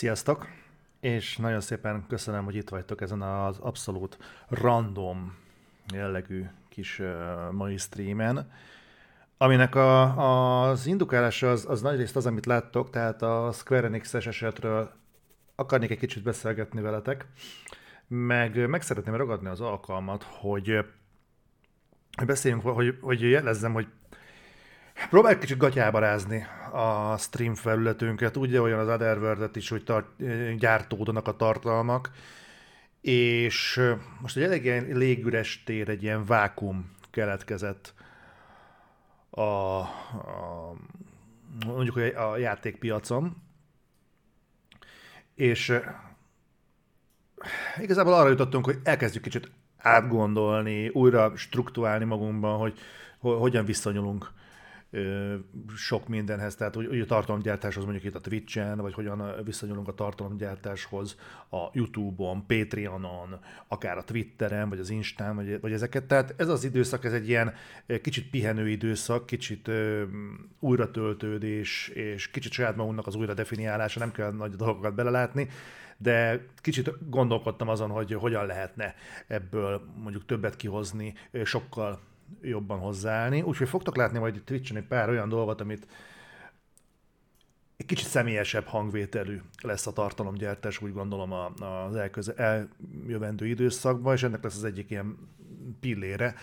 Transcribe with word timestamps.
Sziasztok! 0.00 0.46
És 1.00 1.36
nagyon 1.36 1.60
szépen 1.60 2.04
köszönöm, 2.08 2.44
hogy 2.44 2.54
itt 2.54 2.68
vagytok 2.68 3.00
ezen 3.00 3.22
az 3.22 3.58
abszolút 3.58 4.18
random 4.48 5.36
jellegű 5.92 6.44
kis 6.68 7.02
mai 7.50 7.76
streamen, 7.76 8.50
aminek 9.36 9.74
a, 9.74 10.68
az 10.68 10.86
indukálása 10.86 11.50
az, 11.50 11.66
az 11.68 11.80
nagyrészt 11.80 12.16
az, 12.16 12.26
amit 12.26 12.46
láttok, 12.46 12.90
tehát 12.90 13.22
a 13.22 13.50
Square 13.52 13.86
Enix-es 13.86 14.26
esetről 14.26 14.92
akarnék 15.54 15.90
egy 15.90 15.98
kicsit 15.98 16.22
beszélgetni 16.22 16.80
veletek, 16.80 17.26
meg 18.08 18.68
meg 18.68 18.82
szeretném 18.82 19.14
ragadni 19.14 19.48
az 19.48 19.60
alkalmat, 19.60 20.22
hogy 20.22 20.84
beszéljünk, 22.26 22.62
hogy, 22.62 22.98
hogy 23.00 23.20
jelezzem, 23.20 23.72
hogy 23.72 23.86
próbálj 25.08 25.38
kicsit 25.38 25.56
gatyába 25.56 25.98
rázni 25.98 26.46
a 26.72 27.16
stream 27.18 27.54
felületünket, 27.54 28.36
úgy 28.36 28.56
olyan 28.56 28.78
az 28.78 28.88
otherworld 28.88 29.56
is, 29.56 29.68
hogy 29.68 29.84
tart, 29.84 30.06
gyártódnak 30.56 31.28
a 31.28 31.36
tartalmak, 31.36 32.10
és 33.00 33.80
most 34.20 34.36
egy 34.36 34.42
elég 34.42 34.64
ilyen 34.64 34.86
légüres 34.92 35.62
tér, 35.64 35.88
egy 35.88 36.02
ilyen 36.02 36.24
vákum 36.24 36.96
keletkezett 37.10 37.94
a, 39.30 39.40
a 39.40 40.74
mondjuk 41.66 41.96
a 41.96 42.36
játékpiacon, 42.36 43.42
és 45.34 45.80
igazából 47.78 48.14
arra 48.14 48.28
jutottunk, 48.28 48.64
hogy 48.64 48.78
elkezdjük 48.82 49.22
kicsit 49.22 49.50
átgondolni, 49.76 50.88
újra 50.88 51.36
struktúrálni 51.36 52.04
magunkban, 52.04 52.58
hogy 52.58 52.78
hogyan 53.18 53.64
viszonyulunk 53.64 54.30
sok 55.76 56.08
mindenhez, 56.08 56.54
tehát 56.54 56.74
hogy, 56.74 57.00
a 57.00 57.04
tartalomgyártáshoz 57.04 57.84
mondjuk 57.84 58.04
itt 58.04 58.14
a 58.14 58.20
Twitch-en, 58.20 58.78
vagy 58.78 58.94
hogyan 58.94 59.32
viszonyulunk 59.44 59.88
a 59.88 59.94
tartalomgyártáshoz 59.94 61.16
a 61.50 61.68
YouTube-on, 61.72 62.46
Patreonon, 62.46 63.38
akár 63.68 63.98
a 63.98 64.04
Twitteren, 64.04 64.68
vagy 64.68 64.78
az 64.78 64.90
Instán, 64.90 65.36
vagy, 65.36 65.60
vagy 65.60 65.72
ezeket. 65.72 66.04
Tehát 66.04 66.34
ez 66.36 66.48
az 66.48 66.64
időszak, 66.64 67.04
ez 67.04 67.12
egy 67.12 67.28
ilyen 67.28 67.54
kicsit 68.02 68.30
pihenő 68.30 68.68
időszak, 68.68 69.26
kicsit 69.26 69.70
újratöltődés, 70.58 71.88
és 71.88 72.30
kicsit 72.30 72.52
saját 72.52 72.76
magunknak 72.76 73.06
az 73.06 73.14
újra 73.14 73.34
definiálása, 73.34 73.98
nem 73.98 74.12
kell 74.12 74.32
nagy 74.32 74.54
dolgokat 74.54 74.94
belelátni, 74.94 75.48
de 75.96 76.46
kicsit 76.56 77.10
gondolkodtam 77.10 77.68
azon, 77.68 77.90
hogy 77.90 78.12
hogyan 78.12 78.46
lehetne 78.46 78.94
ebből 79.26 79.82
mondjuk 80.02 80.26
többet 80.26 80.56
kihozni, 80.56 81.14
sokkal 81.44 82.00
jobban 82.42 82.78
hozzáállni. 82.78 83.42
Úgyhogy 83.42 83.68
fogtok 83.68 83.96
látni 83.96 84.18
majd 84.18 84.42
Twitch-en 84.44 84.76
egy 84.76 84.86
pár 84.86 85.08
olyan 85.08 85.28
dolgot, 85.28 85.60
amit 85.60 85.86
egy 87.76 87.86
kicsit 87.86 88.06
személyesebb 88.06 88.64
hangvételű 88.64 89.40
lesz 89.62 89.86
a 89.86 89.92
tartalomgyártás, 89.92 90.82
úgy 90.82 90.92
gondolom 90.92 91.32
az 91.88 91.96
elköze, 91.96 92.34
eljövendő 92.34 93.46
időszakban, 93.46 94.14
és 94.14 94.22
ennek 94.22 94.42
lesz 94.42 94.56
az 94.56 94.64
egyik 94.64 94.90
ilyen 94.90 95.16
pillére, 95.80 96.34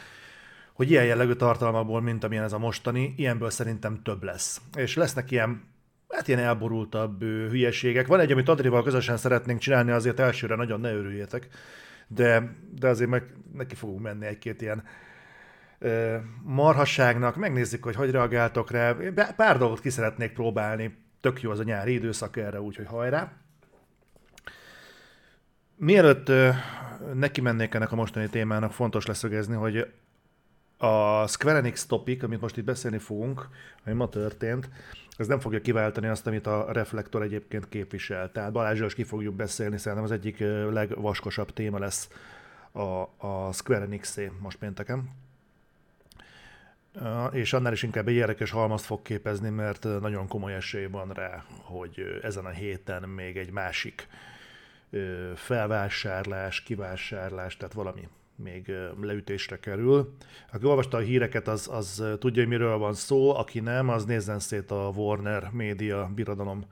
hogy 0.74 0.92
ilyen 0.92 1.06
jellegű 1.06 1.34
tartalmakból, 1.34 2.02
mint 2.02 2.24
amilyen 2.24 2.44
ez 2.44 2.54
a 2.54 2.58
mostani, 2.58 3.14
ilyenből 3.18 3.50
szerintem 3.50 4.02
több 4.04 4.24
lesz. 4.24 4.62
És 4.76 4.96
lesznek 4.96 5.32
ilyen, 5.32 5.64
hát 6.10 6.28
ilyen 6.28 6.40
elborultabb 6.40 7.22
hülyeségek. 7.24 8.08
Van 8.08 8.20
egy, 8.20 8.32
amit 8.32 8.50
Adrival 8.50 8.84
közösen 8.84 9.18
szeretnénk 9.18 9.60
csinálni, 9.60 9.92
azért 9.92 10.20
elsőre 10.20 10.56
nagyon 10.56 10.80
ne 10.80 10.94
örüljetek, 10.94 11.48
de, 12.08 12.56
de 12.80 12.88
azért 12.88 13.10
meg 13.10 13.34
neki 13.54 13.76
fogunk 13.76 14.02
menni 14.02 14.26
egy-két 14.26 14.62
ilyen 14.62 14.84
marhasságnak, 16.44 17.36
megnézzük, 17.36 17.84
hogy 17.84 17.96
hogy 17.96 18.12
reagáltok 18.12 18.72
rá. 18.72 18.96
Pár 19.36 19.58
dolgot 19.58 19.80
ki 19.80 19.90
szeretnék 19.90 20.34
próbálni, 20.34 20.98
tök 21.22 21.42
jó 21.42 21.52
az 21.52 21.60
a 21.60 21.64
nyári 21.64 21.94
időszak 21.94 22.38
erre, 22.38 22.62
úgyhogy 22.62 22.86
hajrá. 22.86 23.32
Mielőtt 25.76 26.32
neki 27.14 27.42
mennék 27.42 27.74
ennek 27.74 27.92
a 27.92 27.96
mostani 27.96 28.30
témának, 28.30 28.72
fontos 28.72 29.06
leszögezni, 29.06 29.56
hogy 29.56 29.94
a 30.78 31.28
Square 31.28 31.58
Enix 31.58 31.86
topic, 31.86 32.24
amit 32.24 32.42
most 32.42 32.58
itt 32.58 32.64
beszélni 32.64 32.98
fogunk, 32.98 33.48
ami 33.86 33.96
ma 33.96 34.10
történt, 34.10 34.70
ez 35.18 35.28
nem 35.28 35.40
fogja 35.40 35.62
kiváltani 35.62 36.08
azt, 36.08 36.28
amit 36.28 36.48
a 36.48 36.72
Reflektor 36.72 37.22
egyébként 37.22 37.70
képvisel. 37.70 38.32
Tehát 38.32 38.52
Balázsról 38.52 38.90
ki 38.90 39.04
fogjuk 39.04 39.36
beszélni, 39.36 39.78
szerintem 39.78 40.04
az 40.04 40.12
egyik 40.12 40.40
legvaskosabb 40.72 41.54
téma 41.54 41.80
lesz 41.80 42.10
a, 42.72 42.82
a 43.18 43.54
Square 43.54 43.84
enix 43.84 44.18
most 44.40 44.58
pénteken 44.58 45.10
és 47.32 47.54
annál 47.54 47.74
is 47.74 47.84
inkább 47.84 48.08
egy 48.08 48.16
érdekes 48.16 48.52
halmazt 48.52 48.86
fog 48.86 49.02
képezni, 49.02 49.50
mert 49.50 49.84
nagyon 50.02 50.28
komoly 50.28 50.54
esély 50.54 50.86
van 50.86 51.12
rá, 51.14 51.44
hogy 51.62 52.20
ezen 52.22 52.46
a 52.46 52.50
héten 52.50 53.10
még 53.10 53.38
egy 53.38 53.52
másik 53.52 54.08
felvásárlás, 55.36 56.62
kivásárlás, 56.62 57.58
tehát 57.58 57.74
valami 57.74 58.08
még 58.36 58.72
leütésre 59.02 59.60
kerül. 59.60 60.16
Aki 60.52 60.66
olvasta 60.66 60.98
a 60.98 61.02
híreket, 61.02 61.48
az, 61.48 61.70
az 61.72 62.04
tudja, 62.20 62.42
hogy 62.42 62.52
miről 62.52 62.78
van 62.78 62.94
szó, 62.94 63.36
aki 63.36 63.60
nem, 63.60 63.90
az 63.90 64.06
nézzen 64.06 64.40
szét 64.40 64.72
a 64.72 64.92
Warner 64.96 65.50
Média 65.52 66.12
birodalom 66.16 66.66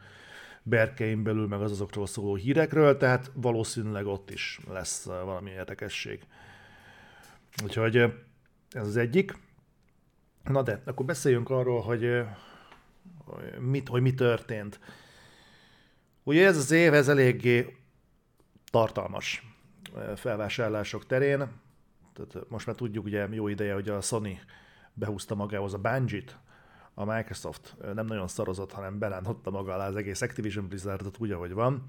berkein 0.63 1.23
belül, 1.23 1.47
meg 1.47 1.61
az 1.61 1.71
azokról 1.71 2.07
szóló 2.07 2.35
hírekről, 2.35 2.97
tehát 2.97 3.31
valószínűleg 3.33 4.05
ott 4.05 4.29
is 4.29 4.59
lesz 4.69 5.03
valami 5.03 5.49
érdekesség. 5.49 6.23
Úgyhogy 7.63 7.95
ez 8.69 8.87
az 8.87 8.97
egyik. 8.97 9.37
Na 10.47 10.61
de, 10.61 10.81
akkor 10.85 11.06
beszéljünk 11.06 11.50
arról, 11.50 11.81
hogy, 11.81 12.23
mit, 13.59 13.88
hogy 13.88 14.01
mi 14.01 14.13
történt. 14.13 14.79
Ugye 16.23 16.45
ez 16.45 16.57
az 16.57 16.72
év, 16.72 16.94
ez 16.94 17.07
eléggé 17.07 17.78
tartalmas 18.72 19.55
felvásárlások 20.16 21.05
terén. 21.05 21.38
Tehát 22.13 22.50
most 22.50 22.66
már 22.66 22.75
tudjuk 22.75 23.05
ugye 23.05 23.28
jó 23.31 23.47
ideje, 23.47 23.73
hogy 23.73 23.89
a 23.89 24.01
Sony 24.01 24.39
behúzta 24.94 25.35
magához 25.35 25.73
a 25.73 25.78
Bungie-t, 25.78 26.38
a 26.94 27.05
Microsoft 27.05 27.75
nem 27.94 28.05
nagyon 28.05 28.28
szarozott, 28.28 28.72
hanem 28.72 29.00
belántotta 29.00 29.51
maga 29.51 29.73
alá 29.73 29.88
az 29.88 29.95
egész 29.95 30.22
Activision 30.22 30.67
Blizzardot 30.67 31.17
úgy, 31.19 31.31
ahogy 31.31 31.53
van, 31.53 31.88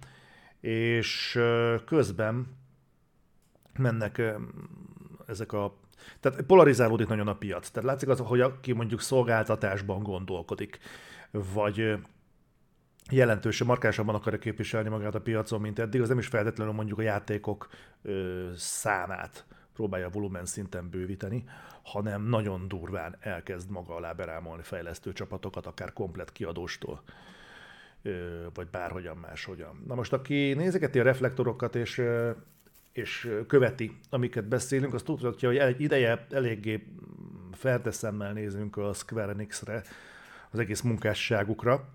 és 0.60 1.38
közben 1.84 2.56
mennek 3.78 4.22
ezek 5.26 5.52
a 5.52 5.76
tehát 6.20 6.42
polarizálódik 6.42 7.08
nagyon 7.08 7.28
a 7.28 7.36
piac. 7.36 7.70
Tehát 7.70 7.88
látszik 7.88 8.08
az, 8.08 8.18
hogy 8.18 8.40
aki 8.40 8.72
mondjuk 8.72 9.00
szolgáltatásban 9.00 10.02
gondolkodik, 10.02 10.78
vagy 11.30 11.98
jelentősen, 13.10 13.66
markásabban 13.66 14.14
akarja 14.14 14.38
képviselni 14.38 14.88
magát 14.88 15.14
a 15.14 15.20
piacon, 15.20 15.60
mint 15.60 15.78
eddig, 15.78 16.00
az 16.00 16.08
nem 16.08 16.18
is 16.18 16.26
feltétlenül 16.26 16.72
mondjuk 16.72 16.98
a 16.98 17.02
játékok 17.02 17.68
ö, 18.02 18.48
számát 18.56 19.46
próbálja 19.74 20.08
volumen 20.08 20.44
szinten 20.44 20.90
bővíteni, 20.90 21.44
hanem 21.82 22.22
nagyon 22.22 22.68
durván 22.68 23.16
elkezd 23.20 23.70
maga 23.70 23.94
alá 23.94 24.12
berámolni 24.12 24.62
fejlesztő 24.62 25.12
csapatokat, 25.12 25.66
akár 25.66 25.92
komplet 25.92 26.32
kiadóstól, 26.32 27.02
ö, 28.02 28.46
vagy 28.54 28.68
bárhogyan 28.68 29.16
máshogyan. 29.16 29.82
Na 29.86 29.94
most, 29.94 30.12
aki 30.12 30.54
nézegeti 30.56 30.98
a 30.98 31.02
reflektorokat, 31.02 31.74
és 31.74 32.02
és 32.96 33.30
követi, 33.46 33.96
amiket 34.10 34.48
beszélünk, 34.48 34.94
azt 34.94 35.04
tudhatja, 35.04 35.48
hogy 35.48 35.58
egy 35.58 35.80
ideje 35.80 36.26
eléggé 36.30 36.86
felteszemmel 37.52 38.32
nézünk 38.32 38.76
a 38.76 38.92
Square 38.92 39.32
Enix-re, 39.32 39.82
az 40.50 40.58
egész 40.58 40.80
munkásságukra, 40.80 41.88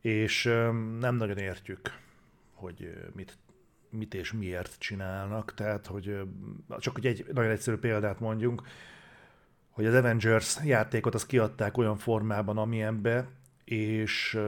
és 0.00 0.44
nem 0.98 1.16
nagyon 1.16 1.38
értjük, 1.38 1.98
hogy 2.52 2.94
mit, 3.12 3.38
mit 3.90 4.14
és 4.14 4.32
miért 4.32 4.78
csinálnak. 4.78 5.54
Tehát, 5.54 5.86
hogy 5.86 6.20
csak 6.78 6.94
hogy 6.94 7.06
egy 7.06 7.26
nagyon 7.32 7.50
egyszerű 7.50 7.76
példát 7.76 8.20
mondjunk, 8.20 8.62
hogy 9.70 9.86
az 9.86 9.94
Avengers 9.94 10.58
játékot 10.64 11.14
azt 11.14 11.26
kiadták 11.26 11.78
olyan 11.78 11.96
formában, 11.96 12.58
amilyenbe, 12.58 13.28
és 13.64 14.38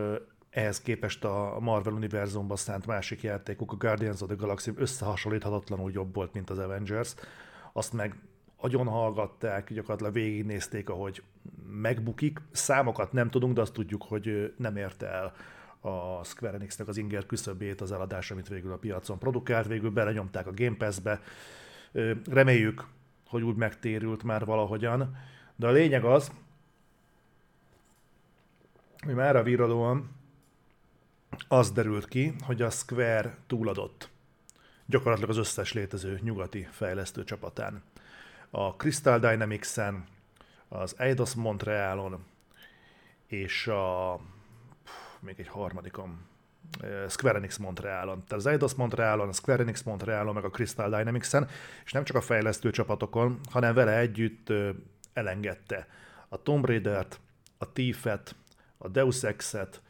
ehhez 0.55 0.81
képest 0.81 1.25
a 1.25 1.57
Marvel 1.61 1.93
univerzumban 1.93 2.57
szánt 2.57 2.87
másik 2.87 3.23
játékok, 3.23 3.73
a 3.73 3.77
Guardians 3.77 4.21
of 4.21 4.29
the 4.29 4.37
Galaxy 4.37 4.73
összehasonlíthatatlanul 4.77 5.91
jobb 5.91 6.15
volt, 6.15 6.33
mint 6.33 6.51
az 6.51 6.59
Avengers. 6.59 7.15
Azt 7.73 7.93
meg 7.93 8.19
agyon 8.57 8.87
hallgatták, 8.87 9.73
gyakorlatilag 9.73 10.13
végignézték, 10.13 10.89
ahogy 10.89 11.23
megbukik. 11.67 12.41
Számokat 12.51 13.13
nem 13.13 13.31
tudunk, 13.31 13.55
de 13.55 13.61
azt 13.61 13.73
tudjuk, 13.73 14.03
hogy 14.03 14.55
nem 14.57 14.77
érte 14.77 15.07
el 15.07 15.33
a 15.81 16.25
Square 16.25 16.55
Enix-nek 16.55 16.89
az 16.89 16.97
inger 16.97 17.27
küszöbét 17.27 17.81
az 17.81 17.93
eladás, 17.93 18.31
amit 18.31 18.49
végül 18.49 18.73
a 18.73 18.77
piacon 18.77 19.19
produkált, 19.19 19.67
végül 19.67 19.91
belenyomták 19.91 20.47
a 20.47 20.55
Game 20.55 20.77
Pass-be. 20.77 21.21
Reméljük, 22.31 22.87
hogy 23.27 23.43
úgy 23.43 23.57
megtérült 23.57 24.23
már 24.23 24.45
valahogyan, 24.45 25.17
de 25.57 25.67
a 25.67 25.71
lényeg 25.71 26.05
az, 26.05 26.33
hogy 29.05 29.15
már 29.15 29.37
a 29.37 29.43
virradóan 29.43 30.11
az 31.49 31.73
derült 31.73 32.09
ki, 32.09 32.35
hogy 32.47 32.63
a 32.63 32.71
Square 32.71 33.37
túladott 33.47 34.13
gyakorlatilag 34.87 35.31
az 35.31 35.37
összes 35.37 35.73
létező 35.73 36.21
nyugati 36.23 36.69
fejlesztő 36.71 37.25
csapatán. 37.25 37.83
A 38.51 38.71
Crystal 38.71 39.19
Dynamics-en, 39.19 40.05
az 40.69 40.95
Eidos 40.99 41.35
Montrealon, 41.35 42.25
és 43.27 43.67
a 43.67 44.21
még 45.21 45.35
egy 45.39 45.49
harmadikon 45.49 46.19
Square 47.09 47.39
Enix 47.39 47.57
Montrealon. 47.57 48.15
Tehát 48.15 48.33
az 48.33 48.47
Eidos 48.47 48.75
Montrealon, 48.75 49.29
a 49.29 49.33
Square 49.33 49.63
Enix 49.63 49.83
Montrealon, 49.83 50.35
meg 50.35 50.45
a 50.45 50.51
Crystal 50.51 50.99
Dynamics-en, 50.99 51.49
és 51.85 51.93
nem 51.93 52.05
csak 52.05 52.17
a 52.17 52.21
fejlesztő 52.21 52.71
csapatokon, 52.71 53.41
hanem 53.51 53.75
vele 53.75 53.99
együtt 53.99 54.53
elengedte 55.13 55.89
a 56.29 56.43
Tomb 56.43 56.65
Raider-t, 56.65 57.21
a 57.59 57.73
Thief-et, 57.73 58.35
a 58.79 58.89
Deus 58.89 59.23
Ex-et, 59.23 59.83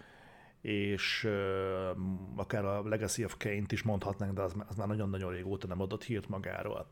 és 0.64 1.24
uh, 1.24 1.98
akár 2.36 2.64
a 2.64 2.88
Legacy 2.88 3.24
of 3.24 3.36
Kane-t 3.38 3.72
is 3.72 3.82
mondhatnánk, 3.82 4.34
de 4.34 4.42
az, 4.42 4.54
az 4.68 4.76
már 4.76 4.86
nagyon-nagyon 4.86 5.32
régóta 5.32 5.66
nem 5.66 5.80
adott 5.80 6.04
hírt 6.04 6.28
magáról. 6.28 6.86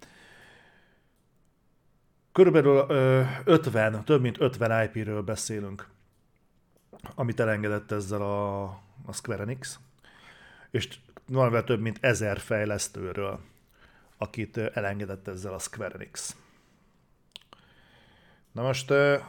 Körülbelül 2.33 2.81
uh, 2.81 3.27
50, 3.45 4.05
több 4.05 4.21
mint 4.21 4.41
50 4.41 4.85
IP-ről 4.85 5.23
beszélünk, 5.23 5.89
amit 7.15 7.41
elengedett 7.41 7.91
ezzel 7.91 8.23
a, 8.23 8.63
a 9.05 9.13
Square 9.13 9.43
Enix, 9.43 9.79
és 10.71 10.99
valamivel 11.27 11.65
több 11.65 11.81
mint 11.81 11.99
ezer 12.01 12.39
fejlesztőről, 12.39 13.41
akit 14.17 14.57
elengedett 14.57 15.29
ezzel 15.29 15.55
a 15.55 15.59
Square 15.59 15.95
Enix. 15.95 16.37
Na 18.53 18.63
most 18.63 18.91
uh, 18.91 19.21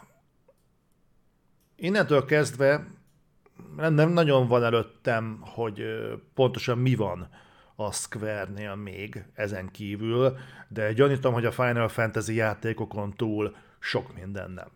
innentől 1.75 2.25
kezdve 2.25 2.87
nem 3.75 4.09
nagyon 4.09 4.47
van 4.47 4.63
előttem, 4.63 5.39
hogy 5.41 5.83
pontosan 6.33 6.77
mi 6.77 6.95
van 6.95 7.29
a 7.75 7.91
Square-nél 7.91 8.75
még 8.75 9.25
ezen 9.33 9.71
kívül, 9.71 10.37
de 10.67 10.93
gyanítom, 10.93 11.33
hogy 11.33 11.45
a 11.45 11.51
Final 11.51 11.87
Fantasy 11.87 12.35
játékokon 12.35 13.13
túl 13.13 13.55
sok 13.79 14.13
minden 14.13 14.51
nem. 14.51 14.69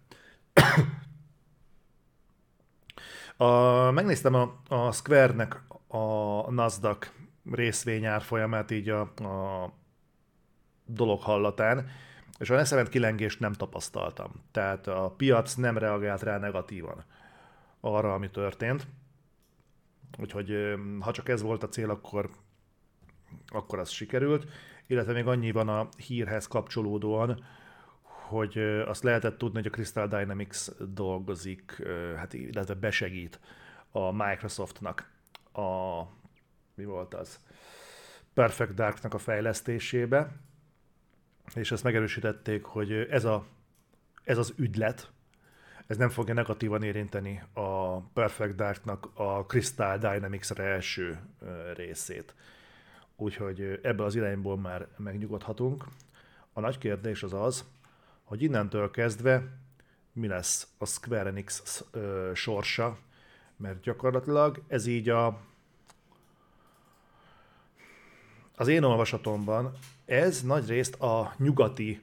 a, 3.48 3.92
megnéztem 3.92 4.34
a, 4.34 4.62
a 4.68 4.92
Square-nek 4.92 5.62
a 5.88 6.52
Nasdaq 6.52 7.08
részvényár 7.52 8.22
folyamát 8.22 8.72
így 8.72 8.90
a, 8.90 9.02
a 9.02 9.74
dolog 10.86 11.22
hallatán, 11.22 11.90
és 12.38 12.50
a 12.50 12.58
eszement 12.58 12.90
kilengést 12.90 13.40
nem 13.40 13.54
tapasztaltam. 13.54 14.32
Tehát 14.52 14.88
a 14.88 15.14
piac 15.18 15.54
nem 15.54 15.78
reagált 15.78 16.22
rá 16.22 16.38
negatívan 16.38 17.06
arra, 17.80 18.14
ami 18.14 18.30
történt. 18.30 18.88
Úgyhogy 20.20 20.76
ha 21.00 21.12
csak 21.12 21.30
ez 21.30 21.42
volt 21.42 21.64
a 21.64 21.70
cél, 21.70 21.90
akkor, 21.90 22.30
akkor 23.48 23.80
az 23.80 23.90
sikerült. 23.90 24.48
Illetve 24.88 25.14
még 25.14 25.28
annyi 25.28 25.52
van 25.52 25.70
a 25.70 25.90
hírhez 25.98 26.48
kapcsolódóan, 26.48 27.44
hogy 28.02 28.58
azt 28.86 29.04
lehetett 29.04 29.38
tudni, 29.38 29.58
hogy 29.58 29.68
a 29.68 29.70
Crystal 29.70 30.08
Dynamics 30.08 30.70
dolgozik, 30.80 31.88
hát 32.16 32.34
illetve 32.34 32.74
besegít 32.74 33.40
a 33.92 34.12
Microsoftnak 34.12 35.12
a, 35.54 36.02
mi 36.76 36.86
volt 36.86 37.14
az, 37.14 37.40
Perfect 38.34 38.74
Darknak 38.74 39.14
a 39.14 39.18
fejlesztésébe, 39.18 40.32
és 41.56 41.72
ezt 41.72 41.84
megerősítették, 41.84 42.64
hogy 42.64 42.92
ez, 42.92 43.26
a, 43.26 43.46
ez 44.24 44.38
az 44.38 44.54
ügylet, 44.58 45.12
ez 45.88 45.98
nem 45.98 46.10
fogja 46.10 46.34
negatívan 46.34 46.84
érinteni 46.84 47.44
a 47.54 48.00
Perfect 48.00 48.56
Darknak 48.56 49.10
a 49.14 49.46
Crystal 49.46 49.98
Dynamics 49.98 50.52
első 50.52 51.20
részét. 51.76 52.36
Úgyhogy 53.16 53.80
ebből 53.82 54.06
az 54.06 54.16
irányból 54.16 54.58
már 54.58 54.88
megnyugodhatunk. 54.98 55.86
A 56.54 56.60
nagy 56.60 56.78
kérdés 56.78 57.24
az 57.24 57.34
az, 57.34 57.66
hogy 58.24 58.42
innentől 58.42 58.92
kezdve 58.92 59.44
mi 60.14 60.28
lesz 60.28 60.68
a 60.78 60.86
Square 60.86 61.30
Enix 61.30 61.84
sorsa, 62.34 62.98
mert 63.56 63.82
gyakorlatilag 63.82 64.64
ez 64.68 64.86
így 64.86 65.10
a 65.10 65.40
az 68.56 68.68
én 68.68 68.84
olvasatomban 68.84 69.72
ez 70.06 70.42
nagy 70.42 70.68
részt 70.68 70.96
a 70.96 71.34
nyugati 71.38 72.02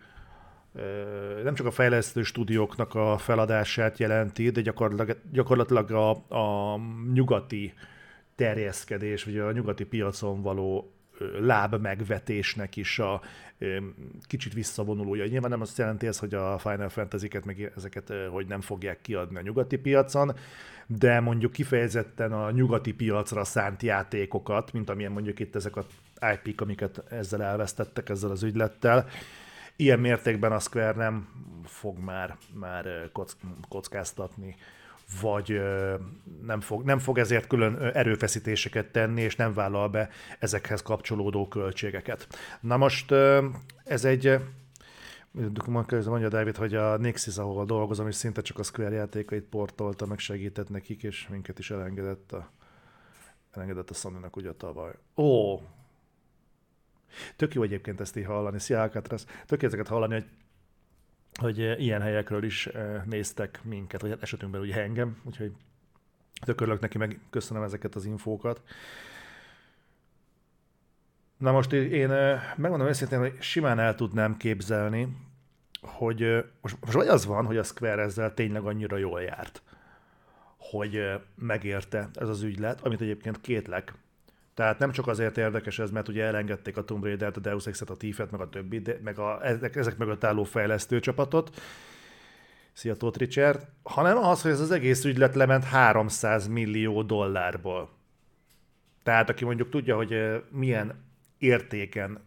nem 1.42 1.54
csak 1.54 1.66
a 1.66 1.70
fejlesztő 1.70 2.22
stúdióknak 2.22 2.94
a 2.94 3.18
feladását 3.18 3.98
jelenti, 3.98 4.50
de 4.50 4.60
gyakorlatilag, 4.60 5.20
gyakorlatilag 5.32 5.90
a, 5.90 6.10
a 6.10 6.78
nyugati 7.12 7.72
terjeszkedés, 8.34 9.24
vagy 9.24 9.38
a 9.38 9.52
nyugati 9.52 9.84
piacon 9.84 10.42
való 10.42 10.94
láb 11.40 11.80
megvetésnek 11.80 12.76
is 12.76 12.98
a 12.98 13.20
kicsit 14.26 14.52
visszavonulója. 14.52 15.26
Nyilván 15.26 15.50
nem 15.50 15.60
azt 15.60 15.78
jelenti 15.78 16.06
ez, 16.06 16.18
hogy 16.18 16.34
a 16.34 16.58
Final 16.58 16.88
Fantasy-ket, 16.88 17.44
meg 17.44 17.72
ezeket, 17.76 18.12
hogy 18.30 18.46
nem 18.46 18.60
fogják 18.60 19.00
kiadni 19.00 19.36
a 19.36 19.42
nyugati 19.42 19.76
piacon, 19.76 20.32
de 20.86 21.20
mondjuk 21.20 21.52
kifejezetten 21.52 22.32
a 22.32 22.50
nyugati 22.50 22.92
piacra 22.92 23.44
szánt 23.44 23.82
játékokat, 23.82 24.72
mint 24.72 24.90
amilyen 24.90 25.12
mondjuk 25.12 25.40
itt 25.40 25.54
ezek 25.54 25.76
a 25.76 25.86
IP-k, 26.32 26.60
amiket 26.60 27.02
ezzel 27.10 27.42
elvesztettek, 27.42 28.08
ezzel 28.08 28.30
az 28.30 28.42
ügylettel, 28.42 29.06
ilyen 29.76 30.00
mértékben 30.00 30.52
a 30.52 30.58
Square 30.58 30.96
nem 30.96 31.28
fog 31.64 31.98
már, 31.98 32.36
már 32.52 33.10
kockáztatni, 33.68 34.56
vagy 35.20 35.60
nem 36.42 36.60
fog, 36.60 36.84
nem 36.84 36.98
fog 36.98 37.18
ezért 37.18 37.46
külön 37.46 37.76
erőfeszítéseket 37.76 38.86
tenni, 38.86 39.20
és 39.20 39.36
nem 39.36 39.52
vállal 39.52 39.88
be 39.88 40.08
ezekhez 40.38 40.82
kapcsolódó 40.82 41.48
költségeket. 41.48 42.26
Na 42.60 42.76
most 42.76 43.12
ez 43.84 44.04
egy 44.04 44.38
mondja 46.06 46.28
David, 46.28 46.56
hogy 46.56 46.74
a 46.74 46.96
Nixis, 46.96 47.36
ahol 47.36 47.64
dolgozom, 47.64 48.08
és 48.08 48.14
szinte 48.14 48.40
csak 48.42 48.58
a 48.58 48.62
Square 48.62 48.94
játékait 48.94 49.44
portolta, 49.44 50.06
meg 50.06 50.18
segített 50.18 50.68
nekik, 50.68 51.02
és 51.02 51.28
minket 51.28 51.58
is 51.58 51.70
elengedett 51.70 52.32
a, 52.32 52.50
elengedett 53.50 53.90
a 53.90 53.94
sony 53.94 54.16
ugye 54.32 54.52
tavaly. 54.52 54.92
Ó, 55.16 55.60
Tök 57.36 57.54
jó 57.54 57.62
egyébként 57.62 58.00
ezt 58.00 58.16
így 58.16 58.24
hallani. 58.24 58.58
Szia 58.58 58.80
Alcatraz. 58.80 59.26
Tök 59.46 59.62
jó 59.62 59.68
ezeket 59.68 59.88
hallani, 59.88 60.14
hogy 60.14 60.24
hogy 61.34 61.60
eh, 61.60 61.80
ilyen 61.80 62.00
helyekről 62.00 62.44
is 62.44 62.66
eh, 62.66 63.02
néztek 63.04 63.60
minket, 63.62 64.00
vagy 64.00 64.10
hát 64.10 64.22
esetünkben 64.22 64.60
ugye 64.60 64.82
engem, 64.82 65.20
úgyhogy 65.24 65.52
tök 66.44 66.60
örülök 66.60 66.80
neki, 66.80 66.98
meg 66.98 67.20
köszönöm 67.30 67.62
ezeket 67.62 67.94
az 67.94 68.04
infókat. 68.04 68.62
Na 71.36 71.52
most 71.52 71.72
én 71.72 72.10
eh, 72.10 72.42
megmondom 72.56 72.88
őszintén, 72.88 73.18
hogy 73.18 73.36
simán 73.40 73.78
el 73.78 73.94
tudnám 73.94 74.36
képzelni, 74.36 75.16
hogy 75.80 76.44
most, 76.60 76.76
most 76.80 76.92
vagy 76.92 77.08
az 77.08 77.26
van, 77.26 77.46
hogy 77.46 77.56
a 77.56 77.62
Square 77.62 78.02
ezzel 78.02 78.34
tényleg 78.34 78.62
annyira 78.62 78.96
jól 78.96 79.22
járt, 79.22 79.62
hogy 80.56 81.20
megérte 81.34 82.08
ez 82.14 82.28
az 82.28 82.42
ügylet, 82.42 82.80
amit 82.80 83.00
egyébként 83.00 83.40
kétlek, 83.40 83.94
tehát 84.54 84.78
nem 84.78 84.90
csak 84.90 85.06
azért 85.06 85.38
érdekes 85.38 85.78
ez, 85.78 85.90
mert 85.90 86.08
ugye 86.08 86.24
elengedték 86.24 86.76
a 86.76 86.84
Tomb 86.84 87.04
Raider-t, 87.04 87.36
a 87.36 87.40
Deus 87.40 87.66
Ex-et, 87.66 87.90
a 87.90 87.96
Thief-et, 87.96 88.30
meg 88.30 88.40
a 88.40 88.48
többi, 88.48 88.80
de, 88.80 88.98
meg 89.04 89.18
a, 89.18 89.46
ezek, 89.46 89.76
ezek 89.76 89.96
mögött 89.96 90.24
álló 90.24 90.44
fejlesztő 90.44 91.00
csapatot, 91.00 91.60
Szia 92.72 92.94
Tóth 92.94 93.18
Richard, 93.18 93.66
hanem 93.82 94.16
az, 94.16 94.42
hogy 94.42 94.50
ez 94.50 94.60
az 94.60 94.70
egész 94.70 95.04
ügylet 95.04 95.34
lement 95.34 95.64
300 95.64 96.46
millió 96.46 97.02
dollárból. 97.02 97.90
Tehát 99.02 99.28
aki 99.28 99.44
mondjuk 99.44 99.68
tudja, 99.68 99.96
hogy 99.96 100.42
milyen 100.50 101.04
értéken 101.38 102.18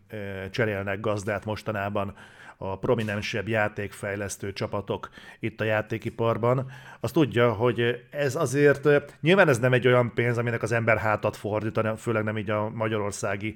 cserélnek 0.52 1.00
gazdát 1.00 1.46
mostanában 1.46 2.16
a 2.58 2.78
prominensebb 2.78 3.48
játékfejlesztő 3.48 4.54
csapatok 4.54 5.10
itt 5.40 5.62
a 5.62 5.64
játékiparban, 5.64 6.72
az 7.00 7.12
tudja, 7.12 7.54
hogy 7.54 8.06
ez 8.10 8.36
azért, 8.36 8.88
nyilván 9.22 9.48
ez 9.48 9.60
nem 9.60 9.74
egy 9.74 9.88
olyan 9.88 10.14
pénz, 10.14 10.38
aminek 10.38 10.64
az 10.64 10.72
ember 10.72 10.98
hátat 10.98 11.36
fordít, 11.36 11.80
főleg 11.98 12.24
nem 12.24 12.38
így 12.38 12.50
a 12.50 12.70
magyarországi 12.70 13.56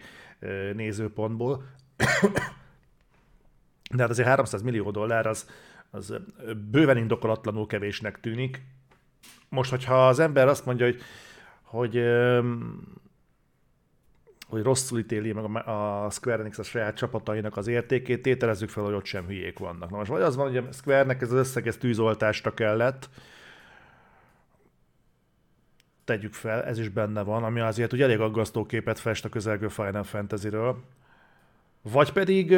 nézőpontból. 0.73 1.63
De 3.95 4.01
hát 4.01 4.09
azért 4.09 4.27
300 4.27 4.61
millió 4.61 4.91
dollár 4.91 5.25
az, 5.25 5.49
az 5.89 6.13
bőven 6.71 6.97
indokolatlanul 6.97 7.67
kevésnek 7.67 8.19
tűnik. 8.19 8.61
Most, 9.49 9.69
hogyha 9.69 10.07
az 10.07 10.19
ember 10.19 10.47
azt 10.47 10.65
mondja, 10.65 10.85
hogy, 10.85 11.01
hogy 11.61 11.95
hogy 14.51 14.63
rosszul 14.63 14.99
ítéli 14.99 15.31
meg 15.31 15.43
a, 15.43 16.05
a 16.05 16.09
Square 16.09 16.39
Enix 16.39 16.57
a 16.57 16.63
saját 16.63 16.95
csapatainak 16.95 17.57
az 17.57 17.67
értékét, 17.67 18.21
tételezzük 18.21 18.69
fel, 18.69 18.83
hogy 18.83 18.93
ott 18.93 19.05
sem 19.05 19.25
hülyék 19.25 19.59
vannak. 19.59 19.89
Na 19.89 19.97
most 19.97 20.09
vagy 20.09 20.21
az 20.21 20.35
van, 20.35 20.47
hogy 20.47 20.57
a 20.57 20.71
Square-nek 20.71 21.21
ez 21.21 21.31
az 21.31 21.37
összeg 21.37 21.67
ez 21.67 21.77
tűzoltásra 21.77 22.53
kellett, 22.53 23.09
tegyük 26.03 26.33
fel, 26.33 26.63
ez 26.63 26.79
is 26.79 26.89
benne 26.89 27.21
van, 27.21 27.43
ami 27.43 27.59
azért 27.59 27.93
ugye 27.93 28.03
elég 28.03 28.19
aggasztó 28.19 28.65
képet 28.65 28.99
fest 28.99 29.25
a 29.25 29.29
közelgő 29.29 29.67
Final 29.67 30.03
Fantasy-ről. 30.03 30.83
Vagy 31.81 32.11
pedig, 32.11 32.57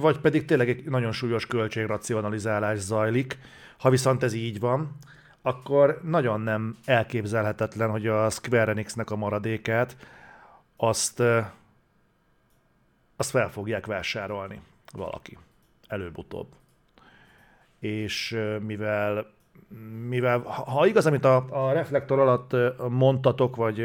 vagy 0.00 0.18
pedig 0.18 0.44
tényleg 0.44 0.68
egy 0.68 0.84
nagyon 0.84 1.12
súlyos 1.12 1.46
költségracionalizálás 1.46 2.78
zajlik. 2.78 3.38
Ha 3.78 3.90
viszont 3.90 4.22
ez 4.22 4.32
így 4.32 4.60
van, 4.60 4.96
akkor 5.42 6.00
nagyon 6.02 6.40
nem 6.40 6.76
elképzelhetetlen, 6.84 7.90
hogy 7.90 8.06
a 8.06 8.30
Square 8.30 8.70
Enix-nek 8.70 9.10
a 9.10 9.16
maradékát 9.16 9.96
azt, 10.76 11.22
azt 13.16 13.30
fel 13.30 13.50
fogják 13.50 13.86
vásárolni 13.86 14.60
valaki, 14.92 15.38
előbb-utóbb. 15.86 16.48
És 17.78 18.38
mivel 18.60 19.32
mivel 20.08 20.38
ha 20.38 20.86
igaz, 20.86 21.06
amit 21.06 21.24
a, 21.24 21.46
a 21.50 21.72
reflektor 21.72 22.18
alatt 22.18 22.56
mondtatok, 22.88 23.56
vagy 23.56 23.84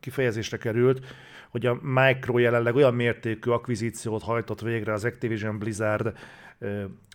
kifejezésre 0.00 0.56
került, 0.56 1.06
hogy 1.50 1.66
a 1.66 1.78
Micro 1.82 2.38
jelenleg 2.38 2.74
olyan 2.74 2.94
mértékű 2.94 3.50
akvizíciót 3.50 4.22
hajtott 4.22 4.60
végre 4.60 4.92
az 4.92 5.04
Activision 5.04 5.58
Blizzard 5.58 6.12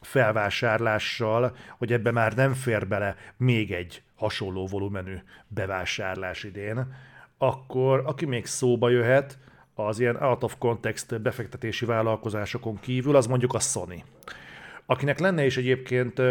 felvásárlással, 0.01 1.55
hogy 1.77 1.93
ebbe 1.93 2.11
már 2.11 2.35
nem 2.35 2.53
fér 2.53 2.87
bele 2.87 3.15
még 3.37 3.71
egy 3.71 4.01
hasonló 4.15 4.67
volumenű 4.67 5.15
bevásárlás 5.47 6.43
idén, 6.43 6.93
akkor 7.37 8.03
aki 8.05 8.25
még 8.25 8.45
szóba 8.45 8.89
jöhet, 8.89 9.37
az 9.73 9.99
ilyen 9.99 10.15
out 10.15 10.43
of 10.43 10.55
context 10.57 11.21
befektetési 11.21 11.85
vállalkozásokon 11.85 12.79
kívül, 12.79 13.15
az 13.15 13.27
mondjuk 13.27 13.53
a 13.53 13.59
Sony. 13.59 14.03
Akinek 14.85 15.19
lenne 15.19 15.45
is 15.45 15.57
egyébként 15.57 16.21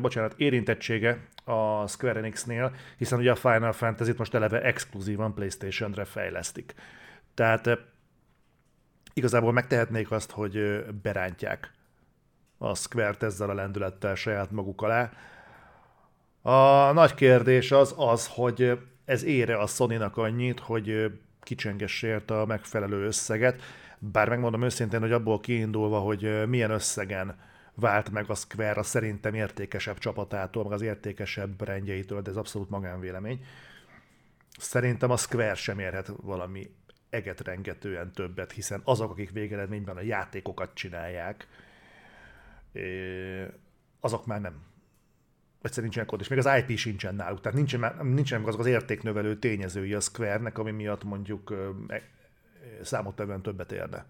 bocsánat, 0.00 0.34
érintettsége 0.36 1.26
a 1.44 1.86
Square 1.86 2.18
Enix-nél, 2.18 2.74
hiszen 2.96 3.18
ugye 3.18 3.30
a 3.30 3.34
Final 3.34 3.72
Fantasy-t 3.72 4.18
most 4.18 4.34
eleve 4.34 4.62
exkluzívan 4.62 5.34
PlayStation-re 5.34 6.04
fejlesztik. 6.04 6.74
Tehát 7.34 7.78
igazából 9.14 9.52
megtehetnék 9.52 10.10
azt, 10.10 10.30
hogy 10.30 10.84
berántják 11.02 11.72
a 12.58 12.74
Square-t 12.74 13.22
ezzel 13.22 13.50
a 13.50 13.54
lendülettel 13.54 14.14
saját 14.14 14.50
maguk 14.50 14.82
alá. 14.82 15.10
A 16.42 16.92
nagy 16.92 17.14
kérdés 17.14 17.72
az 17.72 17.94
az, 17.96 18.26
hogy 18.26 18.78
ez 19.10 19.22
ére 19.22 19.56
a 19.56 19.66
Sony-nak 19.66 20.16
annyit, 20.16 20.60
hogy 20.60 21.18
kicsengesse 21.40 22.22
a 22.26 22.44
megfelelő 22.46 23.04
összeget, 23.06 23.62
bár 23.98 24.28
megmondom 24.28 24.62
őszintén, 24.62 25.00
hogy 25.00 25.12
abból 25.12 25.40
kiindulva, 25.40 25.98
hogy 25.98 26.48
milyen 26.48 26.70
összegen 26.70 27.38
vált 27.74 28.10
meg 28.10 28.30
a 28.30 28.34
Square 28.34 28.80
a 28.80 28.82
szerintem 28.82 29.34
értékesebb 29.34 29.98
csapatától, 29.98 30.62
meg 30.62 30.72
az 30.72 30.82
értékesebb 30.82 31.50
brandjeitől, 31.50 32.22
de 32.22 32.30
ez 32.30 32.36
abszolút 32.36 32.70
magánvélemény. 32.70 33.44
Szerintem 34.58 35.10
a 35.10 35.16
Square 35.16 35.54
sem 35.54 35.78
érhet 35.78 36.12
valami 36.22 36.70
eget 37.10 37.40
rengetően 37.40 38.12
többet, 38.12 38.52
hiszen 38.52 38.80
azok, 38.84 39.10
akik 39.10 39.30
végeredményben 39.30 39.96
a 39.96 40.02
játékokat 40.02 40.74
csinálják, 40.74 41.48
azok 44.00 44.26
már 44.26 44.40
nem. 44.40 44.68
Egyszerűen 45.62 45.90
nincsenek 45.92 46.12
ott, 46.12 46.20
és 46.20 46.28
még 46.28 46.38
az 46.38 46.50
IP 46.58 46.78
sincsen 46.78 47.14
náluk, 47.14 47.40
tehát 47.40 47.56
nincsen, 47.58 47.94
nincsen 48.02 48.42
azok 48.44 48.60
az 48.60 48.66
értéknövelő 48.66 49.38
tényezői 49.38 49.94
a 49.94 50.00
Square-nek, 50.00 50.58
ami 50.58 50.70
miatt 50.70 51.04
mondjuk 51.04 51.54
e, 51.88 52.02
számottevően 52.82 53.42
többet 53.42 53.72
érne. 53.72 54.04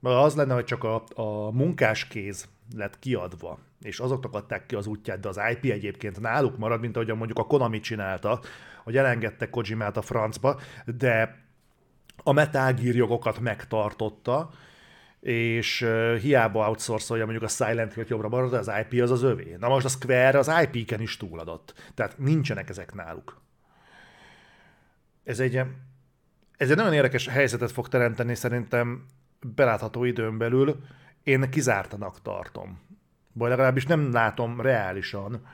Mert 0.00 0.16
az 0.16 0.34
lenne, 0.34 0.54
hogy 0.54 0.64
csak 0.64 0.84
a, 0.84 1.04
a 1.14 1.50
munkáskéz 1.50 2.48
lett 2.76 2.98
kiadva, 2.98 3.58
és 3.80 3.98
azoknak 3.98 4.34
adták 4.34 4.66
ki 4.66 4.74
az 4.74 4.86
útját, 4.86 5.20
de 5.20 5.28
az 5.28 5.40
IP 5.50 5.70
egyébként 5.70 6.20
náluk 6.20 6.58
marad, 6.58 6.80
mint 6.80 6.96
ahogyan 6.96 7.16
mondjuk 7.16 7.38
a 7.38 7.46
Konami 7.46 7.80
csinálta, 7.80 8.40
hogy 8.84 8.96
elengedte 8.96 9.50
Kojimát 9.50 9.96
a 9.96 10.02
francba, 10.02 10.60
de 10.84 11.42
a 12.22 12.32
Metal 12.32 12.72
Gear 12.72 12.94
jogokat 12.94 13.40
megtartotta, 13.40 14.50
és 15.24 15.86
hiába 16.20 16.68
outsourcolja 16.68 17.24
mondjuk 17.24 17.44
a 17.44 17.48
Silent 17.48 17.94
Hill 17.94 18.04
jobbra 18.08 18.28
marad, 18.28 18.52
az 18.52 18.70
IP 18.80 19.02
az 19.02 19.10
az 19.10 19.22
övé. 19.22 19.56
Na 19.58 19.68
most 19.68 19.84
a 19.84 19.88
Square 19.88 20.38
az 20.38 20.52
IP-ken 20.62 21.00
is 21.00 21.16
túladott. 21.16 21.74
Tehát 21.94 22.18
nincsenek 22.18 22.68
ezek 22.68 22.94
náluk. 22.94 23.40
Ez 25.24 25.40
egy, 25.40 25.56
ez 26.56 26.70
egy 26.70 26.76
nagyon 26.76 26.92
érdekes 26.92 27.28
helyzetet 27.28 27.72
fog 27.72 27.88
teremteni 27.88 28.34
szerintem 28.34 29.06
belátható 29.54 30.04
időn 30.04 30.38
belül, 30.38 30.80
én 31.22 31.50
kizártanak 31.50 32.22
tartom. 32.22 32.80
Vagy 33.32 33.48
legalábbis 33.48 33.86
nem 33.86 34.12
látom 34.12 34.60
reálisan, 34.60 35.46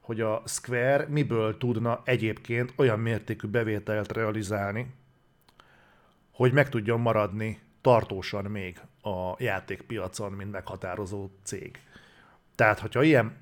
hogy 0.00 0.20
a 0.20 0.42
Square 0.46 1.06
miből 1.08 1.56
tudna 1.56 2.00
egyébként 2.04 2.72
olyan 2.76 2.98
mértékű 2.98 3.48
bevételt 3.48 4.12
realizálni, 4.12 4.94
hogy 6.30 6.52
meg 6.52 6.68
tudjon 6.68 7.00
maradni 7.00 7.66
tartósan 7.80 8.44
még 8.44 8.80
a 9.02 9.34
játékpiacon, 9.38 10.32
mint 10.32 10.50
meghatározó 10.50 11.28
cég. 11.42 11.78
Tehát, 12.54 12.78
hogyha 12.78 13.02
ilyen 13.02 13.36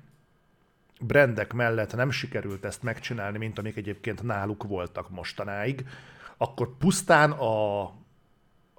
brendek 1.01 1.53
mellett 1.53 1.95
nem 1.95 2.09
sikerült 2.09 2.65
ezt 2.65 2.83
megcsinálni, 2.83 3.37
mint 3.37 3.59
amik 3.59 3.77
egyébként 3.77 4.23
náluk 4.23 4.63
voltak 4.63 5.09
mostanáig, 5.09 5.85
akkor 6.37 6.77
pusztán 6.77 7.31
a 7.31 7.91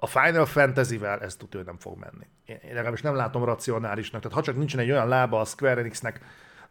a 0.01 0.07
Final 0.07 0.45
Fantasy-vel 0.45 1.21
ez 1.21 1.37
hogy 1.51 1.65
nem 1.65 1.77
fog 1.77 1.97
menni. 1.97 2.25
Én 2.45 2.73
legalábbis 2.73 3.01
nem 3.01 3.15
látom 3.15 3.43
racionálisnak. 3.43 4.21
Tehát 4.21 4.37
ha 4.37 4.43
csak 4.43 4.57
nincsen 4.57 4.79
egy 4.79 4.91
olyan 4.91 5.07
lába 5.07 5.39
a 5.39 5.45
Square 5.45 5.79
Enixnek, 5.79 6.19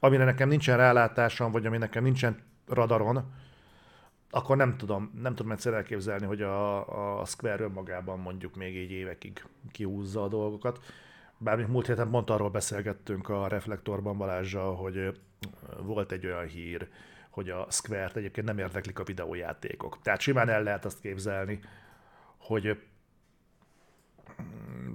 amire 0.00 0.24
nekem 0.24 0.48
nincsen 0.48 0.76
rálátásom, 0.76 1.52
vagy 1.52 1.66
ami 1.66 1.78
nekem 1.78 2.02
nincsen 2.02 2.42
radaron, 2.66 3.32
akkor 4.30 4.56
nem 4.56 4.76
tudom, 4.76 5.10
nem 5.22 5.34
tudom 5.34 5.52
egyszer 5.52 5.72
elképzelni, 5.74 6.26
hogy 6.26 6.42
a, 6.42 7.20
a 7.20 7.24
Square 7.24 7.62
önmagában 7.62 8.18
mondjuk 8.18 8.54
még 8.54 8.76
így 8.76 8.90
évekig 8.90 9.44
kihúzza 9.70 10.22
a 10.22 10.28
dolgokat. 10.28 10.78
Bár 11.38 11.66
múlt 11.66 11.86
héten 11.86 12.10
pont 12.10 12.30
arról 12.30 12.50
beszélgettünk 12.50 13.28
a 13.28 13.48
Reflektorban 13.48 14.18
Balázsjal, 14.18 14.74
hogy 14.74 15.20
volt 15.82 16.12
egy 16.12 16.26
olyan 16.26 16.46
hír, 16.46 16.88
hogy 17.30 17.50
a 17.50 17.66
Square-t 17.70 18.16
egyébként 18.16 18.46
nem 18.46 18.58
érdeklik 18.58 18.98
a 18.98 19.04
videójátékok. 19.04 19.98
Tehát 20.02 20.20
simán 20.20 20.48
el 20.48 20.62
lehet 20.62 20.84
azt 20.84 21.00
képzelni, 21.00 21.60
hogy 22.36 22.82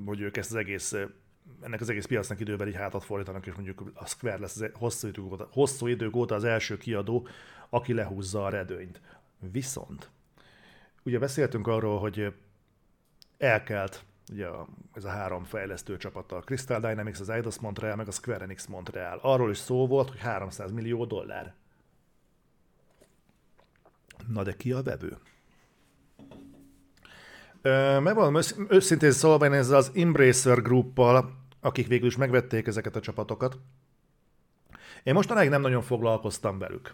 hogy 0.06 0.22
ők 0.22 0.38
ezt 0.38 0.52
az 0.52 0.56
egész 0.56 0.96
ennek 1.62 1.82
az 1.82 1.90
egész 1.90 2.06
piacnak 2.06 2.40
idővel 2.40 2.68
így 2.68 2.76
hátat 2.76 3.04
fordítanak, 3.04 3.46
és 3.46 3.54
mondjuk 3.54 3.92
a 3.94 4.06
Square 4.06 4.40
lesz 4.40 4.62
az 4.62 4.70
hosszú 4.74 5.08
idők 5.08 5.26
óta, 5.26 5.48
hosszú 5.52 5.88
idők 5.88 6.16
óta 6.16 6.36
az 6.36 6.44
első 6.44 6.78
kiadó, 6.78 7.28
aki 7.70 7.94
lehúzza 7.94 8.46
a 8.46 8.50
redőnyt. 8.50 9.02
Viszont, 9.52 10.10
ugye 11.04 11.20
beszéltünk 11.20 11.68
arról, 11.68 12.00
hogy 12.00 12.34
elkelt 13.38 14.06
ugye 14.32 14.48
ez 14.94 15.06
a 15.06 15.10
három 15.10 15.44
fejlesztő 15.44 15.98
csapat, 15.98 16.32
a 16.32 16.40
Crystal 16.40 16.80
Dynamics, 16.80 17.20
az 17.20 17.30
Eidos 17.30 17.60
Montreal, 17.60 17.96
meg 17.96 18.08
a 18.08 18.12
Square 18.12 18.44
Enix 18.44 18.66
Montreal. 18.66 19.20
Arról 19.22 19.50
is 19.50 19.58
szó 19.58 19.88
volt, 19.88 20.10
hogy 20.10 20.20
300 20.20 20.72
millió 20.72 21.06
dollár. 21.06 21.54
Na 24.28 24.44
de 24.44 24.54
ki 24.54 24.72
a 24.72 24.82
vevő? 24.82 25.18
Megmondom 28.00 28.42
őszintén 28.70 29.12
szólva, 29.12 29.46
én 29.46 29.54
ezzel 29.54 29.78
az 29.78 29.92
Embracer 29.96 30.62
Grouppal, 30.62 31.34
akik 31.62 31.88
végül 31.88 32.08
is 32.08 32.16
megvették 32.16 32.68
ezeket 32.68 32.96
a 32.96 33.00
csapatokat, 33.00 33.58
én 35.04 35.14
mostanáig 35.14 35.50
nem 35.50 35.62
nagyon 35.62 35.82
foglalkoztam 35.82 36.58
velük. 36.58 36.94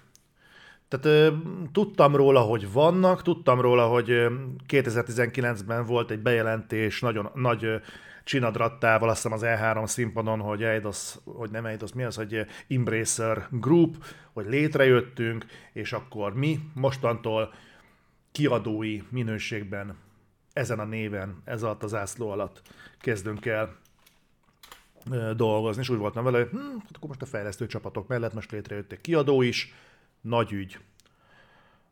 Tehát 0.90 1.06
ö, 1.06 1.36
tudtam 1.72 2.16
róla, 2.16 2.40
hogy 2.40 2.72
vannak, 2.72 3.22
tudtam 3.22 3.62
róla, 3.62 3.88
hogy 3.88 4.28
2019-ben 4.68 5.86
volt 5.86 6.12
egy 6.12 6.20
bejelentés 6.20 7.02
nagyon 7.02 7.30
nagy 7.34 7.64
ö, 7.64 7.76
csinadrattával, 8.24 9.10
azt 9.10 9.22
hiszem 9.22 9.38
az 9.38 9.44
E3 9.46 9.88
színpadon, 9.88 10.40
hogy 10.40 10.64
Eidos, 10.64 11.16
hogy 11.24 11.50
nem 11.50 11.66
Eidos, 11.66 11.94
mi 11.94 12.04
az, 12.04 12.16
hogy 12.16 12.46
Embracer 12.68 13.48
Group, 13.52 13.96
hogy 14.34 14.46
létrejöttünk, 14.46 15.46
és 15.74 15.94
akkor 15.94 16.34
mi 16.34 16.60
mostantól 16.74 17.54
kiadói 18.32 19.02
minőségben 19.10 19.98
ezen 20.54 20.80
a 20.80 20.86
néven, 20.86 21.42
ez 21.46 21.64
alatt 21.64 21.84
az 21.84 21.94
ászló 21.94 22.30
alatt 22.30 22.62
kezdünk 23.00 23.46
el 23.46 23.76
dolgozni, 25.36 25.82
és 25.82 25.90
úgy 25.90 25.98
voltam 25.98 26.24
vele, 26.24 26.38
hogy 26.38 26.50
hm, 26.50 26.58
hát 26.58 26.96
akkor 26.96 27.08
most 27.08 27.22
a 27.22 27.26
fejlesztő 27.26 27.68
csapatok 27.68 28.08
mellett 28.08 28.34
most 28.34 28.52
létrejött 28.52 28.92
egy 28.92 29.02
kiadó 29.02 29.42
is, 29.42 29.74
nagy 30.22 30.52
ügy. 30.52 30.80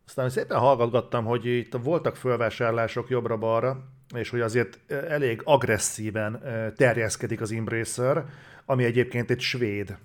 Aztán 0.06 0.30
szépen 0.30 0.60
hallgatgattam, 0.60 1.26
hogy 1.26 1.46
itt 1.46 1.74
voltak 1.74 2.16
fölvásárlások 2.16 3.10
jobbra-balra, 3.10 3.84
és 4.16 4.30
hogy 4.30 4.42
azért 4.42 4.92
elég 4.92 5.42
agresszíven 5.44 6.42
terjeszkedik 6.76 7.42
az 7.42 7.52
Embracer, 7.52 8.26
ami 8.66 8.84
egyébként 8.84 9.30
egy 9.30 9.40
svéd 9.40 9.98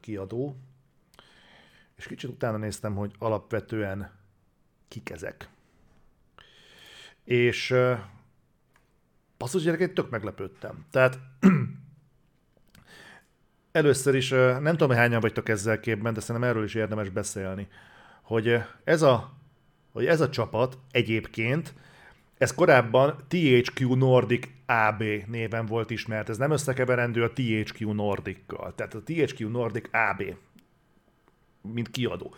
kiadó. 0.00 0.56
És 1.96 2.06
kicsit 2.06 2.30
utána 2.30 2.56
néztem, 2.56 2.94
hogy 2.94 3.14
alapvetően 3.18 4.10
kik 4.88 5.10
ezek. 5.10 5.48
És 7.24 7.74
basszus 9.38 9.62
gyerekek, 9.62 9.92
tök 9.92 10.10
meglepődtem. 10.10 10.86
Tehát 10.90 11.18
először 13.76 14.14
is, 14.14 14.28
nem 14.30 14.64
tudom, 14.64 14.88
hogy 14.88 14.96
hányan 14.96 15.20
vagytok 15.20 15.48
ezzel 15.48 15.80
képben, 15.80 16.14
de 16.14 16.20
szerintem 16.20 16.50
erről 16.50 16.64
is 16.64 16.74
érdemes 16.74 17.08
beszélni, 17.08 17.68
hogy 18.22 18.58
ez 18.84 19.02
a, 19.02 19.32
hogy 19.92 20.06
ez 20.06 20.20
a 20.20 20.28
csapat 20.28 20.78
egyébként, 20.90 21.74
ez 22.38 22.54
korábban 22.54 23.16
THQ 23.28 23.94
Nordic 23.94 24.48
AB 24.66 25.02
néven 25.26 25.66
volt 25.66 25.90
ismert, 25.90 26.28
ez 26.28 26.36
nem 26.36 26.50
összekeverendő 26.50 27.22
a 27.22 27.32
THQ 27.32 27.92
Nordic-kal. 27.92 28.74
Tehát 28.74 28.94
a 28.94 29.02
THQ 29.02 29.48
Nordic 29.48 29.88
AB, 29.92 30.22
mint 31.72 31.90
kiadó. 31.90 32.34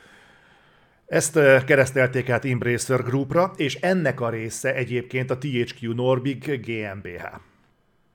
Ezt 1.07 1.33
keresztelték 1.65 2.31
át 2.31 2.45
Embracer 2.45 3.03
Groupra, 3.03 3.53
és 3.57 3.75
ennek 3.75 4.21
a 4.21 4.31
része 4.31 4.75
egyébként 4.75 5.31
a 5.31 5.39
THQ 5.39 5.93
Nordic 5.93 6.47
GmbH. 6.47 7.23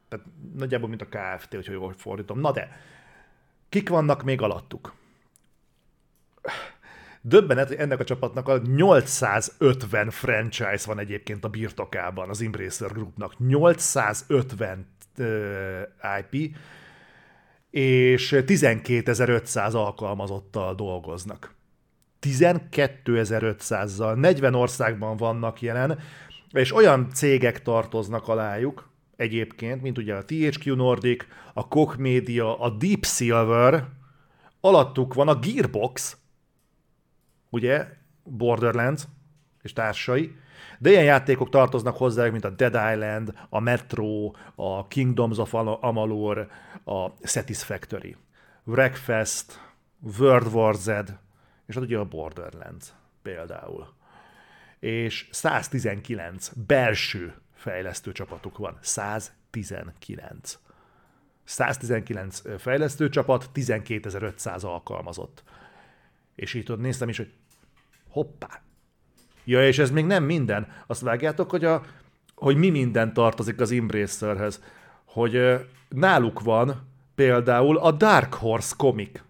Tehát 0.09 0.25
nagyjából, 0.55 0.89
mint 0.89 1.01
a 1.01 1.07
KFT, 1.09 1.53
hogyha 1.53 1.73
jól 1.73 1.93
fordítom. 1.97 2.39
Na 2.39 2.51
de, 2.51 2.79
Kik 3.73 3.89
vannak 3.89 4.23
még 4.23 4.41
alattuk? 4.41 4.93
Döbbenet, 7.21 7.67
hogy 7.67 7.77
ennek 7.77 7.99
a 7.99 8.03
csapatnak 8.03 8.47
a 8.47 8.57
850 8.57 10.09
franchise 10.09 10.83
van 10.85 10.99
egyébként 10.99 11.43
a 11.43 11.47
birtokában 11.47 12.29
az 12.29 12.41
Embracer 12.41 12.91
Groupnak. 12.91 13.39
850 13.39 14.87
uh, 15.17 15.27
IP, 16.19 16.55
és 17.69 18.35
12.500 18.35 19.73
alkalmazottal 19.73 20.75
dolgoznak. 20.75 21.53
12.500-zal, 22.21 24.15
40 24.15 24.55
országban 24.55 25.17
vannak 25.17 25.61
jelen, 25.61 25.99
és 26.51 26.75
olyan 26.75 27.09
cégek 27.13 27.61
tartoznak 27.61 28.27
alájuk, 28.27 28.92
egyébként, 29.15 29.81
mint 29.81 29.97
ugye 29.97 30.15
a 30.15 30.25
THQ 30.25 30.75
Nordic, 30.75 31.25
a 31.53 31.67
Koch 31.67 31.97
Media, 31.97 32.59
a 32.59 32.69
Deep 32.69 33.05
Silver, 33.05 33.87
alattuk 34.61 35.13
van 35.13 35.27
a 35.27 35.39
Gearbox, 35.39 36.17
ugye, 37.49 37.87
Borderlands 38.23 39.03
és 39.61 39.73
társai, 39.73 40.35
de 40.79 40.89
ilyen 40.89 41.03
játékok 41.03 41.49
tartoznak 41.49 41.97
hozzá, 41.97 42.29
mint 42.29 42.45
a 42.45 42.49
Dead 42.49 42.73
Island, 42.93 43.33
a 43.49 43.59
Metro, 43.59 44.31
a 44.55 44.87
Kingdoms 44.87 45.37
of 45.37 45.53
Amalur, 45.53 46.47
a 46.85 47.07
Satisfactory, 47.23 48.15
Wreckfest, 48.63 49.59
World 50.19 50.53
War 50.53 50.75
Z, 50.75 50.87
és 51.65 51.75
hát 51.75 51.83
ugye 51.83 51.97
a 51.97 52.05
Borderlands 52.05 52.93
például. 53.21 53.93
És 54.79 55.27
119 55.31 56.51
belső 56.67 57.42
fejlesztő 57.63 58.11
csapatuk 58.11 58.57
van. 58.57 58.77
119. 58.81 60.59
119 61.43 62.41
fejlesztő 62.57 63.09
csapat, 63.09 63.49
12.500 63.53 64.63
alkalmazott. 64.63 65.43
És 66.35 66.53
így 66.53 66.71
ott 66.71 66.79
néztem 66.79 67.09
is, 67.09 67.17
hogy 67.17 67.31
hoppá. 68.09 68.61
Ja, 69.43 69.67
és 69.67 69.79
ez 69.79 69.91
még 69.91 70.05
nem 70.05 70.23
minden. 70.23 70.67
Azt 70.87 71.01
vágjátok, 71.01 71.49
hogy, 71.49 71.65
a, 71.65 71.83
hogy 72.35 72.55
mi 72.55 72.69
minden 72.69 73.13
tartozik 73.13 73.59
az 73.59 73.71
Embracerhez. 73.71 74.63
Hogy 75.05 75.65
náluk 75.89 76.41
van 76.41 76.89
például 77.15 77.77
a 77.77 77.91
Dark 77.91 78.33
Horse 78.33 78.73
Comic. 78.77 79.21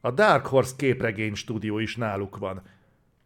A 0.00 0.10
Dark 0.10 0.46
Horse 0.46 0.74
képregény 0.76 1.34
stúdió 1.34 1.78
is 1.78 1.96
náluk 1.96 2.36
van. 2.36 2.62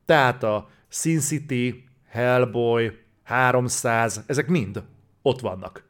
Tehát 0.05 0.43
a 0.43 0.69
Sin 0.89 1.21
City, 1.21 1.85
Hellboy, 2.09 3.02
300, 3.23 4.23
ezek 4.27 4.47
mind 4.47 4.83
ott 5.23 5.41
vannak. 5.41 5.89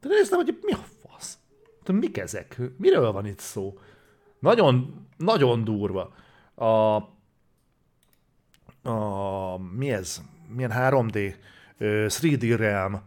De 0.00 0.08
néztem, 0.08 0.38
hogy 0.38 0.58
mi 0.62 0.72
a 0.72 0.84
fasz? 1.06 1.38
De 1.84 1.92
mik 1.92 2.18
ezek? 2.18 2.60
Miről 2.76 3.12
van 3.12 3.26
itt 3.26 3.38
szó? 3.38 3.78
Nagyon, 4.38 5.06
nagyon 5.16 5.64
durva. 5.64 6.14
A, 6.54 6.96
a 8.90 9.58
mi 9.58 9.92
ez? 9.92 10.20
Milyen 10.48 10.72
3D? 10.74 11.34
3D 11.78 12.54
Realm, 12.58 13.00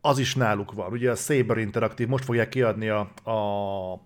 az 0.00 0.18
is 0.18 0.34
náluk 0.34 0.72
van. 0.72 0.92
Ugye 0.92 1.10
a 1.10 1.14
Saber 1.14 1.58
Interactive 1.58 2.10
most 2.10 2.24
fogják 2.24 2.48
kiadni 2.48 2.88
a, 2.88 3.00
a 3.30 4.00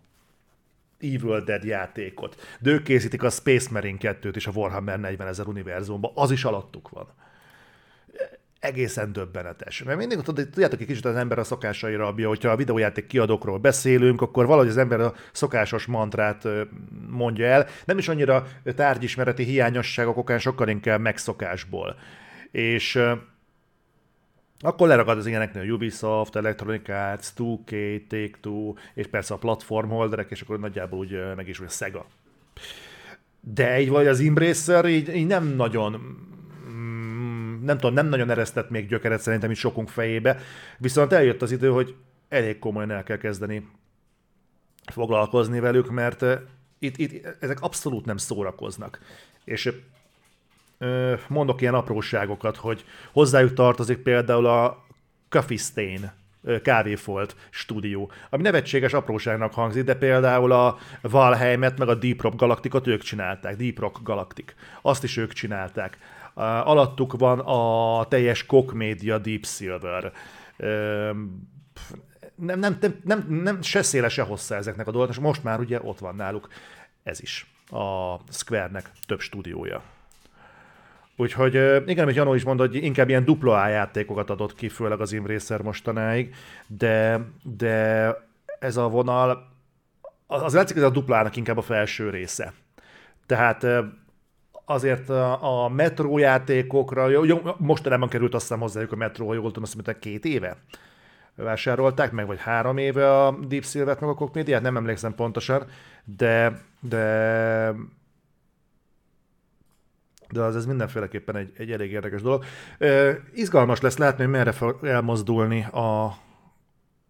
Evil 0.99 1.41
Dead 1.41 1.65
játékot. 1.65 2.37
De 2.61 2.71
ők 2.71 2.83
készítik 2.83 3.23
a 3.23 3.31
Space 3.31 3.69
Marine 3.73 3.99
2-t 4.01 4.37
és 4.37 4.47
a 4.47 4.53
Warhammer 4.55 5.01
40 5.01 5.29
ezer 5.29 5.47
univerzumban. 5.47 6.11
Az 6.15 6.31
is 6.31 6.45
alattuk 6.45 6.89
van 6.89 7.07
egészen 8.61 9.13
döbbenetes. 9.13 9.83
Mert 9.83 9.99
mindig 9.99 10.19
tudjátok, 10.19 10.81
egy 10.81 10.87
kicsit 10.87 11.05
az 11.05 11.17
ember 11.17 11.39
a 11.39 11.45
szokásai 11.45 11.95
rabja, 11.95 12.29
hogyha 12.29 12.51
a 12.51 12.57
videójáték 12.57 13.07
kiadókról 13.07 13.59
beszélünk, 13.59 14.23
akkor 14.23 14.47
valahogy 14.47 14.69
az 14.69 14.77
ember 14.77 15.01
a 15.01 15.15
szokásos 15.33 15.87
mantrát 15.87 16.49
mondja 17.09 17.47
el. 17.47 17.67
Nem 17.85 17.99
is 17.99 18.09
annyira 18.09 18.47
tárgyismereti 18.65 19.43
hiányosságok 19.43 20.17
okán, 20.17 20.39
sokkal 20.39 20.69
inkább 20.69 21.01
megszokásból. 21.01 21.97
És 22.51 22.99
akkor 24.61 24.89
leragad 24.89 25.19
az 25.19 25.27
ilyeneknél 25.27 25.73
Ubisoft, 25.73 26.37
Electronic 26.37 26.89
Arts, 26.89 27.27
2K, 27.37 28.01
Take-Two, 28.09 28.75
és 28.95 29.07
persze 29.07 29.35
a 29.35 29.39
platformholderek, 29.39 30.31
és 30.31 30.41
akkor 30.41 30.61
nagyjából 30.61 30.99
úgy 30.99 31.35
meg 31.37 31.49
is, 31.49 31.59
hogy 31.59 31.67
a 31.67 31.71
Sega. 31.71 32.07
De 33.41 33.81
így 33.81 33.89
vagy 33.89 34.07
az 34.07 34.21
Embracer 34.21 34.85
így, 34.85 35.15
így 35.15 35.27
nem 35.27 35.47
nagyon 35.47 36.19
nem 37.67 37.79
tudom, 37.79 37.95
nem 37.95 38.07
nagyon 38.07 38.31
eresztett 38.31 38.71
még 38.71 38.89
gyökeret 38.89 39.21
szerintem 39.21 39.51
itt 39.51 39.57
sokunk 39.57 39.89
fejébe, 39.89 40.39
viszont 40.79 41.13
eljött 41.13 41.43
az 41.43 41.53
idő, 41.53 41.69
hogy 41.69 41.95
elég 42.29 42.59
komolyan 42.59 42.91
el 42.91 43.03
kell 43.03 43.17
kezdeni 43.17 43.69
foglalkozni 44.93 45.61
velük, 45.61 45.91
mert 45.91 46.25
itt, 46.79 46.97
itt 46.97 47.27
ezek 47.41 47.61
abszolút 47.61 48.05
nem 48.05 48.17
szórakoznak. 48.17 49.01
És 49.45 49.73
mondok 51.29 51.61
ilyen 51.61 51.75
apróságokat, 51.75 52.57
hogy 52.57 52.85
hozzájuk 53.13 53.53
tartozik 53.53 53.99
például 53.99 54.47
a 54.47 54.87
Coffee 55.29 55.57
Stain 55.57 56.13
kávéfolt 56.63 57.37
stúdió, 57.51 58.11
ami 58.31 58.43
nevetséges 58.43 58.93
apróságnak 58.93 59.55
hangzik, 59.55 59.85
de 59.85 59.95
például 59.95 60.53
a 60.53 60.79
Valheimet 61.01 61.79
meg 61.79 61.89
a 61.89 61.95
Deep 61.95 62.21
Rock 62.21 62.37
Galacticot 62.37 62.87
ők 62.87 63.03
csinálták, 63.03 63.57
Deep 63.57 63.79
Rock 63.79 64.03
Galactic, 64.03 64.55
azt 64.83 65.05
is 65.05 65.17
ők 65.17 65.33
csinálták 65.33 65.99
alattuk 66.45 67.13
van 67.19 67.39
a 67.39 68.05
teljes 68.09 68.47
Koch 68.47 68.75
Media 68.75 69.19
Deep 69.19 69.45
Silver. 69.45 70.13
Nem, 72.35 72.59
nem, 72.59 72.79
nem, 72.81 73.01
nem, 73.05 73.27
nem 73.29 73.63
se 73.63 73.83
széle, 73.83 74.09
se 74.09 74.23
hossza 74.23 74.55
ezeknek 74.55 74.87
a 74.87 74.91
dolgoknak, 74.91 75.25
most 75.25 75.45
már 75.45 75.61
ugye 75.61 75.81
ott 75.83 75.99
van 75.99 76.15
náluk 76.15 76.49
ez 77.03 77.21
is, 77.21 77.47
a 77.71 78.17
Square-nek 78.31 78.91
több 79.07 79.21
stúdiója. 79.21 79.83
Úgyhogy 81.17 81.55
igen, 81.87 82.03
amit 82.03 82.15
Janó 82.15 82.35
is 82.35 82.45
mondott, 82.45 82.73
hogy 82.73 82.85
inkább 82.85 83.09
ilyen 83.09 83.25
dupla 83.25 83.63
A 83.63 83.69
játékokat 83.69 84.31
adott 84.31 84.55
ki, 84.55 84.69
főleg 84.69 85.01
az 85.01 85.13
Imracer 85.13 85.63
mostanáig, 85.63 86.35
de, 86.67 87.21
de 87.43 88.15
ez 88.59 88.77
a 88.77 88.89
vonal, 88.89 89.49
az 90.27 90.55
látszik, 90.55 90.77
ez 90.77 90.83
a 90.83 90.91
duplának 90.91 91.37
inkább 91.37 91.57
a 91.57 91.63
felső 91.63 92.11
része. 92.11 92.53
Tehát 93.27 93.67
azért 94.69 95.09
a, 95.09 95.65
a 95.65 95.69
metró 95.69 96.19
játékokra, 96.19 97.09
jó, 97.09 97.39
mostanában 97.59 98.09
került 98.09 98.35
azt 98.35 98.43
hiszem 98.43 98.61
hozzájuk 98.61 98.93
a 98.93 98.97
metró, 98.97 99.27
ha 99.27 99.35
jól 99.35 99.47
tudom, 99.47 99.63
azt 99.63 99.75
mondta, 99.75 99.99
két 99.99 100.25
éve 100.25 100.57
vásárolták 101.35 102.13
meg, 102.13 102.27
vagy 102.27 102.39
három 102.39 102.77
éve 102.77 103.25
a 103.25 103.39
Deep 103.49 103.65
Silver-t 103.65 104.01
meg 104.01 104.11
a 104.11 104.15
Cockmediát, 104.15 104.63
nem 104.63 104.77
emlékszem 104.77 105.15
pontosan, 105.15 105.67
de, 106.05 106.61
de 106.81 107.75
de 110.31 110.41
az 110.41 110.57
ez 110.57 110.67
mindenféleképpen 110.67 111.37
egy, 111.37 111.53
egy 111.57 111.73
elég 111.73 111.93
érdekes 111.93 112.23
dolog. 112.23 112.45
Uh, 112.81 113.11
izgalmas 113.35 113.81
lesz 113.81 113.97
látni, 113.97 114.23
hogy 114.23 114.33
merre 114.33 114.53
fog 114.53 114.85
elmozdulni 114.85 115.65
a, 115.65 116.05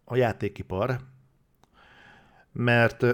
a 0.03 0.15
játékipar, 0.15 0.97
mert 2.51 3.05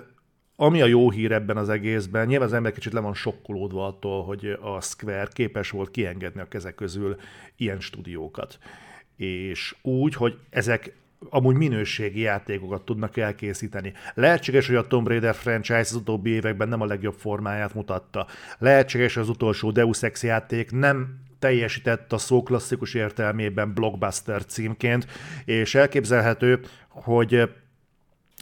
ami 0.55 0.81
a 0.81 0.85
jó 0.85 1.11
hír 1.11 1.31
ebben 1.31 1.57
az 1.57 1.69
egészben, 1.69 2.27
nyilván 2.27 2.47
az 2.47 2.53
ember 2.53 2.71
kicsit 2.71 2.93
le 2.93 2.99
van 2.99 3.13
sokkolódva 3.13 3.87
attól, 3.87 4.23
hogy 4.23 4.57
a 4.61 4.81
Square 4.81 5.27
képes 5.33 5.69
volt 5.69 5.91
kiengedni 5.91 6.41
a 6.41 6.47
kezek 6.47 6.75
közül 6.75 7.15
ilyen 7.55 7.79
stúdiókat. 7.79 8.57
És 9.15 9.75
úgy, 9.81 10.13
hogy 10.13 10.37
ezek 10.49 10.93
amúgy 11.29 11.55
minőségi 11.55 12.19
játékokat 12.19 12.81
tudnak 12.85 13.17
elkészíteni. 13.17 13.93
Lehetséges, 14.13 14.67
hogy 14.67 14.75
a 14.75 14.87
Tomb 14.87 15.07
Raider 15.07 15.35
franchise 15.35 15.79
az 15.79 15.93
utóbbi 15.93 16.29
években 16.29 16.69
nem 16.69 16.81
a 16.81 16.85
legjobb 16.85 17.15
formáját 17.17 17.73
mutatta. 17.73 18.27
Lehetséges, 18.57 19.13
hogy 19.13 19.23
az 19.23 19.29
utolsó 19.29 19.71
Deus 19.71 20.03
Ex 20.03 20.23
játék 20.23 20.71
nem 20.71 21.19
teljesített 21.39 22.13
a 22.13 22.17
szó 22.17 22.43
klasszikus 22.43 22.93
értelmében 22.93 23.73
blockbuster 23.73 24.45
címként, 24.45 25.07
és 25.45 25.75
elképzelhető, 25.75 26.59
hogy 26.87 27.49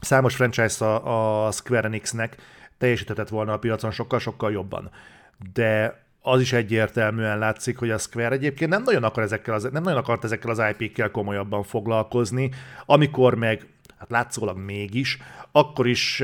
számos 0.01 0.35
franchise 0.35 0.85
a, 0.85 1.45
a 1.45 1.51
Square 1.51 1.87
Enixnek 1.87 2.35
teljesíthetett 2.77 3.29
volna 3.29 3.53
a 3.53 3.59
piacon 3.59 3.91
sokkal-sokkal 3.91 4.51
jobban. 4.51 4.91
De 5.53 6.03
az 6.21 6.41
is 6.41 6.53
egyértelműen 6.53 7.37
látszik, 7.37 7.77
hogy 7.77 7.89
a 7.89 7.97
Square 7.97 8.35
egyébként 8.35 8.69
nem 8.69 8.83
nagyon, 8.83 9.03
akar 9.03 9.23
ezekkel 9.23 9.53
az, 9.53 9.63
nem 9.63 9.83
nagyon 9.83 9.99
akart 9.99 10.23
ezekkel 10.23 10.49
az 10.49 10.61
IP-kkel 10.77 11.11
komolyabban 11.11 11.63
foglalkozni, 11.63 12.51
amikor 12.85 13.35
meg 13.35 13.67
hát 14.01 14.11
látszólag 14.11 14.57
mégis, 14.57 15.17
akkor 15.51 15.87
is 15.87 16.23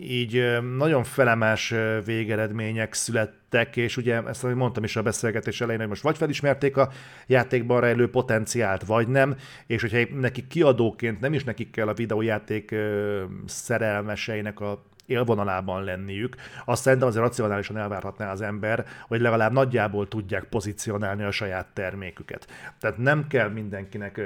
így 0.00 0.58
nagyon 0.76 1.04
felemás 1.04 1.74
végeredmények 2.04 2.94
születtek, 2.94 3.76
és 3.76 3.96
ugye 3.96 4.22
ezt 4.26 4.54
mondtam 4.54 4.84
is 4.84 4.96
a 4.96 5.02
beszélgetés 5.02 5.60
elején, 5.60 5.80
hogy 5.80 5.88
most 5.88 6.02
vagy 6.02 6.16
felismerték 6.16 6.76
a 6.76 6.90
játékban 7.26 7.80
rejlő 7.80 8.10
potenciált, 8.10 8.84
vagy 8.84 9.08
nem, 9.08 9.36
és 9.66 9.80
hogyha 9.80 10.14
nekik 10.14 10.46
kiadóként 10.46 11.20
nem 11.20 11.32
is 11.32 11.44
nekik 11.44 11.70
kell 11.70 11.88
a 11.88 11.94
videójáték 11.94 12.74
szerelmeseinek 13.46 14.60
a 14.60 14.87
élvonalában 15.08 15.84
lenniük, 15.84 16.36
azt 16.64 16.82
szerintem 16.82 17.08
azért 17.08 17.24
racionálisan 17.24 17.76
elvárhatná 17.76 18.30
az 18.30 18.40
ember, 18.40 18.86
hogy 19.06 19.20
legalább 19.20 19.52
nagyjából 19.52 20.08
tudják 20.08 20.44
pozícionálni 20.44 21.22
a 21.22 21.30
saját 21.30 21.66
terméküket. 21.72 22.46
Tehát 22.80 22.96
nem 22.96 23.26
kell 23.26 23.48
mindenkinek 23.48 24.20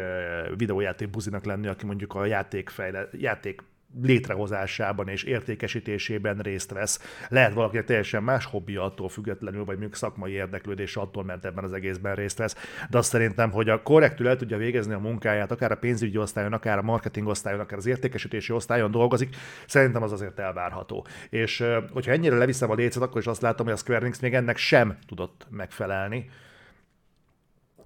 videójáték 0.56 1.10
buzinak 1.10 1.44
lenni, 1.44 1.66
aki 1.66 1.86
mondjuk 1.86 2.14
a 2.14 2.24
játékfejle, 2.24 3.08
játék 3.12 3.62
létrehozásában 4.02 5.08
és 5.08 5.22
értékesítésében 5.22 6.38
részt 6.38 6.72
vesz. 6.72 7.24
Lehet 7.28 7.52
valaki 7.52 7.84
teljesen 7.84 8.22
más 8.22 8.44
hobbi 8.44 8.76
attól 8.76 9.08
függetlenül, 9.08 9.64
vagy 9.64 9.76
mondjuk 9.76 9.94
szakmai 9.94 10.32
érdeklődés 10.32 10.96
attól, 10.96 11.24
mert 11.24 11.44
ebben 11.44 11.64
az 11.64 11.72
egészben 11.72 12.14
részt 12.14 12.38
vesz. 12.38 12.56
De 12.90 12.98
azt 12.98 13.08
szerintem, 13.08 13.50
hogy 13.50 13.68
a 13.68 13.82
korrektül 13.82 14.28
el 14.28 14.36
tudja 14.36 14.56
végezni 14.56 14.92
a 14.92 14.98
munkáját, 14.98 15.50
akár 15.50 15.72
a 15.72 15.76
pénzügyi 15.76 16.18
osztályon, 16.18 16.52
akár 16.52 16.78
a 16.78 16.82
marketing 16.82 17.26
osztályon, 17.26 17.60
akár 17.60 17.78
az 17.78 17.86
értékesítési 17.86 18.52
osztályon 18.52 18.90
dolgozik, 18.90 19.36
szerintem 19.66 20.02
az 20.02 20.12
azért 20.12 20.38
elvárható. 20.38 21.06
És 21.30 21.64
hogyha 21.92 22.12
ennyire 22.12 22.36
leviszem 22.36 22.70
a 22.70 22.74
lécet, 22.74 23.02
akkor 23.02 23.20
is 23.20 23.26
azt 23.26 23.42
látom, 23.42 23.66
hogy 23.66 23.74
a 23.74 23.78
Square 23.78 24.00
Enix 24.00 24.20
még 24.20 24.34
ennek 24.34 24.56
sem 24.56 24.98
tudott 25.06 25.46
megfelelni. 25.50 26.30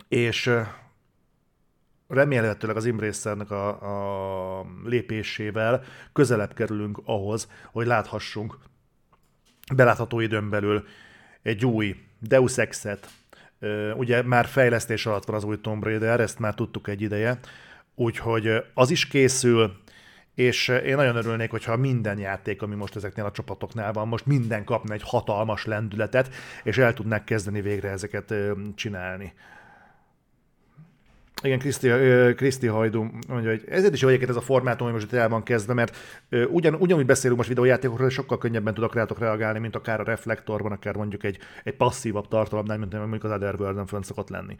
És 0.08 0.50
remélhetőleg 2.08 2.76
az 2.76 2.84
Imbracernek 2.84 3.50
a, 3.50 4.60
a 4.60 4.66
lépésével 4.84 5.82
közelebb 6.12 6.54
kerülünk 6.54 7.00
ahhoz, 7.04 7.50
hogy 7.72 7.86
láthassunk 7.86 8.58
belátható 9.74 10.20
időn 10.20 10.50
belül 10.50 10.84
egy 11.42 11.66
új 11.66 11.96
Deus 12.18 12.58
Ex-et. 12.58 13.08
Ugye 13.96 14.22
már 14.22 14.46
fejlesztés 14.46 15.06
alatt 15.06 15.24
van 15.24 15.36
az 15.36 15.44
új 15.44 15.60
Tomb 15.60 15.84
Raider, 15.84 16.20
ezt 16.20 16.38
már 16.38 16.54
tudtuk 16.54 16.88
egy 16.88 17.02
ideje, 17.02 17.38
úgyhogy 17.94 18.64
az 18.74 18.90
is 18.90 19.06
készül, 19.06 19.72
és 20.34 20.68
én 20.68 20.96
nagyon 20.96 21.16
örülnék, 21.16 21.50
hogyha 21.50 21.76
minden 21.76 22.18
játék, 22.18 22.62
ami 22.62 22.74
most 22.74 22.96
ezeknél 22.96 23.24
a 23.24 23.30
csapatoknál 23.30 23.92
van, 23.92 24.08
most 24.08 24.26
minden 24.26 24.64
kapna 24.64 24.94
egy 24.94 25.02
hatalmas 25.04 25.64
lendületet, 25.64 26.34
és 26.62 26.78
el 26.78 26.94
tudnák 26.94 27.24
kezdeni 27.24 27.60
végre 27.60 27.88
ezeket 27.88 28.34
csinálni. 28.74 29.32
Igen, 31.46 31.58
Kriszti, 31.58 31.88
Kriszti 32.34 32.66
Hajdú 32.66 33.10
mondja, 33.28 33.50
hogy 33.50 33.64
ezért 33.68 33.92
is 33.92 34.00
jó 34.00 34.08
egyébként 34.08 34.30
ez 34.30 34.36
a 34.36 34.40
formátum, 34.40 34.86
hogy 34.86 34.94
most 34.94 35.12
itt 35.12 35.18
el 35.18 35.28
van 35.28 35.42
kezdve, 35.42 35.74
mert 35.74 35.96
ugyan, 36.50 36.74
ugyanúgy 36.74 37.06
beszélünk 37.06 37.36
most 37.36 37.48
videójátékokról, 37.48 38.08
sokkal 38.08 38.38
könnyebben 38.38 38.74
tudok 38.74 38.94
rátok 38.94 39.18
reagálni, 39.18 39.58
mint 39.58 39.76
akár 39.76 40.00
a 40.00 40.04
reflektorban, 40.04 40.72
akár 40.72 40.96
mondjuk 40.96 41.24
egy, 41.24 41.38
egy 41.64 41.76
passzívabb 41.76 42.28
tartalomnál, 42.28 42.78
mint 42.78 42.92
mondjuk 42.92 43.24
az 43.24 43.30
Otherworld-en 43.30 43.86
fönn 43.86 44.00
szokott 44.00 44.28
lenni. 44.28 44.56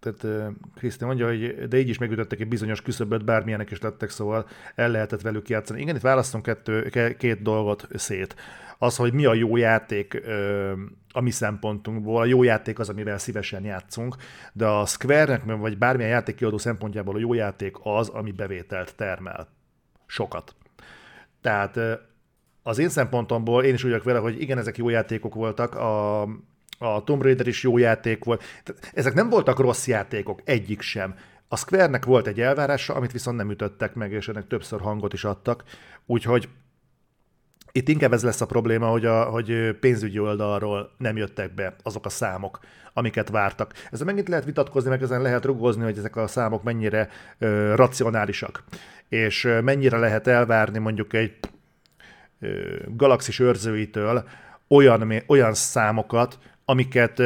Tehát 0.00 0.52
Kriszti 0.74 1.04
mondja, 1.04 1.26
hogy 1.26 1.68
de 1.68 1.78
így 1.78 1.88
is 1.88 1.98
megütöttek 1.98 2.40
egy 2.40 2.48
bizonyos 2.48 2.82
küszöböt, 2.82 3.24
bármilyenek 3.24 3.70
is 3.70 3.80
lettek, 3.80 4.10
szóval 4.10 4.46
el 4.74 4.90
lehetett 4.90 5.20
velük 5.20 5.48
játszani. 5.48 5.80
Igen, 5.80 5.96
itt 5.96 6.02
választunk 6.02 6.44
kettő, 6.44 6.90
két 7.18 7.42
dolgot 7.42 7.88
szét 7.94 8.36
az, 8.78 8.96
hogy 8.96 9.12
mi 9.12 9.24
a 9.24 9.34
jó 9.34 9.56
játék 9.56 10.22
a 11.12 11.20
mi 11.20 11.30
szempontunkból. 11.30 12.20
A 12.20 12.24
jó 12.24 12.42
játék 12.42 12.78
az, 12.78 12.88
amivel 12.88 13.18
szívesen 13.18 13.64
játszunk, 13.64 14.16
de 14.52 14.66
a 14.66 14.86
Square-nek, 14.86 15.56
vagy 15.56 15.78
bármilyen 15.78 16.10
játékkiadó 16.10 16.58
szempontjából 16.58 17.14
a 17.14 17.18
jó 17.18 17.34
játék 17.34 17.76
az, 17.82 18.08
ami 18.08 18.30
bevételt 18.30 18.96
termel. 18.96 19.48
Sokat. 20.06 20.54
Tehát 21.40 21.78
az 22.62 22.78
én 22.78 22.88
szempontomból 22.88 23.64
én 23.64 23.74
is 23.74 23.84
úgy 23.84 24.02
vele, 24.02 24.18
hogy 24.18 24.40
igen, 24.40 24.58
ezek 24.58 24.76
jó 24.76 24.88
játékok 24.88 25.34
voltak, 25.34 25.74
a, 25.74 26.22
a 26.78 27.04
Tomb 27.04 27.22
Raider 27.22 27.46
is 27.46 27.62
jó 27.62 27.78
játék 27.78 28.24
volt. 28.24 28.42
Ezek 28.92 29.14
nem 29.14 29.28
voltak 29.28 29.58
rossz 29.58 29.86
játékok, 29.86 30.40
egyik 30.44 30.80
sem. 30.80 31.14
A 31.48 31.56
Square-nek 31.56 32.04
volt 32.04 32.26
egy 32.26 32.40
elvárása, 32.40 32.94
amit 32.94 33.12
viszont 33.12 33.36
nem 33.36 33.50
ütöttek 33.50 33.94
meg, 33.94 34.12
és 34.12 34.28
ennek 34.28 34.46
többször 34.46 34.80
hangot 34.80 35.12
is 35.12 35.24
adtak, 35.24 35.64
úgyhogy 36.06 36.48
itt 37.76 37.88
inkább 37.88 38.12
ez 38.12 38.22
lesz 38.22 38.40
a 38.40 38.46
probléma, 38.46 38.86
hogy, 38.86 39.04
a, 39.04 39.24
hogy 39.24 39.76
pénzügyi 39.80 40.18
oldalról 40.18 40.90
nem 40.98 41.16
jöttek 41.16 41.54
be 41.54 41.76
azok 41.82 42.04
a 42.06 42.08
számok, 42.08 42.58
amiket 42.92 43.28
vártak. 43.28 43.72
Ezzel 43.90 44.06
megint 44.06 44.28
lehet 44.28 44.44
vitatkozni, 44.44 44.90
meg 44.90 45.02
ezen 45.02 45.22
lehet 45.22 45.44
rugozni, 45.44 45.82
hogy 45.82 45.98
ezek 45.98 46.16
a 46.16 46.26
számok 46.26 46.62
mennyire 46.62 47.08
ö, 47.38 47.74
racionálisak, 47.74 48.64
és 49.08 49.48
mennyire 49.62 49.98
lehet 49.98 50.26
elvárni 50.26 50.78
mondjuk 50.78 51.12
egy 51.12 51.38
ö, 52.40 52.76
galaxis 52.86 53.38
őrzőitől 53.38 54.28
olyan, 54.68 55.22
olyan 55.26 55.54
számokat, 55.54 56.38
amiket 56.68 57.22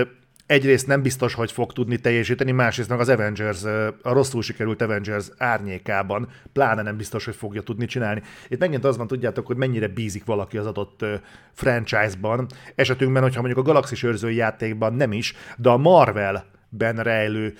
egyrészt 0.47 0.87
nem 0.87 1.03
biztos, 1.03 1.35
hogy 1.35 1.53
fog 1.53 1.73
tudni 1.73 1.99
teljesíteni, 1.99 2.51
másrészt 2.53 2.89
meg 2.89 3.01
az 3.01 3.09
Avengers, 3.09 3.65
a 4.03 4.13
rosszul 4.13 4.43
sikerült 4.43 4.83
Avengers 4.83 5.27
árnyékában, 5.39 6.29
pláne 6.53 6.83
nem 6.83 6.97
biztos, 6.97 7.25
hogy 7.25 7.35
fogja 7.35 7.63
tudni 7.63 7.87
csinálni. 7.87 8.23
Itt 8.49 8.59
megint 8.59 8.85
az 8.85 8.97
van, 8.97 9.07
tudjátok, 9.07 9.47
hogy 9.47 9.57
mennyire 9.57 9.89
bízik 9.89 10.25
valaki 10.25 10.59
az 10.59 10.67
adott 10.67 11.05
franchise-ban. 11.53 12.47
Esetünkben, 12.75 13.23
hogyha 13.23 13.41
mondjuk 13.41 13.65
a 13.67 13.69
Galaxis 13.69 14.03
őrzői 14.03 14.35
játékban 14.35 14.95
nem 14.95 15.13
is, 15.13 15.35
de 15.57 15.69
a 15.69 15.77
Marvel-ben 15.77 16.97
rejlő 16.97 17.55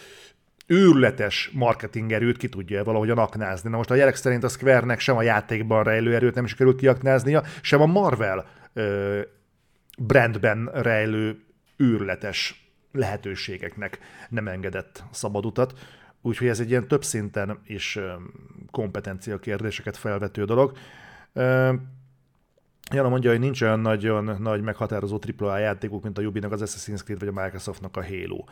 őrületes 0.67 1.51
marketing 1.53 2.13
erőt 2.13 2.37
ki 2.37 2.49
tudja 2.49 2.85
valahogyan 2.85 3.19
aknázni. 3.19 3.71
Na 3.71 3.77
most 3.77 3.91
a 3.91 3.95
jelek 3.95 4.15
szerint 4.15 4.45
a 4.45 4.49
Square-nek 4.49 5.01
sem 5.01 5.17
a 5.17 5.23
játékban 5.23 5.85
rejlő 5.85 6.15
erőt 6.15 6.35
nem 6.35 6.47
sikerült 6.47 6.77
kiaknáznia, 6.77 7.43
sem 7.61 7.81
a 7.81 7.87
Marvel 7.87 8.47
ö, 8.73 9.21
brandben 9.99 10.71
rejlő 10.73 11.39
őrületes 11.81 12.71
lehetőségeknek 12.93 13.99
nem 14.29 14.49
engedett 14.49 15.05
szabad 15.11 15.47
utat. 15.47 15.79
Úgyhogy 16.23 16.49
ez 16.49 16.61
egy 16.61 16.71
ilyen 16.71 16.89
több 16.89 17.05
szinten 17.05 17.59
is 17.65 17.99
kompetencia 18.71 19.39
kérdéseket 19.39 19.97
felvető 19.97 20.45
dolog. 20.45 20.77
Jana 22.93 23.09
mondja, 23.09 23.31
hogy 23.31 23.41
nincs 23.41 23.63
olyan 23.63 23.81
nagyon 23.81 24.37
nagy 24.39 24.63
meghatározó 24.63 25.21
AAA 25.39 25.59
játékuk, 25.59 26.03
mint 26.03 26.19
a 26.19 26.23
Ubinak 26.23 26.53
az 26.53 26.63
Assassin's 26.65 27.03
Creed 27.03 27.19
vagy 27.19 27.29
a 27.29 27.43
Microsoftnak 27.43 27.97
a 27.97 28.05
Halo. 28.05 28.45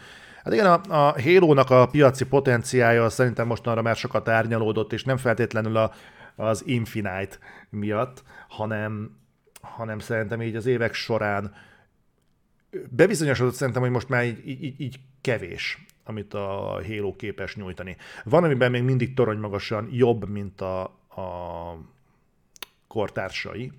Hát 0.43 0.53
igen, 0.53 0.67
a, 0.67 0.81
a 0.89 1.21
Halo-nak 1.23 1.71
a 1.71 1.87
piaci 1.87 2.27
potenciája 2.27 3.09
szerintem 3.09 3.47
mostanra 3.47 3.83
már 3.83 3.97
sokat 3.97 4.29
árnyalódott, 4.29 4.93
és 4.93 5.05
nem 5.05 5.17
feltétlenül 5.17 5.77
a, 5.77 5.93
az 6.37 6.63
Infinite 6.67 7.37
miatt, 7.71 8.23
hanem, 8.49 9.17
hanem 9.61 9.99
szerintem 9.99 10.43
így 10.43 10.57
az 10.57 10.67
évek 10.67 10.95
során 10.95 11.53
bebizonyosodott 12.91 13.55
szerintem, 13.55 13.83
hogy 13.83 13.91
most 13.91 14.09
már 14.09 14.25
így, 14.25 14.49
így, 14.49 14.81
így 14.81 15.01
kevés, 15.21 15.85
amit 16.05 16.35
a 16.35 16.81
Halo 16.87 17.17
képes 17.17 17.57
nyújtani. 17.57 17.97
Van, 18.25 18.45
amiben 18.45 18.71
még 18.71 18.83
mindig 18.83 19.15
torony 19.15 19.39
magasan 19.39 19.89
jobb, 19.93 20.29
mint 20.29 20.61
a, 20.61 20.83
a 20.83 21.79
kortársai, 22.87 23.73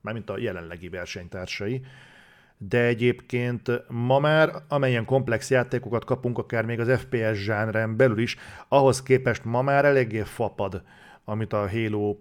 mármint 0.00 0.30
a 0.30 0.38
jelenlegi 0.38 0.88
versenytársai, 0.88 1.84
de 2.58 2.84
egyébként 2.84 3.88
ma 3.88 4.18
már, 4.18 4.52
amelyen 4.68 5.04
komplex 5.04 5.50
játékokat 5.50 6.04
kapunk, 6.04 6.38
akár 6.38 6.64
még 6.64 6.80
az 6.80 7.00
FPS 7.00 7.38
zsánren 7.42 7.96
belül 7.96 8.18
is, 8.18 8.36
ahhoz 8.68 9.02
képest 9.02 9.44
ma 9.44 9.62
már 9.62 9.84
eléggé 9.84 10.20
fapad, 10.20 10.82
amit 11.24 11.52
a 11.52 11.70
Halo 11.70 12.16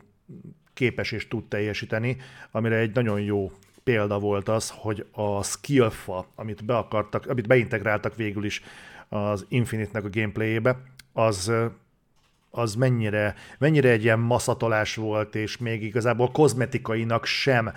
képes 0.73 1.11
és 1.11 1.27
tud 1.27 1.47
teljesíteni, 1.47 2.17
amire 2.51 2.75
egy 2.75 2.93
nagyon 2.93 3.21
jó 3.21 3.51
példa 3.83 4.19
volt 4.19 4.49
az, 4.49 4.73
hogy 4.75 5.05
a 5.11 5.43
skillfa, 5.43 6.27
amit 6.35 6.65
be 6.65 6.77
akartak, 6.77 7.25
amit 7.27 7.47
beintegráltak 7.47 8.15
végül 8.15 8.45
is 8.45 8.61
az 9.09 9.45
Infinite-nek 9.49 10.03
a 10.03 10.09
gameplayébe, 10.09 10.77
az 11.13 11.51
az 12.55 12.75
mennyire, 12.75 13.35
mennyire 13.57 13.89
egy 13.89 14.03
ilyen 14.03 14.19
maszatolás 14.19 14.95
volt, 14.95 15.35
és 15.35 15.57
még 15.57 15.83
igazából 15.83 16.31
kozmetikainak 16.31 17.25
sem 17.25 17.73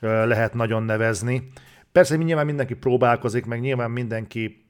lehet 0.00 0.54
nagyon 0.54 0.82
nevezni. 0.82 1.50
Persze 1.92 2.16
nyilván 2.16 2.46
mindenki 2.46 2.74
próbálkozik, 2.74 3.44
meg 3.44 3.60
nyilván 3.60 3.90
mindenki 3.90 4.64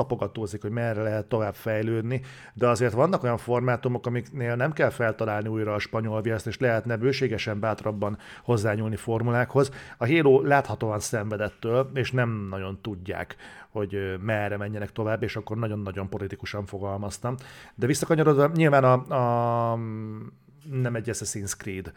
tapogatózik, 0.00 0.62
hogy 0.62 0.70
merre 0.70 1.02
lehet 1.02 1.26
tovább 1.26 1.54
fejlődni, 1.54 2.20
de 2.54 2.68
azért 2.68 2.92
vannak 2.92 3.22
olyan 3.22 3.36
formátumok, 3.36 4.06
amiknél 4.06 4.56
nem 4.56 4.72
kell 4.72 4.90
feltalálni 4.90 5.48
újra 5.48 5.74
a 5.74 5.78
spanyol 5.78 6.20
viaszt, 6.20 6.46
és 6.46 6.58
lehetne 6.58 6.96
bőségesen 6.96 7.60
bátrabban 7.60 8.18
hozzányúlni 8.42 8.96
formulákhoz. 8.96 9.70
A 9.98 10.06
Halo 10.06 10.42
láthatóan 10.42 11.00
szenvedettől, 11.00 11.90
és 11.94 12.12
nem 12.12 12.46
nagyon 12.50 12.78
tudják, 12.82 13.36
hogy 13.70 14.16
merre 14.20 14.56
menjenek 14.56 14.92
tovább, 14.92 15.22
és 15.22 15.36
akkor 15.36 15.56
nagyon-nagyon 15.56 16.08
politikusan 16.08 16.66
fogalmaztam. 16.66 17.34
De 17.74 17.86
visszakanyarodva, 17.86 18.50
nyilván 18.54 18.84
a, 18.84 18.92
a 19.72 19.78
nem 20.70 20.94
egy 20.94 21.10
Assassin's 21.10 21.56
Creed. 21.56 21.92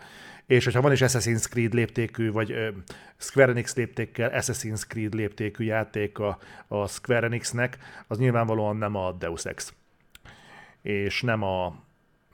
És 0.45 0.63
hogyha 0.63 0.81
van 0.81 0.91
is 0.91 1.01
Assassin's 1.01 1.49
Creed 1.49 1.73
léptékű, 1.73 2.31
vagy 2.31 2.51
ö, 2.51 2.69
Square 3.17 3.51
Enix 3.51 3.75
léptékkel 3.75 4.31
Assassin's 4.33 4.87
Creed 4.87 5.13
léptékű 5.13 5.63
játék 5.63 6.19
a, 6.19 6.39
a 6.67 6.87
Square 6.87 7.25
Enixnek, 7.25 7.77
az 8.07 8.17
nyilvánvalóan 8.17 8.75
nem 8.75 8.95
a 8.95 9.11
Deus 9.11 9.45
Ex. 9.45 9.73
És 10.81 11.21
nem 11.21 11.43
a, 11.43 11.75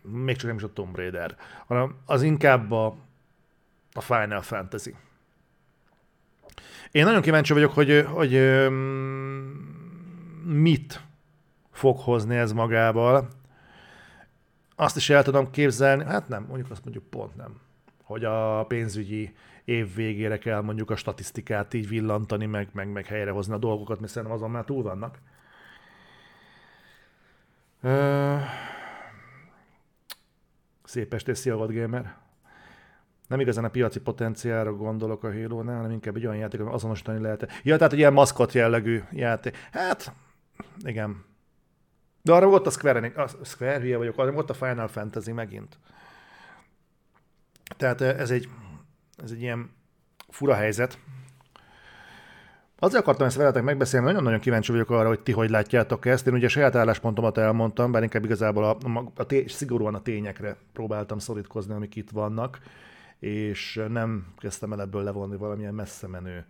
még 0.01 0.35
csak 0.35 0.47
nem 0.47 0.55
is 0.55 0.63
a 0.63 0.73
Tomb 0.73 0.95
Raider, 0.95 1.37
hanem 1.67 1.95
az 2.05 2.21
inkább 2.21 2.71
a, 2.71 2.95
a 3.93 4.01
Final 4.01 4.41
Fantasy. 4.41 4.95
Én 6.91 7.03
nagyon 7.05 7.21
kíváncsi 7.21 7.53
vagyok, 7.53 7.73
hogy, 7.73 8.05
hogy 8.07 8.31
mit 10.43 11.01
fog 11.71 11.97
hozni 11.97 12.35
ez 12.35 12.51
magával, 12.51 13.29
azt 14.79 14.95
is 14.95 15.09
el 15.09 15.23
tudom 15.23 15.51
képzelni, 15.51 16.03
hát 16.03 16.27
nem, 16.27 16.45
mondjuk 16.47 16.71
azt 16.71 16.83
mondjuk 16.83 17.09
pont 17.09 17.35
nem, 17.35 17.59
hogy 18.03 18.23
a 18.23 18.65
pénzügyi 18.67 19.35
év 19.65 19.95
végére 19.95 20.37
kell 20.37 20.61
mondjuk 20.61 20.89
a 20.89 20.95
statisztikát 20.95 21.73
így 21.73 21.87
villantani, 21.87 22.45
meg, 22.45 22.69
meg, 22.71 22.91
meg 22.91 23.05
helyrehozni 23.05 23.53
a 23.53 23.57
dolgokat, 23.57 23.99
mert 23.99 24.11
szerintem 24.11 24.37
azon 24.37 24.51
már 24.51 24.65
túl 24.65 24.83
vannak. 24.83 25.17
Szép 30.83 31.13
estét, 31.13 31.35
szia, 31.35 31.65
Gamer! 31.65 32.17
Nem 33.27 33.39
igazán 33.39 33.65
a 33.65 33.69
piaci 33.69 33.99
potenciálra 33.99 34.73
gondolok 34.73 35.23
a 35.23 35.33
Halo-nál, 35.33 35.75
hanem 35.75 35.91
inkább 35.91 36.15
egy 36.15 36.25
olyan 36.25 36.37
játék, 36.37 36.59
ami 36.59 36.71
azonosítani 36.71 37.21
lehet. 37.21 37.51
Ja, 37.63 37.77
tehát 37.77 37.93
egy 37.93 37.99
ilyen 37.99 38.13
maszkot 38.13 38.53
jellegű 38.53 39.01
játék. 39.11 39.55
Hát, 39.71 40.13
igen. 40.83 41.28
De 42.21 42.34
arra 42.34 42.47
volt 42.47 42.67
a 42.67 42.69
Square, 42.69 43.12
a 43.15 43.45
Square 43.45 43.79
hülye 43.79 43.97
vagyok, 43.97 44.17
arra 44.17 44.32
volt 44.32 44.49
a 44.49 44.53
Final 44.53 44.88
Fantasy 44.88 45.32
megint. 45.32 45.77
Tehát 47.77 48.01
ez 48.01 48.32
egy, 48.32 48.49
ez 49.23 49.32
egy 49.32 49.41
ilyen 49.41 49.71
fura 50.29 50.53
helyzet. 50.53 50.99
Azért 52.82 53.01
akartam 53.01 53.27
ezt 53.27 53.36
veletek 53.36 53.63
megbeszélni, 53.63 54.05
nagyon-nagyon 54.05 54.39
kíváncsi 54.39 54.71
vagyok 54.71 54.89
arra, 54.89 55.08
hogy 55.08 55.19
ti 55.19 55.32
hogy 55.32 55.49
látjátok 55.49 56.05
ezt. 56.05 56.27
Én 56.27 56.34
ugye 56.34 56.47
saját 56.47 56.75
álláspontomat 56.75 57.38
elmondtam, 57.38 57.91
bár 57.91 58.03
inkább 58.03 58.23
igazából 58.23 58.63
a, 58.63 58.77
a, 58.99 59.12
a 59.15 59.25
té- 59.25 59.49
szigorúan 59.49 59.95
a 59.95 60.01
tényekre 60.01 60.55
próbáltam 60.73 61.19
szorítkozni, 61.19 61.73
amik 61.73 61.95
itt 61.95 62.10
vannak, 62.10 62.60
és 63.19 63.82
nem 63.88 64.34
kezdtem 64.38 64.73
el 64.73 64.82
ebből 64.82 65.03
levonni 65.03 65.38
valamilyen 65.38 65.73
messze 65.73 66.08
menő 66.08 66.45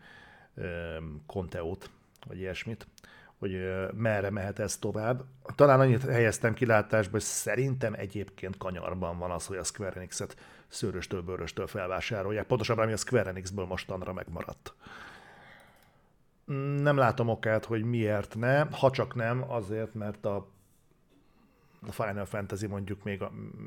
konteót, 1.25 1.89
vagy 2.27 2.39
ilyesmit, 2.39 2.87
hogy 3.39 3.59
merre 3.93 4.29
mehet 4.29 4.59
ez 4.59 4.77
tovább. 4.77 5.23
Talán 5.55 5.79
annyit 5.79 6.03
helyeztem 6.03 6.53
kilátásba, 6.53 7.11
hogy 7.11 7.21
szerintem 7.21 7.93
egyébként 7.93 8.57
kanyarban 8.57 9.17
van 9.17 9.31
az, 9.31 9.45
hogy 9.45 9.57
a 9.57 9.63
Square 9.63 9.95
Enix-et 9.95 10.35
szőröstől, 10.67 11.21
bőröstől 11.21 11.67
felvásárolják. 11.67 12.45
Pontosabban, 12.45 12.83
ami 12.83 12.93
a 12.93 12.97
Square 12.97 13.29
Enix-ből 13.29 13.65
mostanra 13.65 14.13
megmaradt. 14.13 14.73
Nem 16.81 16.97
látom 16.97 17.29
okát, 17.29 17.65
hogy 17.65 17.83
miért 17.83 18.35
ne, 18.35 18.59
ha 18.59 18.91
csak 18.91 19.15
nem, 19.15 19.51
azért, 19.51 19.93
mert 19.93 20.25
a 20.25 20.47
a 21.87 21.91
Final 21.91 22.25
Fantasy 22.25 22.67
mondjuk 22.67 23.03
még, 23.03 23.23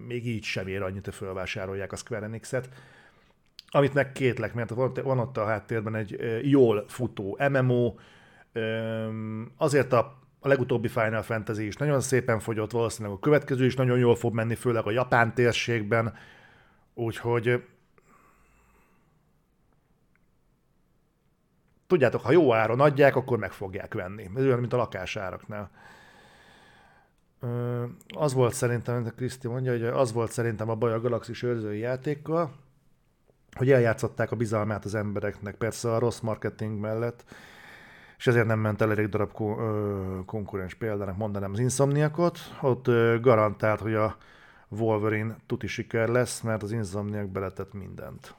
még 0.06 0.26
így 0.26 0.42
sem 0.42 0.66
ér 0.66 0.82
annyit, 0.82 1.04
hogy 1.04 1.14
felvásárolják 1.14 1.92
a 1.92 1.96
Square 1.96 2.24
Enix-et. 2.24 2.68
Amit 3.68 3.94
meg 3.94 4.12
kétlek, 4.12 4.54
mert 4.54 4.70
van 5.02 5.18
ott 5.18 5.36
a 5.36 5.44
háttérben 5.44 5.94
egy 5.94 6.40
jól 6.42 6.84
futó 6.88 7.38
MMO, 7.50 7.94
azért 9.56 9.92
a 9.92 10.22
a 10.44 10.48
legutóbbi 10.48 10.88
Final 10.88 11.22
Fantasy 11.22 11.66
is 11.66 11.76
nagyon 11.76 12.00
szépen 12.00 12.40
fogyott, 12.40 12.70
valószínűleg 12.70 13.16
a 13.16 13.20
következő 13.20 13.64
is 13.64 13.76
nagyon 13.76 13.98
jól 13.98 14.14
fog 14.14 14.34
menni, 14.34 14.54
főleg 14.54 14.86
a 14.86 14.90
japán 14.90 15.34
térségben, 15.34 16.14
úgyhogy 16.94 17.64
tudjátok, 21.86 22.20
ha 22.20 22.32
jó 22.32 22.54
áron 22.54 22.80
adják, 22.80 23.16
akkor 23.16 23.38
meg 23.38 23.52
fogják 23.52 23.94
venni. 23.94 24.30
Ez 24.34 24.44
olyan, 24.44 24.58
mint 24.58 24.72
a 24.72 24.76
lakásáraknál. 24.76 25.70
Az 28.16 28.32
volt 28.32 28.54
szerintem, 28.54 28.94
mint 28.94 29.08
a 29.08 29.12
Kriszti 29.14 29.48
mondja, 29.48 29.72
hogy 29.72 29.82
az 29.82 30.12
volt 30.12 30.32
szerintem 30.32 30.68
a 30.68 30.74
baj 30.74 30.92
a 30.92 31.00
Galaxis 31.00 31.42
őrzői 31.42 31.78
játékkal, 31.78 32.52
hogy 33.56 33.70
eljátszották 33.70 34.30
a 34.30 34.36
bizalmát 34.36 34.84
az 34.84 34.94
embereknek, 34.94 35.54
persze 35.54 35.94
a 35.94 35.98
rossz 35.98 36.20
marketing 36.20 36.80
mellett, 36.80 37.24
és 38.22 38.28
ezért 38.28 38.46
nem 38.46 38.58
ment 38.58 38.80
el 38.80 38.90
elég 38.90 39.08
darab 39.08 39.32
konkurens 40.26 40.74
példának 40.74 41.16
mondanám 41.16 41.52
az 41.52 41.58
Insomniakot. 41.58 42.38
Ott 42.60 42.86
garantált, 43.20 43.80
hogy 43.80 43.94
a 43.94 44.16
Wolverine 44.68 45.36
tuti 45.46 45.66
siker 45.66 46.08
lesz, 46.08 46.40
mert 46.40 46.62
az 46.62 46.72
Insomniak 46.72 47.28
beletett 47.28 47.72
mindent. 47.72 48.34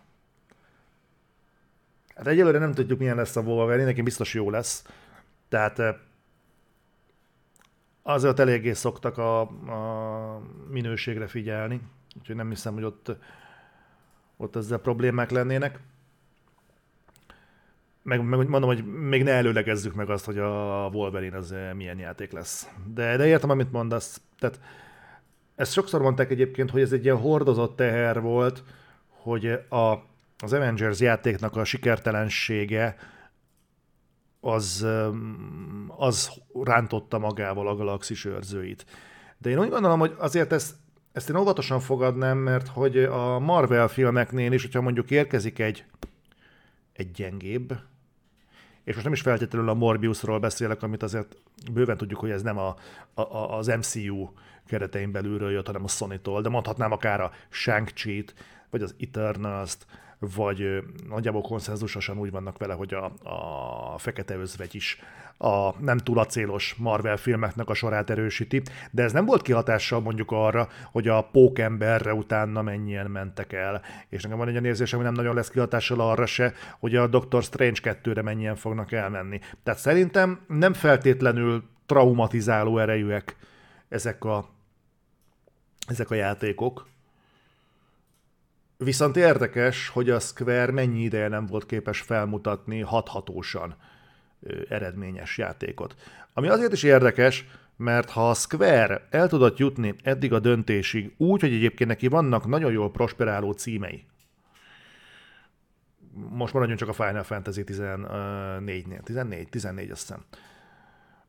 Hát 2.16 2.28
egyelőre 2.28 2.58
nem 2.58 2.74
tudjuk, 2.74 3.00
milyen 3.00 3.16
lesz 3.16 3.36
a 3.36 3.42
Wolverine, 3.42 3.86
neki 3.86 4.02
biztos 4.02 4.34
jó 4.34 4.50
lesz. 4.50 4.88
Tehát 5.50 5.82
azért 8.02 8.40
eléggé 8.40 8.74
szoktak 8.74 9.18
a, 9.18 9.40
a 9.42 10.42
minőségre 10.70 11.28
figyelni, 11.28 11.82
úgyhogy 12.18 12.36
nem 12.36 12.50
hiszem, 12.50 12.74
hogy 12.74 12.84
ott, 12.84 13.12
ott 14.38 14.56
ezzel 14.56 14.78
problémák 14.78 15.32
lennének. 15.32 15.80
Meg, 18.04 18.24
meg 18.24 18.48
mondom, 18.48 18.70
hogy 18.70 18.86
még 18.86 19.24
ne 19.24 19.32
előlegezzük 19.32 19.94
meg 19.94 20.10
azt, 20.10 20.26
hogy 20.26 20.38
a 20.38 20.90
Wolverine 20.94 21.38
az 21.38 21.56
milyen 21.76 22.00
játék 22.00 22.32
lesz. 22.32 22.68
De, 22.94 23.18
de 23.18 23.28
értem, 23.28 23.50
amit 23.50 23.72
mondasz. 23.72 24.22
Tehát 24.40 24.60
ezt 25.56 25.72
sokszor 25.72 26.02
mondták 26.02 26.32
egyébként, 26.32 26.70
hogy 26.70 26.82
ez 26.82 26.92
egy 26.92 27.04
ilyen 27.04 27.18
hordozott 27.18 27.76
teher 27.76 28.22
volt, 28.22 28.64
hogy 29.08 29.46
a, 29.70 29.92
az 30.38 30.54
Avengers 30.54 31.00
játéknak 31.00 31.56
a 31.56 31.64
sikertelensége 31.64 32.96
az, 34.40 34.88
az 35.88 36.32
rántotta 36.64 37.20
magával 37.20 37.68
a 37.68 37.76
galaxis 37.76 38.26
őrzőit. 38.26 38.86
De 39.38 39.50
én 39.50 39.60
úgy 39.60 39.70
gondolom, 39.70 40.00
hogy 40.00 40.16
azért 40.18 40.52
ezt, 40.52 40.76
ezt 41.12 41.30
én 41.30 41.36
óvatosan 41.36 41.80
fogadnám, 41.80 42.38
mert 42.38 42.68
hogy 42.68 42.98
a 42.98 43.40
Marvel 43.40 43.88
filmeknél 43.88 44.52
is, 44.52 44.62
hogyha 44.62 44.82
mondjuk 44.82 45.12
érkezik 45.12 45.60
egy, 45.60 45.86
egy 46.94 47.12
gyengébb, 47.12 47.74
és 48.84 48.94
most 48.94 49.04
nem 49.04 49.14
is 49.14 49.22
feltétlenül 49.22 49.70
a 49.70 49.74
Morbiusról 49.74 50.40
beszélek, 50.40 50.84
amit 50.84 51.04
azért 51.04 51.36
bőven 51.72 51.98
tudjuk, 51.98 52.20
hogy 52.20 52.30
ez 52.30 52.42
nem 52.42 52.58
a, 52.58 52.76
a, 53.14 53.58
az 53.58 53.68
MCU 53.68 54.30
keretein 54.68 55.12
belülről 55.12 55.52
jött, 55.52 55.66
hanem 55.66 55.84
a 55.84 55.88
Sony-tól, 55.88 56.42
de 56.42 56.50
mondhatnám 56.50 56.92
akár 56.92 57.22
a 57.22 57.32
Shang-Chi-t, 57.50 58.34
vagy 58.70 58.82
az 58.82 58.96
Eternals-t, 59.00 59.86
vagy 60.36 60.84
nagyjából 61.10 61.42
konszenzusosan 61.42 62.18
úgy 62.18 62.32
vannak 62.32 62.58
vele, 62.58 62.74
hogy 62.74 62.94
a, 62.94 63.06
a 63.94 63.98
fekete 63.98 64.36
özvegy 64.36 64.76
is 64.76 65.00
a 65.38 65.82
nem 65.82 65.98
túl 65.98 66.20
acélos 66.20 66.76
Marvel 66.78 67.18
filmeknek 67.18 67.70
a 67.70 67.74
sorát 67.74 68.10
erősíti, 68.10 68.62
de 68.92 69.04
ez 69.04 69.12
nem 69.12 69.26
volt 69.26 69.42
kihatással 69.42 70.00
mondjuk 70.00 70.32
arra, 70.32 70.68
hogy 70.92 71.08
a 71.08 71.22
pókemberre 71.22 72.14
utána 72.14 72.62
mennyien 72.62 73.10
mentek 73.12 73.54
el. 73.54 73.82
És 74.10 74.24
nekem 74.24 74.38
van 74.38 74.48
egy 74.48 74.54
olyan 74.54 74.66
érzésem, 74.66 74.98
hogy 74.98 75.08
nem 75.08 75.18
nagyon 75.18 75.36
lesz 75.36 75.50
kihatással 75.50 76.00
arra 76.00 76.26
se, 76.26 76.54
hogy 76.80 76.96
a 76.96 77.08
Doctor 77.08 77.44
Strange 77.44 77.80
2-re 77.84 78.22
mennyien 78.22 78.56
fognak 78.56 78.92
elmenni. 78.92 79.40
Tehát 79.64 79.80
szerintem 79.80 80.40
nem 80.48 80.74
feltétlenül 80.74 81.64
traumatizáló 81.86 82.78
erejűek 82.78 83.36
ezek 83.90 84.24
a, 84.24 84.50
ezek 85.88 86.12
a 86.12 86.16
játékok, 86.16 86.88
Viszont 88.84 89.18
érdekes, 89.18 89.88
hogy 89.88 90.10
a 90.10 90.20
Square 90.20 90.72
mennyi 90.72 91.02
ideje 91.02 91.28
nem 91.28 91.46
volt 91.46 91.66
képes 91.66 92.02
felmutatni 92.02 92.80
hathatósan 92.80 93.76
eredményes 94.70 95.38
játékot. 95.38 95.96
Ami 96.34 96.48
azért 96.48 96.74
is 96.74 96.84
érdekes, 96.84 97.46
mert 97.76 98.10
ha 98.10 98.30
a 98.30 98.34
Square 98.34 99.08
el 99.10 99.28
tudott 99.28 99.58
jutni 99.58 99.96
eddig 100.04 100.34
a 100.34 100.40
döntésig 100.40 101.14
úgy, 101.18 101.42
hogy 101.42 101.54
egyébként 101.54 101.90
neki 101.90 102.08
vannak 102.08 102.48
nagyon 102.48 102.72
jól 102.72 102.92
prosperáló 102.92 103.52
címei, 103.52 104.06
most 106.30 106.54
maradjunk 106.54 106.80
csak 106.80 106.90
a 106.90 106.94
Final 106.94 107.24
Fantasy 107.24 107.64
14-nél, 107.66 109.00
14, 109.04 109.50
14 109.50 109.92
azt 109.92 110.02
hiszem, 110.02 110.24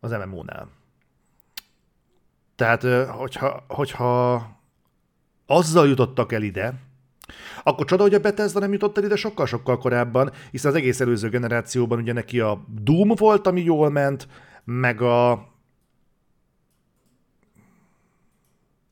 az 0.01 0.11
MMO-nál. 0.11 0.69
Tehát, 2.57 2.83
hogyha, 3.09 3.65
hogyha 3.69 4.49
azzal 5.47 5.89
jutottak 5.89 6.33
el 6.33 6.43
ide, 6.43 6.75
akkor 7.63 7.87
csoda, 7.87 8.03
hogy 8.03 8.15
a 8.15 8.19
Bethesda 8.21 8.61
nem 8.61 8.73
jutott 8.73 8.99
el 8.99 9.05
ide 9.05 9.17
sokkal-sokkal 9.17 9.79
korábban, 9.79 10.33
hiszen 10.51 10.71
az 10.71 10.77
egész 10.77 11.01
előző 11.01 11.29
generációban 11.29 11.99
ugye 11.99 12.13
neki 12.13 12.41
a 12.41 12.65
Doom 12.83 13.09
volt, 13.09 13.47
ami 13.47 13.63
jól 13.63 13.91
ment, 13.91 14.29
meg 14.65 15.01
a 15.01 15.49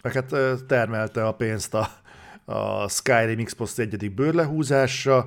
hát 0.02 0.34
termelte 0.66 1.26
a 1.26 1.32
pénzt 1.32 1.74
a, 1.74 1.88
a 2.44 2.88
Skyrim 2.88 3.44
Xbox 3.44 3.78
egyedik 3.78 4.14
bőrlehúzásra, 4.14 5.26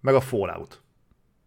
meg 0.00 0.14
a 0.14 0.20
Fallout. 0.20 0.82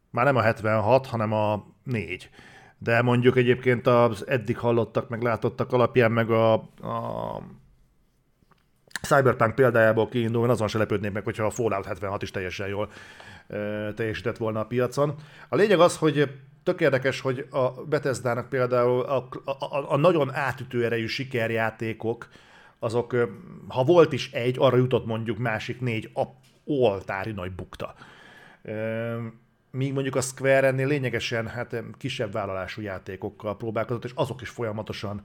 Már 0.10 0.26
nem 0.26 0.36
a 0.36 0.42
76, 0.42 1.08
hanem 1.08 1.32
a 1.32 1.66
4. 1.84 2.30
De 2.78 3.02
mondjuk 3.02 3.38
egyébként 3.38 3.88
az 3.88 4.28
eddig 4.28 4.58
hallottak, 4.58 5.10
meg 5.10 5.22
látottak 5.22 5.72
alapján, 5.72 6.12
meg 6.12 6.30
a, 6.30 6.54
a 6.54 7.42
Cyberpunk 9.08 9.56
példájából 9.56 10.10
kiindulva 10.10 10.52
azon 10.52 10.68
se 10.68 10.78
lepődnék 10.78 11.12
meg, 11.12 11.24
hogyha 11.24 11.46
a 11.46 11.50
Fallout 11.50 11.86
76 11.86 12.22
is 12.22 12.32
teljesen 12.32 12.68
jól 12.68 12.90
teljesített 13.96 14.38
volna 14.38 14.60
a 14.60 14.66
piacon. 14.66 15.16
A 15.50 15.56
lényeg 15.56 15.80
az, 15.80 15.98
hogy 15.98 16.30
tök 16.64 16.82
érdekes, 16.82 17.22
hogy 17.22 17.48
a 17.50 17.70
Bethesda-nak 17.70 18.50
például 18.50 19.02
a, 19.02 19.28
a, 19.46 19.94
a 19.94 19.98
nagyon 19.98 20.34
átütő 20.34 20.86
erejű 20.86 21.06
sikerjátékok, 21.06 22.28
azok, 22.80 23.16
ha 23.68 23.84
volt 23.84 24.14
is 24.14 24.32
egy, 24.32 24.56
arra 24.60 24.78
jutott 24.78 25.06
mondjuk 25.06 25.38
másik 25.38 25.82
négy 25.82 26.10
a 26.14 26.24
oltári 26.66 27.32
nagy 27.32 27.52
bukta. 27.52 27.96
Míg 29.72 29.94
mondjuk 29.94 30.16
a 30.16 30.22
Square 30.22 30.68
ennél 30.68 30.88
lényegesen 30.88 31.48
hát 31.48 31.84
kisebb 31.98 32.32
vállalású 32.32 32.82
játékokkal 32.82 33.58
próbálkozott, 33.58 34.04
és 34.04 34.12
azok 34.16 34.42
is 34.42 34.50
folyamatosan 34.50 35.22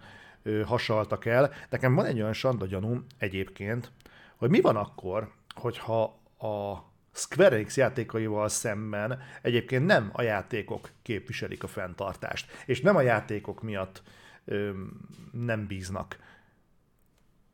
hasaltak 0.66 1.24
el. 1.24 1.53
Nekem 1.70 1.94
van 1.94 2.05
egy 2.05 2.20
olyan 2.20 2.33
sanda 2.33 2.66
gyanúm 2.66 3.07
egyébként, 3.18 3.90
hogy 4.37 4.51
mi 4.51 4.61
van 4.61 4.77
akkor, 4.77 5.31
hogyha 5.55 6.03
a 6.38 6.87
Square 7.12 7.55
Enix 7.55 7.77
játékaival 7.77 8.48
szemben 8.48 9.20
egyébként 9.42 9.87
nem 9.87 10.11
a 10.12 10.22
játékok 10.22 10.90
képviselik 11.03 11.62
a 11.62 11.66
fenntartást, 11.66 12.51
és 12.66 12.81
nem 12.81 12.96
a 12.96 13.01
játékok 13.01 13.62
miatt 13.62 14.03
ö, 14.44 14.70
nem 15.33 15.66
bíznak 15.66 16.18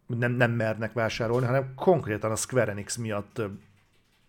nem, 0.06 0.32
nem 0.32 0.50
mernek 0.50 0.92
vásárolni, 0.92 1.46
hanem 1.46 1.74
konkrétan 1.74 2.30
a 2.30 2.36
Square 2.36 2.70
Enix 2.70 2.96
miatt 2.96 3.42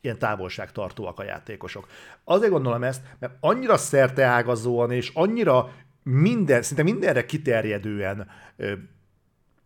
ilyen 0.02 0.18
távolságtartóak 0.18 1.20
a 1.20 1.24
játékosok. 1.24 1.88
Azért 2.24 2.52
gondolom 2.52 2.84
ezt, 2.84 3.02
mert 3.20 3.34
annyira 3.40 3.78
szerteágazóan 3.78 4.92
és 4.92 5.12
annyira 5.14 5.72
minden, 6.10 6.62
szinte 6.62 6.84
mindenre 6.84 7.26
kiterjedően 7.26 8.28
ö, 8.58 8.74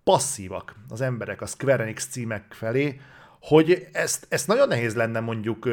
passzívak 0.03 0.75
az 0.89 1.01
emberek 1.01 1.41
a 1.41 1.45
Square 1.45 1.83
Enix 1.83 2.07
címek 2.07 2.53
felé, 2.53 2.99
hogy 3.41 3.87
ezt, 3.91 4.25
ezt 4.29 4.47
nagyon 4.47 4.67
nehéz 4.67 4.95
lenne 4.95 5.19
mondjuk 5.19 5.69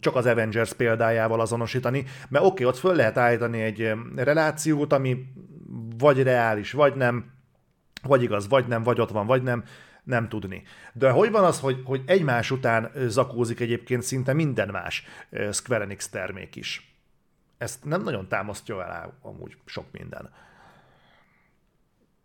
csak 0.00 0.16
az 0.16 0.26
Avengers 0.26 0.72
példájával 0.72 1.40
azonosítani, 1.40 2.04
mert 2.28 2.44
oké, 2.44 2.52
okay, 2.52 2.66
ott 2.66 2.80
föl 2.80 2.94
lehet 2.94 3.18
állítani 3.18 3.60
egy 3.60 3.92
relációt, 4.14 4.92
ami 4.92 5.24
vagy 5.98 6.22
reális, 6.22 6.72
vagy 6.72 6.94
nem, 6.94 7.30
vagy 8.02 8.22
igaz, 8.22 8.48
vagy 8.48 8.66
nem, 8.66 8.82
vagy 8.82 9.00
ott 9.00 9.10
van, 9.10 9.26
vagy 9.26 9.42
nem, 9.42 9.64
nem 10.04 10.28
tudni. 10.28 10.62
De 10.92 11.10
hogy 11.10 11.30
van 11.30 11.44
az, 11.44 11.60
hogy, 11.60 11.82
hogy 11.84 12.02
egymás 12.06 12.50
után 12.50 12.90
zakózik 13.06 13.60
egyébként 13.60 14.02
szinte 14.02 14.32
minden 14.32 14.68
más 14.68 15.04
Square 15.52 15.84
Enix 15.84 16.08
termék 16.08 16.56
is? 16.56 16.87
Ezt 17.58 17.84
nem 17.84 18.02
nagyon 18.02 18.28
támasztja 18.28 18.84
el 18.84 19.18
amúgy 19.22 19.56
sok 19.64 19.86
minden. 19.92 20.30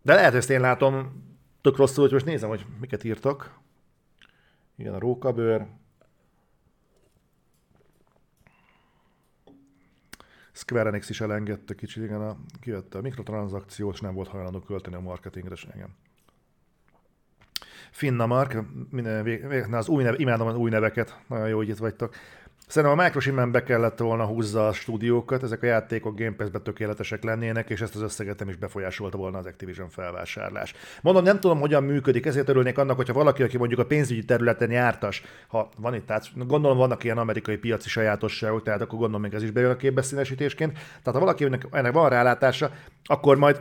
De 0.02 0.14
lehet, 0.14 0.30
hogy 0.30 0.38
ezt 0.38 0.50
én 0.50 0.60
látom 0.60 1.22
tök 1.60 1.76
rosszul, 1.76 2.02
hogy 2.02 2.12
most 2.12 2.24
nézem, 2.24 2.48
hogy 2.48 2.66
miket 2.80 3.04
írtak. 3.04 3.58
Igen, 4.76 4.94
a 4.94 4.98
rókabőr. 4.98 5.66
Square 10.52 10.88
Enix 10.88 11.08
is 11.08 11.20
elengedte 11.20 11.74
kicsit, 11.74 12.02
igen, 12.02 12.20
a, 12.20 12.36
kivette 12.60 12.98
a 12.98 13.00
mikrotranszakciót, 13.00 13.94
és 13.94 14.00
nem 14.00 14.14
volt 14.14 14.28
hajlandó 14.28 14.60
költeni 14.60 14.96
a 14.96 15.00
marketingre 15.00 15.54
sem. 15.54 15.96
Finna 17.90 18.26
Mark, 18.26 18.62
minden, 18.90 19.72
az 19.72 19.88
új 19.88 20.02
neve, 20.02 20.16
imádom 20.18 20.46
az 20.46 20.56
új 20.56 20.70
neveket, 20.70 21.20
nagyon 21.28 21.48
jó, 21.48 21.56
hogy 21.56 21.68
itt 21.68 21.76
vagytok. 21.76 22.14
Szerintem 22.68 22.98
a 22.98 23.02
Microsimben 23.02 23.50
be 23.50 23.62
kellett 23.62 23.98
volna 23.98 24.24
húzza 24.24 24.66
a 24.68 24.72
stúdiókat, 24.72 25.42
ezek 25.42 25.62
a 25.62 25.66
játékok 25.66 26.18
Game 26.18 26.32
Pass-be 26.36 26.58
tökéletesek 26.58 27.22
lennének, 27.22 27.70
és 27.70 27.80
ezt 27.80 27.94
az 27.94 28.02
összeget 28.02 28.38
nem 28.38 28.48
is 28.48 28.56
befolyásolta 28.56 29.16
volna 29.16 29.38
az 29.38 29.46
Activision 29.46 29.88
felvásárlás. 29.88 30.74
Mondom, 31.02 31.24
nem 31.24 31.40
tudom, 31.40 31.60
hogyan 31.60 31.82
működik, 31.82 32.26
ezért 32.26 32.48
örülnék 32.48 32.78
annak, 32.78 32.96
hogyha 32.96 33.12
valaki, 33.12 33.42
aki 33.42 33.56
mondjuk 33.56 33.80
a 33.80 33.86
pénzügyi 33.86 34.24
területen 34.24 34.70
jártas, 34.70 35.22
ha 35.48 35.68
van 35.76 35.94
itt, 35.94 36.06
tehát 36.06 36.46
gondolom 36.46 36.76
vannak 36.76 37.04
ilyen 37.04 37.18
amerikai 37.18 37.56
piaci 37.56 37.88
sajátosságok, 37.88 38.62
tehát 38.62 38.80
akkor 38.80 38.98
gondolom 38.98 39.22
még 39.22 39.34
ez 39.34 39.42
is 39.42 39.50
bejön 39.50 39.70
a 39.70 39.76
képbe 39.76 40.02
színesítésként. 40.02 40.72
Tehát 40.72 41.04
ha 41.04 41.18
valaki 41.18 41.44
ennek 41.70 41.92
van 41.92 42.08
rálátása, 42.08 42.70
akkor 43.04 43.36
majd 43.36 43.60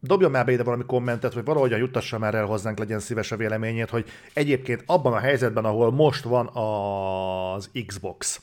dobjon 0.00 0.30
már 0.30 0.44
be 0.44 0.52
ide 0.52 0.62
valami 0.62 0.84
kommentet, 0.86 1.34
vagy 1.34 1.44
valahogyan 1.44 1.78
juttassa 1.78 2.18
már 2.18 2.34
el 2.34 2.44
hozzánk, 2.44 2.78
legyen 2.78 2.98
szíves 3.00 3.32
a 3.32 3.36
véleményét, 3.36 3.90
hogy 3.90 4.10
egyébként 4.32 4.82
abban 4.86 5.12
a 5.12 5.18
helyzetben, 5.18 5.64
ahol 5.64 5.92
most 5.92 6.24
van 6.24 6.46
az 6.46 7.70
Xbox, 7.86 8.40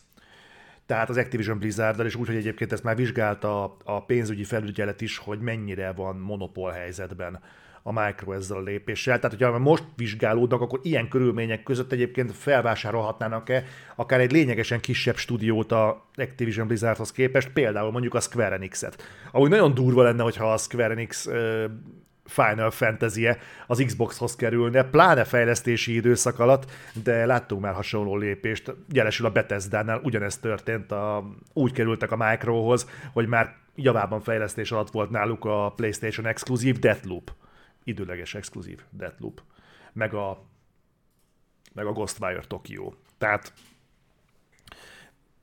tehát 0.86 1.10
az 1.10 1.18
Activision 1.18 1.60
blizzard 1.60 2.06
és 2.06 2.16
úgy, 2.16 2.28
hogy 2.28 2.36
egyébként 2.36 2.72
ezt 2.72 2.84
már 2.84 2.96
vizsgálta 2.96 3.78
a 3.84 4.06
pénzügyi 4.06 4.44
felügyelet 4.44 5.02
is, 5.02 5.18
hogy 5.18 5.40
mennyire 5.40 5.92
van 5.92 6.16
monopól 6.16 6.72
helyzetben 6.72 7.40
a 7.88 7.92
Micro 7.92 8.32
ezzel 8.32 8.58
a 8.58 8.62
lépéssel. 8.62 9.20
Tehát, 9.20 9.38
hogyha 9.38 9.60
most 9.60 9.84
vizsgálódnak, 9.96 10.62
akkor 10.62 10.80
ilyen 10.84 11.08
körülmények 11.08 11.64
között 11.64 11.92
egyébként 11.92 12.32
felvásárolhatnának-e 12.32 13.64
akár 13.96 14.20
egy 14.20 14.32
lényegesen 14.32 14.80
kisebb 14.80 15.16
stúdiót 15.16 15.72
a 15.72 16.06
Activision 16.16 16.68
Blizzardhoz 16.68 17.12
képest, 17.12 17.50
például 17.50 17.92
mondjuk 17.92 18.14
a 18.14 18.20
Square 18.20 18.56
Enix-et. 18.56 19.04
Ahogy 19.32 19.50
nagyon 19.50 19.74
durva 19.74 20.04
lenne, 20.04 20.24
hogyha 20.24 20.54
a 20.54 20.58
Square 20.58 20.94
Enix 20.94 21.30
Final 22.26 22.72
fantasy 22.72 23.28
az 23.68 23.84
Xboxhoz 23.86 24.36
kerülne, 24.36 24.84
pláne 24.84 25.24
fejlesztési 25.24 25.96
időszak 25.96 26.40
alatt, 26.40 26.72
de 27.04 27.26
láttunk 27.26 27.62
már 27.62 27.74
hasonló 27.74 28.18
lépést. 28.18 28.76
Jelesül 28.92 29.26
a 29.26 29.32
Bethesda-nál 29.32 30.02
ugyanezt 30.04 30.42
történt, 30.42 30.92
a, 30.92 31.30
úgy 31.54 31.72
kerültek 31.72 32.12
a 32.12 32.30
Microhoz, 32.30 32.90
hogy 33.14 33.28
már 33.28 33.56
javában 33.76 34.22
fejlesztés 34.22 34.72
alatt 34.72 34.92
volt 34.92 35.10
náluk 35.10 35.46
a 35.46 35.74
PlayStation 35.76 36.26
exkluzív 36.26 36.80
Deathloop 36.80 37.32
időleges 37.88 38.36
exkluzív 38.36 38.84
Deathloop, 38.90 39.42
meg 39.94 40.14
a, 40.14 40.46
meg 41.74 41.86
a 41.86 41.92
Ghostwire 41.92 42.44
Tokyo. 42.48 42.94
Tehát 43.18 43.54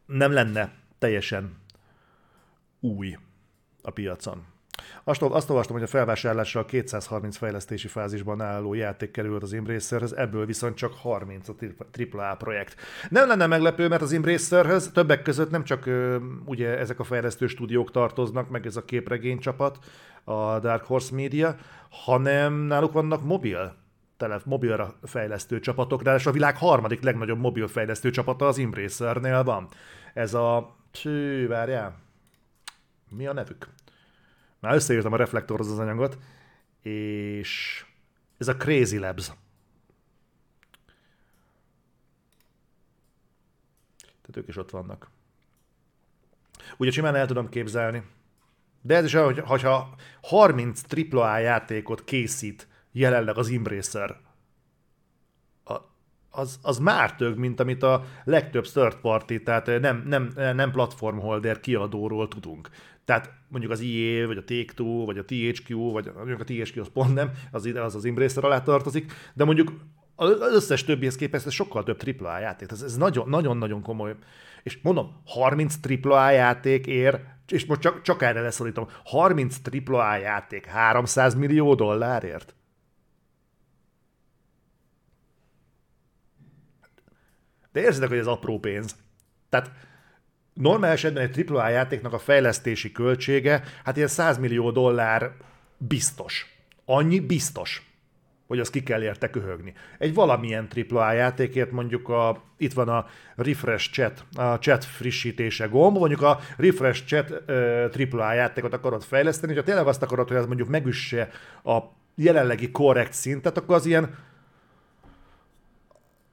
nem 0.07 0.33
lenne 0.33 0.75
teljesen 0.99 1.57
új 2.81 3.17
a 3.83 3.91
piacon. 3.91 4.53
Azt, 5.05 5.23
azt 5.23 5.51
olvastam, 5.51 5.75
hogy 5.75 5.85
a 5.85 5.89
felvásárlással 5.89 6.65
230 6.65 7.37
fejlesztési 7.37 7.89
fázisban 7.89 8.41
álló 8.41 8.75
játék 8.75 9.11
került 9.11 9.43
az 9.43 9.53
Embracerhez, 9.53 10.13
ebből 10.13 10.47
viszont 10.47 10.77
csak 10.77 10.93
30 10.95 11.49
a 11.49 11.55
AAA 12.13 12.35
projekt. 12.35 12.77
Nem 13.09 13.29
lenne 13.29 13.47
meglepő, 13.47 13.89
mert 13.89 14.03
az 14.03 14.13
Embracerhez 14.13 14.91
többek 14.93 15.23
között 15.23 15.51
nem 15.51 15.65
csak 15.65 15.91
ugye 16.45 16.79
ezek 16.79 16.99
a 16.99 17.05
fejlesztő 17.05 17.47
stúdiók 17.47 17.91
tartoznak, 17.91 18.51
meg 18.51 18.67
ez 18.67 18.77
a 18.77 18.85
képregény 18.85 19.39
csapat, 19.39 19.79
a 20.25 20.59
Dark 20.59 20.85
Horse 20.85 21.15
Media, 21.15 21.57
hanem 21.91 22.53
náluk 22.55 22.93
vannak 22.93 23.23
mobil 23.23 23.77
tele, 24.17 24.41
mobilra 24.45 24.95
fejlesztő 25.03 25.61
csapatok, 25.61 26.03
de 26.03 26.21
a 26.25 26.31
világ 26.31 26.57
harmadik 26.57 27.03
legnagyobb 27.03 27.39
mobil 27.39 27.69
fejlesztő 27.69 28.11
csapata 28.11 28.47
az 28.47 28.59
Embracernél 28.59 29.43
van. 29.43 29.69
Ez 30.15 30.35
a... 30.35 30.77
Cső, 30.91 31.49
várjál. 31.49 31.99
Mi 33.11 33.27
a 33.27 33.33
nevük? 33.33 33.69
Már 34.61 34.75
összeírtam 34.75 35.13
a 35.13 35.17
reflektorhoz 35.17 35.71
az 35.71 35.79
anyagot, 35.79 36.19
és 36.81 37.85
ez 38.39 38.49
a 38.49 38.57
Crazy 38.57 38.99
Labs. 38.99 39.27
Tehát 43.97 44.37
ők 44.37 44.49
is 44.49 44.57
ott 44.57 44.71
vannak. 44.71 45.11
Ugye 46.77 46.91
simán 46.91 47.15
el 47.15 47.27
tudom 47.27 47.49
képzelni, 47.49 48.03
de 48.87 48.97
ez 48.97 49.05
is 49.05 49.15
olyan, 49.15 49.27
hogy, 49.27 49.39
hogyha 49.39 49.95
30 50.23 50.81
AAA 51.11 51.39
játékot 51.39 52.05
készít 52.05 52.69
jelenleg 52.93 53.39
az 53.39 53.51
Embracer, 53.51 54.17
az, 56.31 56.59
az 56.63 56.79
már 56.79 57.15
több, 57.15 57.37
mint 57.37 57.61
amit 57.61 57.83
a 57.83 58.05
legtöbb 58.25 58.65
third 58.65 58.97
party, 58.97 59.37
tehát 59.37 59.81
nem, 59.81 60.03
nem, 60.07 60.33
nem 60.35 60.71
platformholder 60.71 61.61
kiadóról 61.61 62.29
tudunk. 62.29 62.69
Tehát 63.05 63.33
mondjuk 63.49 63.73
az 63.73 63.81
EA, 63.81 64.27
vagy 64.27 64.37
a 64.37 64.45
Take-Two, 64.45 65.05
vagy 65.05 65.19
a 65.19 65.25
THQ, 65.25 65.91
vagy 65.91 66.11
mondjuk 66.17 66.41
a 66.41 66.45
THQ 66.45 66.81
az 66.81 66.89
pont 66.93 67.15
nem, 67.15 67.31
az, 67.53 67.71
az 67.75 67.95
az 67.95 68.05
Embracer 68.05 68.45
alá 68.45 68.63
tartozik, 68.63 69.13
de 69.35 69.45
mondjuk 69.45 69.73
az 70.17 70.55
összes 70.55 70.85
többihez 70.85 71.17
képest 71.17 71.47
ez 71.47 71.53
sokkal 71.53 71.83
több 71.83 72.03
AAA 72.21 72.39
játék. 72.39 72.71
Ez, 72.71 72.83
ez 72.83 72.97
nagyon, 72.97 73.29
nagyon-nagyon 73.29 73.83
komoly. 73.83 74.15
És 74.63 74.79
mondom, 74.83 75.21
30 75.25 75.75
AAA 76.03 76.31
játék 76.31 76.87
ér, 76.87 77.21
és 77.49 77.67
most 77.67 77.81
csak, 77.81 78.03
csak 78.03 78.23
erre 78.23 78.41
leszólítom, 78.41 78.89
30 79.05 79.57
AAA 79.87 80.17
játék 80.17 80.67
300 80.67 81.35
millió 81.35 81.75
dollárért? 81.75 82.55
De 87.73 87.81
érzitek, 87.81 88.09
hogy 88.09 88.19
ez 88.19 88.27
apró 88.27 88.59
pénz. 88.59 88.97
Tehát 89.49 89.71
normál 90.53 90.91
esetben 90.91 91.23
egy 91.23 91.51
AAA 91.51 91.69
játéknak 91.69 92.13
a 92.13 92.19
fejlesztési 92.19 92.93
költsége, 92.93 93.63
hát 93.85 93.97
ilyen 93.97 94.09
100 94.09 94.39
millió 94.39 94.71
dollár 94.71 95.33
biztos. 95.77 96.47
Annyi 96.85 97.21
biztos 97.21 97.94
hogy 98.47 98.59
azt 98.59 98.71
ki 98.71 98.83
kell 98.83 99.03
érte 99.03 99.31
köhögni. 99.31 99.73
Egy 99.99 100.15
valamilyen 100.15 100.69
AAA 100.91 101.13
játékért 101.13 101.71
mondjuk 101.71 102.09
a, 102.09 102.43
itt 102.57 102.73
van 102.73 102.89
a 102.89 103.07
refresh 103.37 103.91
chat, 103.91 104.25
a 104.35 104.55
chat 104.55 104.85
frissítése 104.85 105.67
gomb, 105.67 105.97
mondjuk 105.97 106.23
a 106.23 106.39
refresh 106.57 107.05
chat 107.05 107.31
uh, 107.31 108.13
AAA 108.13 108.33
játékot 108.33 108.73
akarod 108.73 109.03
fejleszteni, 109.03 109.53
hogyha 109.53 109.67
tényleg 109.67 109.87
azt 109.87 110.03
akarod, 110.03 110.29
hogy 110.29 110.37
ez 110.37 110.47
mondjuk 110.47 110.69
megüsse 110.69 111.29
a 111.65 111.79
jelenlegi 112.15 112.71
korrekt 112.71 113.13
szintet, 113.13 113.57
akkor 113.57 113.75
az 113.75 113.87
ilyen 113.87 114.15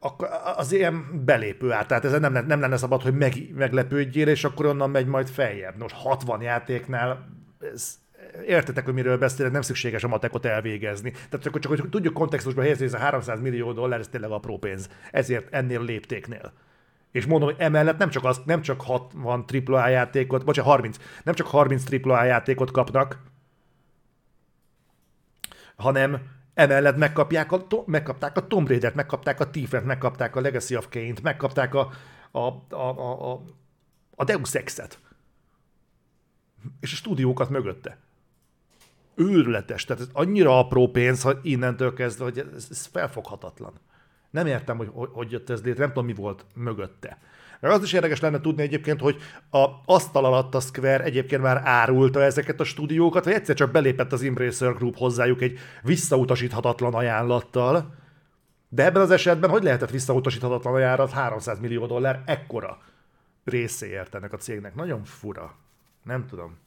akkor 0.03 0.29
az 0.55 0.71
ilyen 0.71 1.25
belépő 1.25 1.71
át, 1.71 1.87
tehát 1.87 2.05
ez 2.05 2.19
nem, 2.19 2.33
nem 2.33 2.59
lenne 2.59 2.77
szabad, 2.77 3.01
hogy 3.01 3.13
meg, 3.13 3.33
meglepődjél, 3.55 4.27
és 4.27 4.43
akkor 4.43 4.65
onnan 4.65 4.89
megy 4.89 5.05
majd 5.05 5.27
feljebb. 5.27 5.77
Most 5.77 5.95
60 5.95 6.41
játéknál 6.41 7.27
ez, 7.73 7.93
értetek, 8.45 8.85
hogy 8.85 8.93
miről 8.93 9.17
beszélek, 9.17 9.51
nem 9.51 9.61
szükséges 9.61 10.03
a 10.03 10.07
matekot 10.07 10.45
elvégezni. 10.45 11.11
Tehát 11.11 11.41
csak, 11.41 11.59
csak 11.59 11.79
hogy 11.79 11.89
tudjuk 11.89 12.13
kontextusba 12.13 12.61
helyezni, 12.61 12.85
ez 12.85 12.93
a 12.93 12.97
300 12.97 13.39
millió 13.39 13.71
dollár, 13.71 13.99
ez 13.99 14.07
tényleg 14.07 14.31
apró 14.31 14.57
pénz. 14.57 14.89
Ezért 15.11 15.53
ennél 15.53 15.83
léptéknél. 15.83 16.53
És 17.11 17.25
mondom, 17.25 17.49
hogy 17.49 17.59
emellett 17.59 17.97
nem 17.97 18.09
csak, 18.09 18.23
az, 18.23 18.41
nem 18.45 18.61
csak 18.61 18.81
60 18.81 19.45
AAA 19.65 19.87
játékot, 19.87 20.43
vagy 20.43 20.57
30, 20.57 20.97
nem 21.23 21.33
csak 21.33 21.47
30 21.47 21.83
AAA 22.05 22.23
játékot 22.23 22.71
kapnak, 22.71 23.19
hanem 25.75 26.21
emellett 26.53 26.97
megkapják 26.97 27.51
a, 27.51 27.65
megkapták 27.85 28.37
a 28.37 28.47
Tomb 28.47 28.67
Raider-t, 28.67 28.95
megkapták 28.95 29.39
a 29.39 29.49
Thief-et, 29.49 29.85
megkapták 29.85 30.35
a 30.35 30.41
Legacy 30.41 30.75
of 30.75 30.87
Kane-t, 30.89 31.21
megkapták 31.21 31.73
a, 31.73 31.91
a, 32.31 32.39
a, 32.39 32.75
a, 32.75 33.31
a, 33.31 33.41
a 34.15 34.23
Deus 34.23 34.55
Ex-et. 34.55 34.99
És 36.79 36.93
a 36.93 36.95
stúdiókat 36.95 37.49
mögötte 37.49 37.97
őrületes, 39.29 39.85
tehát 39.85 40.01
ez 40.01 40.09
annyira 40.13 40.59
apró 40.59 40.87
pénz, 40.87 41.21
hogy 41.21 41.37
innentől 41.41 41.93
kezdve, 41.93 42.23
hogy 42.23 42.47
ez, 42.55 42.67
ez 42.69 42.85
felfoghatatlan. 42.85 43.73
Nem 44.29 44.45
értem, 44.45 44.77
hogy, 44.77 44.89
hogy, 44.93 45.09
hogy 45.11 45.31
jött 45.31 45.49
ez 45.49 45.63
létre, 45.63 45.79
nem 45.79 45.93
tudom, 45.93 46.05
mi 46.05 46.13
volt 46.13 46.45
mögötte. 46.55 47.17
Meg 47.59 47.71
az 47.71 47.83
is 47.83 47.93
érdekes 47.93 48.19
lenne 48.19 48.41
tudni 48.41 48.61
egyébként, 48.61 48.99
hogy 48.99 49.21
a 49.51 49.67
asztal 49.85 50.25
alatt 50.25 50.55
a 50.55 50.59
Square 50.59 51.03
egyébként 51.03 51.41
már 51.41 51.61
árulta 51.63 52.21
ezeket 52.21 52.59
a 52.59 52.63
stúdiókat, 52.63 53.23
vagy 53.23 53.33
egyszer 53.33 53.55
csak 53.55 53.71
belépett 53.71 54.11
az 54.11 54.23
Embracer 54.23 54.73
Group 54.73 54.97
hozzájuk 54.97 55.41
egy 55.41 55.59
visszautasíthatatlan 55.81 56.93
ajánlattal, 56.93 57.95
de 58.69 58.85
ebben 58.85 59.01
az 59.01 59.11
esetben 59.11 59.49
hogy 59.49 59.63
lehetett 59.63 59.89
visszautasíthatatlan 59.89 60.73
ajánlat 60.73 61.11
300 61.11 61.59
millió 61.59 61.85
dollár 61.85 62.21
ekkora 62.25 62.77
részéért 63.43 64.15
ennek 64.15 64.33
a 64.33 64.37
cégnek? 64.37 64.75
Nagyon 64.75 65.03
fura. 65.03 65.55
Nem 66.03 66.25
tudom. 66.27 66.57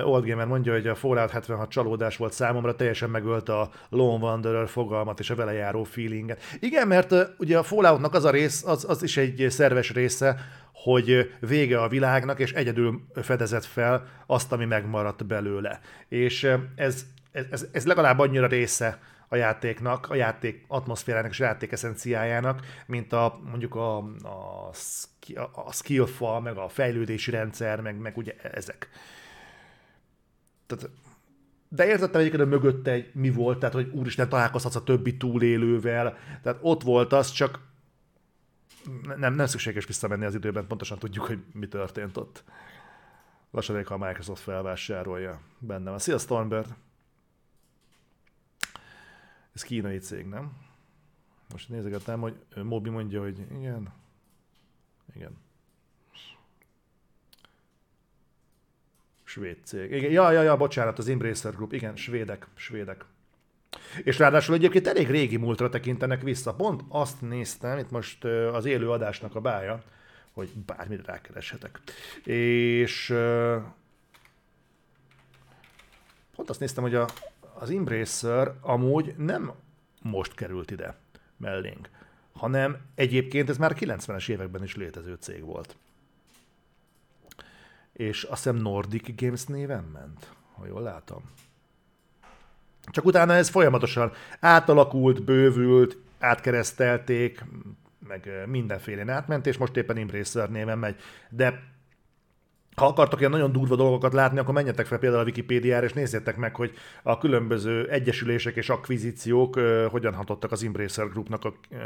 Old 0.00 0.26
Gamer 0.26 0.46
mondja, 0.46 0.72
hogy 0.72 0.86
a 0.86 0.94
Fallout 0.94 1.30
76 1.30 1.70
csalódás 1.70 2.16
volt 2.16 2.32
számomra, 2.32 2.76
teljesen 2.76 3.10
megölte 3.10 3.58
a 3.58 3.70
Lone 3.88 4.24
Wanderer 4.24 4.68
fogalmat 4.68 5.18
és 5.18 5.30
a 5.30 5.34
vele 5.34 5.52
járó 5.52 5.84
feelinget. 5.84 6.42
Igen, 6.60 6.86
mert 6.86 7.14
ugye 7.38 7.58
a 7.58 7.62
Falloutnak 7.62 8.14
az 8.14 8.24
a 8.24 8.30
rész, 8.30 8.64
az, 8.66 8.84
az 8.88 9.02
is 9.02 9.16
egy 9.16 9.46
szerves 9.48 9.92
része, 9.92 10.38
hogy 10.72 11.32
vége 11.40 11.80
a 11.80 11.88
világnak, 11.88 12.38
és 12.38 12.52
egyedül 12.52 13.00
fedezett 13.14 13.64
fel 13.64 14.06
azt, 14.26 14.52
ami 14.52 14.64
megmaradt 14.64 15.26
belőle. 15.26 15.80
És 16.08 16.56
ez, 16.76 17.06
ez, 17.50 17.66
ez 17.72 17.86
legalább 17.86 18.18
annyira 18.18 18.46
része 18.46 18.98
a 19.28 19.36
játéknak, 19.36 20.10
a 20.10 20.14
játék 20.14 20.64
atmoszférának 20.68 21.30
és 21.30 21.40
a 21.40 21.44
játék 21.44 21.72
eszenciájának, 21.72 22.60
mint 22.86 23.12
a 23.12 23.40
mondjuk 23.50 23.74
a, 23.74 23.96
a, 24.22 24.70
a 25.54 25.72
skillfal, 25.72 26.40
meg 26.40 26.56
a 26.56 26.68
fejlődési 26.68 27.30
rendszer, 27.30 27.80
meg, 27.80 27.96
meg 27.96 28.16
ugye 28.16 28.34
ezek 28.42 28.88
tehát, 30.76 30.96
de 31.68 31.86
értettem 31.86 32.20
egyébként, 32.20 32.42
hogy 32.42 32.52
mögötte 32.52 32.90
egy, 32.90 33.14
mi 33.14 33.30
volt, 33.30 33.58
tehát 33.58 33.74
hogy 33.74 33.88
úristen, 33.92 34.28
találkozhatsz 34.28 34.76
a 34.76 34.82
többi 34.82 35.16
túlélővel, 35.16 36.16
tehát 36.42 36.58
ott 36.62 36.82
volt 36.82 37.12
az, 37.12 37.30
csak 37.30 37.60
nem, 39.16 39.34
nem 39.34 39.46
szükséges 39.46 39.86
visszamenni 39.86 40.24
az 40.24 40.34
időben, 40.34 40.66
pontosan 40.66 40.98
tudjuk, 40.98 41.24
hogy 41.24 41.38
mi 41.52 41.68
történt 41.68 42.16
ott. 42.16 42.44
Lassan 43.50 43.84
ha 43.84 43.94
a 43.94 44.06
Microsoft 44.06 44.42
felvásárolja 44.42 45.40
bennem. 45.58 45.98
Szia 45.98 46.18
Stormbird! 46.18 46.74
Ez 49.54 49.62
kínai 49.62 49.98
cég, 49.98 50.26
nem? 50.26 50.52
Most 51.50 51.68
nézegetem, 51.68 52.20
hogy 52.20 52.34
Mobi 52.62 52.90
mondja, 52.90 53.20
hogy 53.20 53.38
igen. 53.38 53.92
Igen. 55.14 55.36
Svéd 59.32 59.56
cég. 59.64 59.92
Igen, 59.92 60.10
ja, 60.10 60.30
ja, 60.30 60.42
ja, 60.42 60.56
bocsánat, 60.56 60.98
az 60.98 61.08
Embracer 61.08 61.54
Group. 61.54 61.72
Igen, 61.72 61.96
svédek, 61.96 62.46
svédek. 62.54 63.04
És 64.02 64.18
ráadásul 64.18 64.54
egyébként 64.54 64.86
elég 64.86 65.10
régi 65.10 65.36
múltra 65.36 65.68
tekintenek 65.68 66.22
vissza. 66.22 66.54
Pont 66.54 66.82
azt 66.88 67.20
néztem, 67.20 67.78
itt 67.78 67.90
most 67.90 68.24
az 68.24 68.64
élő 68.64 68.90
adásnak 68.90 69.34
a 69.34 69.40
bája, 69.40 69.82
hogy 70.32 70.48
bármit 70.66 71.06
rákereshetek. 71.06 71.80
És 72.24 73.14
pont 76.34 76.50
azt 76.50 76.60
néztem, 76.60 76.82
hogy 76.82 76.94
a, 76.94 77.08
az 77.54 77.70
Embracer 77.70 78.52
amúgy 78.60 79.14
nem 79.16 79.52
most 80.02 80.34
került 80.34 80.70
ide 80.70 80.96
mellénk, 81.36 81.88
hanem 82.32 82.76
egyébként 82.94 83.48
ez 83.48 83.58
már 83.58 83.76
90-es 83.78 84.28
években 84.28 84.62
is 84.62 84.76
létező 84.76 85.16
cég 85.20 85.44
volt 85.44 85.76
és 87.92 88.22
azt 88.22 88.42
hiszem 88.42 88.56
Nordic 88.56 89.20
Games 89.20 89.44
néven 89.44 89.84
ment, 89.84 90.30
ha 90.56 90.66
jól 90.66 90.82
látom. 90.82 91.22
Csak 92.90 93.04
utána 93.04 93.34
ez 93.34 93.48
folyamatosan 93.48 94.12
átalakult, 94.40 95.24
bővült, 95.24 95.96
átkeresztelték, 96.18 97.44
meg 98.08 98.30
mindenféle 98.46 99.12
átment, 99.12 99.46
és 99.46 99.56
most 99.56 99.76
éppen 99.76 99.96
Embracer 99.96 100.50
néven 100.50 100.78
megy. 100.78 100.96
De 101.28 101.62
ha 102.74 102.86
akartok 102.86 103.18
ilyen 103.18 103.30
nagyon 103.30 103.52
durva 103.52 103.76
dolgokat 103.76 104.12
látni, 104.12 104.38
akkor 104.38 104.54
menjetek 104.54 104.86
fel 104.86 104.98
például 104.98 105.22
a 105.22 105.24
Wikipédiára, 105.24 105.86
és 105.86 105.92
nézzétek 105.92 106.36
meg, 106.36 106.54
hogy 106.54 106.74
a 107.02 107.18
különböző 107.18 107.88
egyesülések 107.88 108.56
és 108.56 108.68
akvizíciók 108.68 109.56
uh, 109.56 109.84
hogyan 109.84 110.14
hatottak 110.14 110.52
az 110.52 110.64
Embracer 110.64 111.08
Groupnak 111.08 111.44
a 111.44 111.54
uh, 111.70 111.78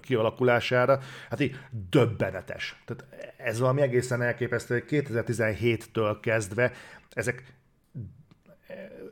kialakulására. 0.00 1.00
Hát 1.30 1.40
így 1.40 1.58
döbbenetes. 1.90 2.82
Tehát 2.84 3.04
ez 3.36 3.58
valami 3.58 3.80
egészen 3.80 4.22
elképesztő, 4.22 4.74
hogy 4.74 4.84
2017-től 4.88 6.16
kezdve 6.20 6.72
ezek 7.10 7.54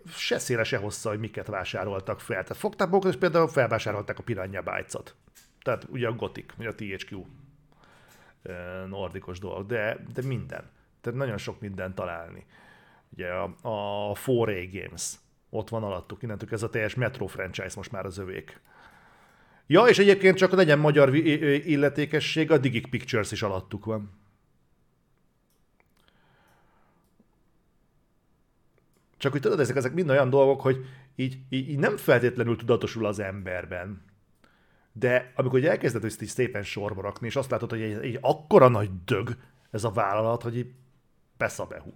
se 0.08 0.38
széle, 0.38 0.64
se 0.64 0.76
hossza, 0.76 1.08
hogy 1.08 1.18
miket 1.18 1.46
vásároltak 1.46 2.20
fel. 2.20 2.42
Tehát 2.42 2.56
fogták 2.56 2.88
magukat, 2.88 3.12
és 3.12 3.18
például 3.18 3.48
felvásárolták 3.48 4.18
a 4.18 4.22
Piranha 4.22 4.62
Bytes-ot. 4.62 5.14
Tehát 5.62 5.86
ugye 5.90 6.08
a 6.08 6.12
Gothic, 6.12 6.52
ugye 6.58 6.68
a 6.68 6.74
THQ 6.74 7.24
nordikos 8.88 9.38
dolog, 9.38 9.66
de, 9.66 9.96
de 10.14 10.22
minden 10.26 10.70
tehát 11.00 11.18
nagyon 11.18 11.38
sok 11.38 11.60
minden 11.60 11.94
találni. 11.94 12.46
Ugye 13.12 13.28
a, 13.28 13.42
a 14.10 14.14
4A 14.14 14.68
Games, 14.72 15.14
ott 15.50 15.68
van 15.68 15.82
alattuk, 15.82 16.22
innentől 16.22 16.48
ez 16.52 16.62
a 16.62 16.70
teljes 16.70 16.94
Metro 16.94 17.26
franchise 17.26 17.72
most 17.76 17.92
már 17.92 18.06
az 18.06 18.18
övék. 18.18 18.60
Ja, 19.66 19.84
és 19.84 19.98
egyébként 19.98 20.36
csak 20.36 20.52
legyen 20.52 20.78
magyar 20.78 21.14
illetékesség, 21.14 22.50
a 22.50 22.58
Digic 22.58 22.88
Pictures 22.88 23.32
is 23.32 23.42
alattuk 23.42 23.84
van. 23.84 24.10
Csak 29.16 29.32
hogy 29.32 29.40
tudod, 29.40 29.60
ezek, 29.60 29.76
ezek 29.76 29.92
mind 29.94 30.10
olyan 30.10 30.30
dolgok, 30.30 30.60
hogy 30.60 30.84
így, 31.16 31.38
így, 31.48 31.68
így 31.68 31.78
nem 31.78 31.96
feltétlenül 31.96 32.56
tudatosul 32.56 33.06
az 33.06 33.18
emberben. 33.18 34.02
De 34.92 35.32
amikor 35.34 35.64
elkezded 35.64 36.04
ezt 36.04 36.22
így 36.22 36.28
szépen 36.28 36.62
sorba 36.62 37.00
rakni, 37.00 37.26
és 37.26 37.36
azt 37.36 37.50
látod, 37.50 37.70
hogy 37.70 37.82
egy, 37.82 38.04
egy 38.04 38.18
akkora 38.20 38.68
nagy 38.68 38.90
dög 39.04 39.36
ez 39.70 39.84
a 39.84 39.90
vállalat, 39.90 40.42
hogy 40.42 40.56
így 40.56 40.70
Peszabehu. 41.40 41.92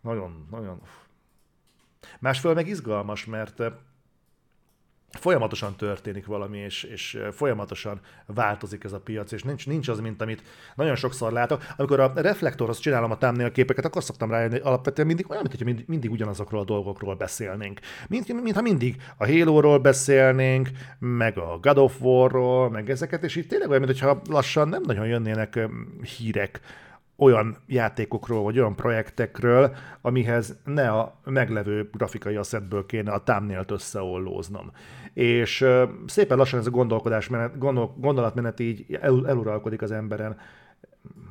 Nagyon, 0.00 0.46
nagyon... 0.50 0.80
Másfél 2.18 2.54
meg 2.54 2.68
izgalmas, 2.68 3.24
mert 3.24 3.62
folyamatosan 5.10 5.76
történik 5.76 6.26
valami, 6.26 6.58
és, 6.58 6.82
és 6.82 7.18
folyamatosan 7.32 8.00
változik 8.26 8.84
ez 8.84 8.92
a 8.92 9.00
piac, 9.00 9.32
és 9.32 9.42
nincs, 9.42 9.66
nincs 9.66 9.88
az, 9.88 10.00
mint 10.00 10.22
amit 10.22 10.42
nagyon 10.74 10.94
sokszor 10.94 11.32
látok. 11.32 11.62
Amikor 11.76 12.00
a 12.00 12.12
reflektorhoz 12.14 12.78
csinálom 12.78 13.10
a 13.10 13.16
thumbnail 13.16 13.52
képeket, 13.52 13.84
akkor 13.84 14.02
szoktam 14.02 14.30
rájönni, 14.30 14.52
hogy 14.52 14.66
alapvetően 14.66 15.06
mindig 15.06 15.30
olyan, 15.30 15.42
mintha 15.42 15.64
mindig, 15.64 15.84
mindig 15.88 16.10
ugyanazokról 16.10 16.60
a 16.60 16.64
dolgokról 16.64 17.14
beszélnénk. 17.14 17.80
Mint, 18.08 18.42
mintha 18.42 18.62
mindig 18.62 19.02
a 19.16 19.26
Halo-ról 19.26 19.78
beszélnénk, 19.78 20.68
meg 20.98 21.38
a 21.38 21.58
God 21.58 21.78
of 21.78 22.00
War-ról, 22.00 22.70
meg 22.70 22.90
ezeket, 22.90 23.22
és 23.22 23.36
így 23.36 23.46
tényleg 23.46 23.70
olyan, 23.70 23.82
mintha 23.82 24.20
lassan 24.28 24.68
nem 24.68 24.82
nagyon 24.82 25.06
jönnének 25.06 25.68
hírek 26.16 26.60
olyan 27.16 27.56
játékokról, 27.66 28.42
vagy 28.42 28.58
olyan 28.58 28.76
projektekről, 28.76 29.76
amihez 30.00 30.60
ne 30.64 30.90
a 30.90 31.20
meglevő 31.24 31.90
grafikai 31.92 32.36
asszetből 32.36 32.86
kéne 32.86 33.12
a 33.12 33.22
támnélt 33.22 33.70
összeollóznom. 33.70 34.72
És 35.12 35.66
szépen 36.06 36.36
lassan 36.36 36.58
ez 36.58 36.66
a 36.66 36.70
gondolkodás 36.70 37.28
menet, 37.28 37.58
gondol, 37.58 37.94
gondolatmenet 37.98 38.60
így 38.60 38.98
el, 39.00 39.28
eluralkodik 39.28 39.82
az 39.82 39.90
emberen 39.90 40.38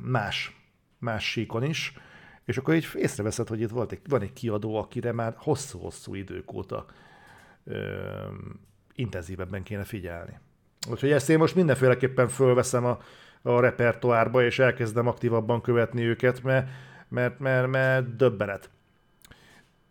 más, 0.00 0.56
más 0.98 1.30
síkon 1.30 1.62
is, 1.62 1.94
és 2.44 2.58
akkor 2.58 2.74
így 2.74 2.88
észreveszed, 2.94 3.48
hogy 3.48 3.60
itt 3.60 3.70
volt 3.70 3.92
egy, 3.92 4.00
van 4.08 4.22
egy 4.22 4.32
kiadó, 4.32 4.76
akire 4.76 5.12
már 5.12 5.34
hosszú-hosszú 5.36 6.14
idők 6.14 6.52
óta 6.52 6.86
ö, 7.64 7.78
intenzívebben 8.94 9.62
kéne 9.62 9.84
figyelni. 9.84 10.38
Úgyhogy 10.90 11.10
ezt 11.10 11.30
én 11.30 11.38
most 11.38 11.54
mindenféleképpen 11.54 12.28
fölveszem 12.28 12.84
a, 12.84 12.98
a 13.46 13.60
repertoárba, 13.60 14.44
és 14.44 14.58
elkezdem 14.58 15.06
aktívabban 15.06 15.60
követni 15.60 16.02
őket, 16.02 16.42
mert, 16.42 16.68
mert, 17.08 17.38
mert, 17.38 17.66
mert 17.66 18.16
döbbenet. 18.16 18.70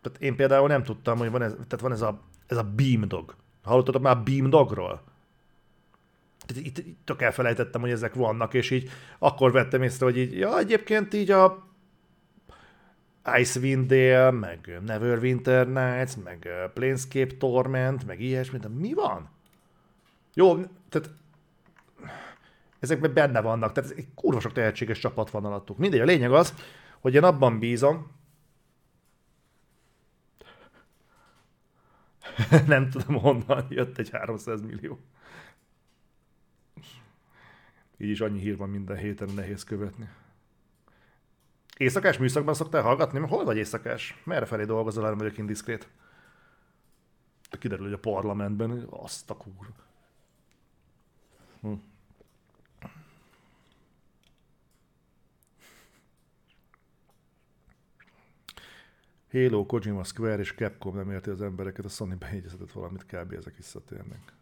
Tehát 0.01 0.21
én 0.21 0.35
például 0.35 0.67
nem 0.67 0.83
tudtam, 0.83 1.17
hogy 1.17 1.31
van 1.31 1.41
ez, 1.41 1.51
tehát 1.51 1.81
van 1.81 1.91
ez 1.91 2.01
a, 2.01 2.21
ez 2.47 2.57
a 2.57 2.63
Beam 2.75 3.07
Dog. 3.07 3.35
Hallottatok 3.63 4.01
már 4.01 4.23
Beam 4.23 4.49
Dogról? 4.49 5.01
Tehát 6.45 6.65
itt, 6.65 6.77
itt 6.77 6.97
tök 7.03 7.21
elfelejtettem, 7.21 7.81
hogy 7.81 7.91
ezek 7.91 8.13
vannak, 8.13 8.53
és 8.53 8.71
így 8.71 8.89
akkor 9.19 9.51
vettem 9.51 9.81
észre, 9.81 10.05
hogy 10.05 10.17
így, 10.17 10.37
ja, 10.37 10.57
egyébként 10.57 11.13
így 11.13 11.31
a 11.31 11.67
Icewind 13.37 13.87
Dale, 13.87 14.31
meg 14.31 14.79
Neverwinter 14.85 15.67
Nights, 15.67 16.15
meg 16.23 16.49
Planescape 16.73 17.35
Torment, 17.37 18.05
meg 18.05 18.21
ilyesmi, 18.21 18.57
de 18.57 18.67
mi 18.67 18.93
van? 18.93 19.29
Jó, 20.33 20.55
tehát 20.89 21.09
ezekben 22.79 23.13
benne 23.13 23.41
vannak, 23.41 23.71
tehát 23.71 23.91
egy 23.91 24.07
kurva 24.15 24.39
sok 24.39 24.51
tehetséges 24.51 24.99
csapat 24.99 25.29
van 25.29 25.45
alattuk. 25.45 25.77
Mindegy, 25.77 25.99
a 25.99 26.05
lényeg 26.05 26.31
az, 26.31 26.53
hogy 26.99 27.13
én 27.13 27.23
abban 27.23 27.59
bízom, 27.59 28.11
nem 32.67 32.89
tudom 32.89 33.19
honnan 33.19 33.65
jött 33.69 33.97
egy 33.97 34.09
300 34.09 34.61
millió. 34.61 34.99
Így 37.97 38.09
is 38.09 38.21
annyi 38.21 38.39
hír 38.39 38.57
van 38.57 38.69
minden 38.69 38.97
héten, 38.97 39.29
nehéz 39.29 39.63
követni. 39.63 40.09
Éjszakás 41.77 42.17
műszakban 42.17 42.53
szoktál 42.53 42.81
hallgatni? 42.81 43.19
Hol 43.19 43.43
vagy 43.43 43.57
éjszakás? 43.57 44.21
Merre 44.23 44.45
felé 44.45 44.65
dolgozol, 44.65 45.03
nem 45.03 45.17
vagyok 45.17 45.37
indiszkrét? 45.37 45.87
De 47.49 47.57
kiderül, 47.57 47.85
hogy 47.85 47.93
a 47.93 47.99
parlamentben 47.99 48.87
azt 48.89 49.29
a 49.29 49.37
kúr. 49.37 49.67
Hm. 51.61 51.73
Halo, 59.35 59.65
Kojima 59.65 60.03
Square 60.03 60.39
és 60.39 60.53
Capcom 60.53 60.95
nem 60.95 61.11
érti 61.11 61.29
az 61.29 61.41
embereket, 61.41 61.85
a 61.85 61.89
Sony 61.89 62.17
beegyeztetett 62.19 62.71
valamit, 62.71 63.05
kb. 63.05 63.33
ezek 63.33 63.55
visszatérnek. 63.55 64.33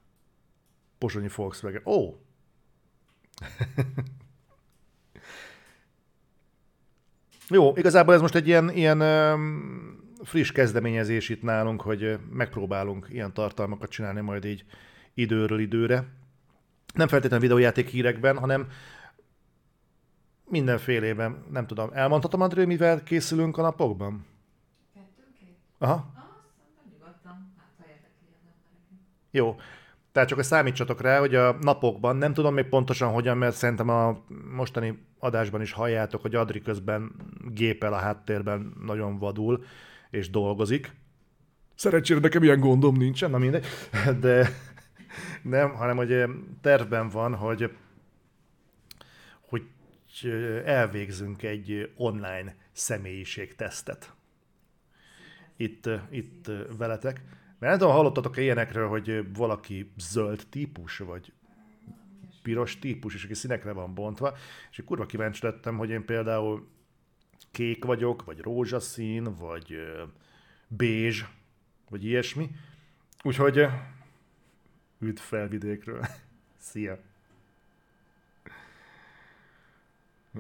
Pozsonyi 0.98 1.28
Volkswagen. 1.36 1.82
Ó! 1.86 1.91
Oh! 1.91 2.16
Jó, 7.50 7.76
igazából 7.76 8.14
ez 8.14 8.22
most 8.22 8.36
egy 8.36 8.48
ilyen, 8.48 8.70
ilyen 8.70 9.00
friss 10.24 10.52
kezdeményezés 10.52 11.30
itt 11.30 11.41
nálunk, 11.41 11.82
hogy 11.82 12.20
megpróbálunk 12.30 13.08
ilyen 13.10 13.34
tartalmakat 13.34 13.89
csinálni 13.89 14.22
majd 14.22 14.46
így 14.46 14.66
időről 15.14 15.60
időre. 15.60 16.08
Nem 16.94 17.08
feltétlenül 17.08 17.48
videójáték 17.48 17.88
hírekben, 17.88 18.38
hanem 18.38 18.68
mindenfélében, 20.50 21.44
nem 21.52 21.68
tudom, 21.68 21.89
elmondhatom, 21.94 22.41
André, 22.41 22.66
mivel 22.66 23.04
készülünk 23.04 23.58
a 23.58 23.62
napokban? 23.62 24.32
Aha. 25.84 26.12
Jó. 29.32 29.56
Tehát 30.12 30.30
csak 30.30 30.44
számítsatok 30.44 31.02
rá, 31.02 31.20
hogy 31.20 31.36
a 31.36 31.58
napokban, 31.62 32.16
nem 32.16 32.34
tudom 32.34 32.54
még 32.54 32.66
pontosan 32.66 33.12
hogyan, 33.12 33.38
mert 33.38 33.56
szerintem 33.56 33.90
a 33.90 34.24
mostani 34.52 35.06
adásban 35.20 35.62
is 35.62 35.72
halljátok, 35.72 36.22
hogy 36.22 36.36
Adri 36.36 36.62
közben 36.62 37.12
gépel 37.54 37.94
a 37.94 37.98
háttérben 37.98 38.74
nagyon 38.86 39.18
vadul, 39.18 39.64
és 40.10 40.30
dolgozik. 40.30 40.94
Szerencsére 41.76 42.20
nekem 42.20 42.44
ilyen 42.44 42.60
gondom 42.60 42.96
nincsen, 42.96 43.30
na 43.30 43.38
mindegy. 43.38 43.66
De 44.20 44.50
nem, 45.42 45.74
hanem 45.74 45.96
hogy 45.96 46.24
tervben 46.62 47.10
van, 47.10 47.36
hogy, 47.36 47.76
hogy 49.50 49.64
elvégzünk 50.66 51.44
egy 51.44 51.92
online 51.96 52.56
személyiségtesztet 52.72 54.14
itt, 55.56 55.89
itt 56.10 56.51
veletek. 56.78 57.22
Mert 57.60 57.72
nem 57.72 57.78
tudom, 57.78 57.93
hallottatok-e 57.93 58.41
ilyenekről, 58.41 58.88
hogy 58.88 59.34
valaki 59.34 59.91
zöld 59.97 60.45
típus, 60.49 60.97
vagy 60.97 61.34
piros 62.41 62.80
típus, 62.80 63.16
és 63.16 63.24
aki 63.24 63.34
színekre 63.34 63.72
van 63.72 63.93
bontva, 63.93 64.38
és 64.72 64.82
kurva 64.86 65.06
kíváncsi 65.06 65.45
lettem, 65.45 65.78
hogy 65.78 65.89
én 65.89 66.06
például 66.06 66.68
kék 67.51 67.86
vagyok, 67.86 68.24
vagy 68.24 68.39
rózsaszín, 68.39 69.36
vagy 69.36 69.76
bézs, 70.68 71.24
vagy 71.89 72.06
ilyesmi. 72.06 72.49
Úgyhogy 73.24 73.66
üdv 74.99 75.22
felvidékről. 75.22 76.06
Szia! 76.58 77.12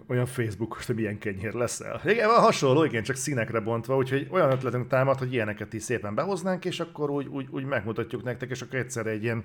Olyan 0.07 0.25
Facebook, 0.25 0.73
hogy 0.85 0.95
milyen 0.95 1.17
kenyér 1.17 1.53
leszel. 1.53 2.01
Igen, 2.05 2.29
hasonló, 2.29 2.83
igen, 2.83 3.03
csak 3.03 3.15
színekre 3.15 3.59
bontva, 3.59 3.95
úgyhogy 3.95 4.27
olyan 4.31 4.51
ötletünk 4.51 4.87
támad, 4.87 5.17
hogy 5.17 5.33
ilyeneket 5.33 5.73
is 5.73 5.83
szépen 5.83 6.15
behoznánk, 6.15 6.65
és 6.65 6.79
akkor 6.79 7.09
úgy, 7.09 7.27
úgy, 7.27 7.47
úgy 7.51 7.65
megmutatjuk 7.65 8.23
nektek, 8.23 8.49
és 8.49 8.61
akkor 8.61 8.79
egyszerre 8.79 9.09
egy 9.09 9.23
ilyen 9.23 9.43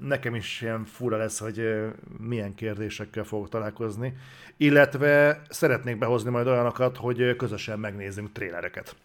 nekem 0.00 0.34
is 0.34 0.60
ilyen 0.60 0.84
fura 0.84 1.16
lesz, 1.16 1.38
hogy 1.38 1.84
milyen 2.18 2.54
kérdésekkel 2.54 3.24
fogok 3.24 3.48
találkozni, 3.48 4.16
illetve 4.56 5.42
szeretnék 5.48 5.98
behozni 5.98 6.30
majd 6.30 6.46
olyanokat, 6.46 6.96
hogy 6.96 7.36
közösen 7.36 7.78
megnézzünk 7.78 8.32
trélereket. 8.32 8.96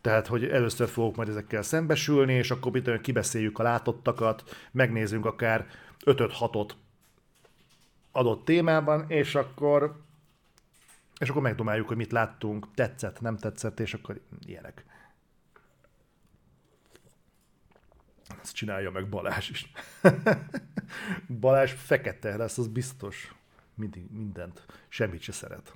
Tehát, 0.00 0.26
hogy 0.26 0.44
először 0.44 0.88
fogok 0.88 1.16
majd 1.16 1.28
ezekkel 1.28 1.62
szembesülni, 1.62 2.32
és 2.32 2.50
akkor 2.50 3.00
kibeszéljük 3.00 3.58
a 3.58 3.62
látottakat, 3.62 4.42
megnézzünk 4.72 5.26
akár 5.26 5.66
5-6-ot 6.04 6.70
adott 8.12 8.44
témában, 8.44 9.10
és 9.10 9.34
akkor 9.34 10.00
és 11.18 11.28
akkor 11.28 11.42
megdomáljuk, 11.42 11.88
hogy 11.88 11.96
mit 11.96 12.12
láttunk, 12.12 12.74
tetszett, 12.74 13.20
nem 13.20 13.36
tetszett, 13.36 13.80
és 13.80 13.94
akkor 13.94 14.20
ilyenek. 14.46 14.84
Ezt 18.42 18.54
csinálja 18.54 18.90
meg 18.90 19.08
Balázs 19.08 19.50
is. 19.50 19.72
Balázs 21.40 21.72
fekete 21.72 22.36
lesz, 22.36 22.58
az 22.58 22.68
biztos. 22.68 23.34
Mindig, 23.74 24.10
mindent. 24.10 24.66
Semmit 24.88 25.20
se 25.20 25.32
szeret. 25.32 25.74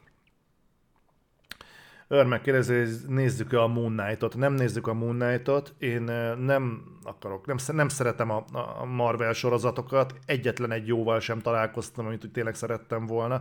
Örmek 2.09 2.43
kérdezi, 2.43 2.75
hogy 2.75 3.09
nézzük-e 3.09 3.61
a 3.63 3.67
Moon 3.67 3.97
Knight-ot. 3.97 4.37
Nem 4.37 4.53
nézzük 4.53 4.87
a 4.87 4.95
Moon 4.95 5.19
Knight-ot. 5.19 5.75
Én 5.79 6.03
nem 6.39 6.83
akarok, 7.03 7.47
nem, 7.47 7.57
nem 7.67 7.89
szeretem 7.89 8.31
a, 8.31 8.45
a 8.81 8.85
Marvel 8.85 9.33
sorozatokat. 9.33 10.15
Egyetlen 10.27 10.71
egy 10.71 10.87
jóval 10.87 11.21
sem 11.21 11.41
találkoztam, 11.41 12.07
amit 12.07 12.25
úgy 12.25 12.31
tényleg 12.31 12.55
szerettem 12.55 13.07
volna. 13.07 13.41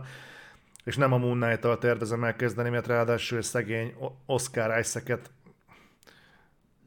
És 0.84 0.96
nem 0.96 1.12
a 1.12 1.18
Moon 1.18 1.40
Knight-tal 1.40 1.78
tervezem 1.78 2.24
elkezdeni, 2.24 2.68
mert 2.68 2.86
ráadásul 2.86 3.42
szegény 3.42 3.94
Oscar 4.26 4.78
Isaac-et 4.78 5.30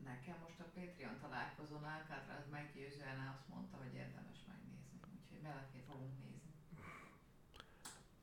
Nekem 0.05 0.35
most 0.43 0.59
a 0.59 0.65
Patreon 0.73 1.15
találkozón 1.21 1.83
Alcatraz 1.83 2.45
meggyőzően 2.51 3.33
azt 3.33 3.47
mondta, 3.53 3.77
hogy 3.77 3.93
érdemes 3.93 4.39
megnézni. 4.47 4.99
Úgyhogy 5.23 5.41
belefér 5.43 5.81
fogunk 5.87 6.11
nézni. 6.23 6.51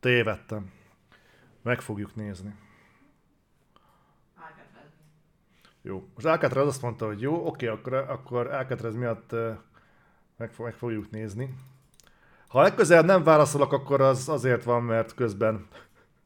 Tévedtem. 0.01 0.73
Meg 1.63 1.81
fogjuk 1.81 2.15
nézni. 2.15 2.55
Jó. 5.87 6.09
Most 6.15 6.27
Alcatraz 6.27 6.67
azt 6.67 6.83
mondta, 6.83 7.07
hogy 7.07 7.21
jó, 7.21 7.47
oké, 7.47 7.67
akkor, 7.67 7.95
akkor 7.95 8.47
Alcatraz 8.47 8.95
miatt 8.95 9.33
meg, 10.37 10.51
meg 10.59 10.75
fogjuk 10.75 11.11
nézni. 11.11 11.55
Ha 12.49 12.63
legközelebb 12.63 13.05
nem 13.05 13.23
válaszolok, 13.23 13.73
akkor 13.73 14.01
az 14.01 14.29
azért 14.29 14.65
van, 14.65 14.83
mert 14.83 15.15
közben 15.15 15.67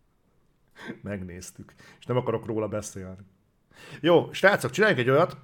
megnéztük, 1.03 1.73
és 1.99 2.07
nem 2.07 2.17
akarok 2.17 2.47
róla 2.47 2.69
beszélni. 2.69 3.17
Jó, 4.01 4.33
srácok, 4.33 4.71
csináljunk 4.71 5.01
egy 5.01 5.11
olyat, 5.11 5.37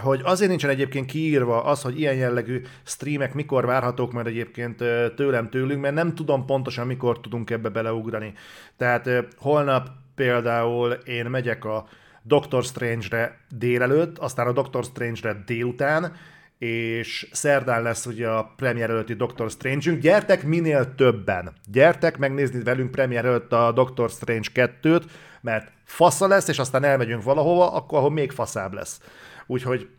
hogy 0.00 0.20
azért 0.24 0.48
nincsen 0.48 0.70
egyébként 0.70 1.06
kiírva 1.06 1.64
az, 1.64 1.82
hogy 1.82 1.98
ilyen 1.98 2.14
jellegű 2.14 2.62
streamek 2.82 3.34
mikor 3.34 3.66
várhatók 3.66 4.12
majd 4.12 4.26
egyébként 4.26 4.76
tőlem 5.14 5.48
tőlünk, 5.48 5.80
mert 5.80 5.94
nem 5.94 6.14
tudom 6.14 6.46
pontosan 6.46 6.86
mikor 6.86 7.20
tudunk 7.20 7.50
ebbe 7.50 7.68
beleugrani. 7.68 8.34
Tehát 8.76 9.08
holnap 9.36 9.88
például 10.14 10.92
én 10.92 11.26
megyek 11.26 11.64
a 11.64 11.88
Doctor 12.22 12.64
Strange-re 12.64 13.38
délelőtt, 13.48 14.18
aztán 14.18 14.46
a 14.46 14.52
Doctor 14.52 14.84
Strange-re 14.84 15.42
délután, 15.46 16.12
és 16.58 17.28
szerdán 17.32 17.82
lesz 17.82 18.06
ugye 18.06 18.28
a 18.28 18.52
premier 18.56 18.90
előtti 18.90 19.14
Doctor 19.14 19.50
Strange-ünk. 19.50 20.00
Gyertek 20.00 20.44
minél 20.44 20.94
többen. 20.94 21.52
Gyertek 21.66 22.18
megnézni 22.18 22.62
velünk 22.62 22.90
premier 22.90 23.24
előtt 23.24 23.52
a 23.52 23.72
Doctor 23.72 24.10
Strange 24.10 24.48
2-t, 24.54 25.04
mert 25.40 25.72
fasza 25.84 26.26
lesz, 26.26 26.48
és 26.48 26.58
aztán 26.58 26.84
elmegyünk 26.84 27.22
valahova, 27.22 27.72
akkor 27.72 27.98
ahol 27.98 28.10
még 28.10 28.30
faszább 28.30 28.72
lesz. 28.72 29.00
Úgyhogy 29.46 29.90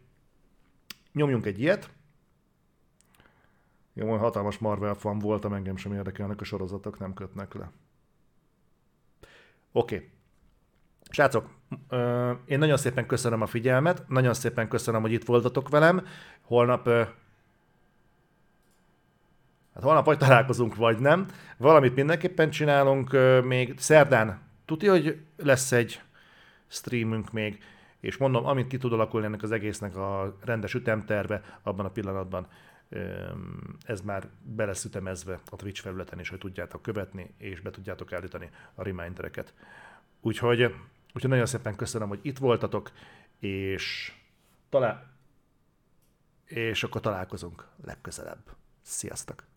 nyomjunk 1.14 1.46
egy 1.46 1.60
ilyet. 1.60 1.90
Jó, 3.94 4.16
hatalmas 4.16 4.58
Marvel 4.58 4.94
fan 4.94 5.20
voltam, 5.20 5.54
engem 5.54 5.76
sem 5.76 5.94
érdekelnek 5.94 6.42
a 6.42 6.44
sorozatok, 6.44 7.00
nem 7.00 7.14
kötnek 7.14 7.54
le. 7.54 7.72
Oké. 9.72 9.96
Okay. 9.96 10.10
Srácok, 11.10 11.50
én 12.46 12.60
nagyon 12.60 12.78
szépen 12.78 13.06
köszönöm 13.06 13.42
a 13.42 13.46
figyelmet, 13.46 14.04
nagyon 14.08 14.34
szépen 14.34 14.68
köszönöm, 14.68 15.02
hogy 15.02 15.12
itt 15.12 15.26
voltatok 15.26 15.70
velem. 15.70 16.06
Holnap 16.42 16.90
Hát 19.74 19.84
holnap 19.84 20.06
vagy 20.06 20.18
találkozunk, 20.18 20.76
vagy 20.76 21.00
nem. 21.00 21.26
Valamit 21.58 21.96
mindenképpen 21.96 22.50
csinálunk. 22.50 23.18
Még 23.44 23.74
szerdán 23.78 24.42
tudja, 24.66 24.92
hogy 24.92 25.20
lesz 25.38 25.72
egy 25.72 26.02
streamünk 26.68 27.32
még, 27.32 27.64
és 28.00 28.18
mondom, 28.18 28.46
amint 28.46 28.68
ki 28.68 28.78
tud 28.78 28.94
alakulni 28.94 29.26
ennek 29.26 29.44
az 29.44 29.52
egésznek 29.52 29.96
a 29.96 30.38
rendes 30.44 30.74
ütemterve, 30.74 31.42
abban 31.62 31.86
a 31.86 31.90
pillanatban 31.90 32.48
ez 33.86 34.02
már 34.02 34.28
be 34.44 34.66
lesz 34.66 34.86
ütemezve 34.86 35.40
a 35.50 35.56
Twitch 35.56 35.82
felületen 35.82 36.20
is, 36.20 36.30
hogy 36.30 36.40
tudjátok 36.40 36.82
követni, 36.82 37.34
és 37.38 37.60
be 37.60 37.70
tudjátok 37.70 38.14
állítani 38.14 38.50
a 38.74 38.84
remindereket. 38.84 39.54
Úgyhogy 40.22 40.74
Úgyhogy 41.14 41.30
nagyon 41.30 41.46
szépen 41.46 41.76
köszönöm, 41.76 42.08
hogy 42.08 42.20
itt 42.22 42.38
voltatok, 42.38 42.92
és 43.40 44.14
talán 44.70 45.10
és 46.46 46.84
akkor 46.84 47.02
találkozunk 47.02 47.68
legközelebb. 47.84 48.56
Sziasztok! 48.82 49.51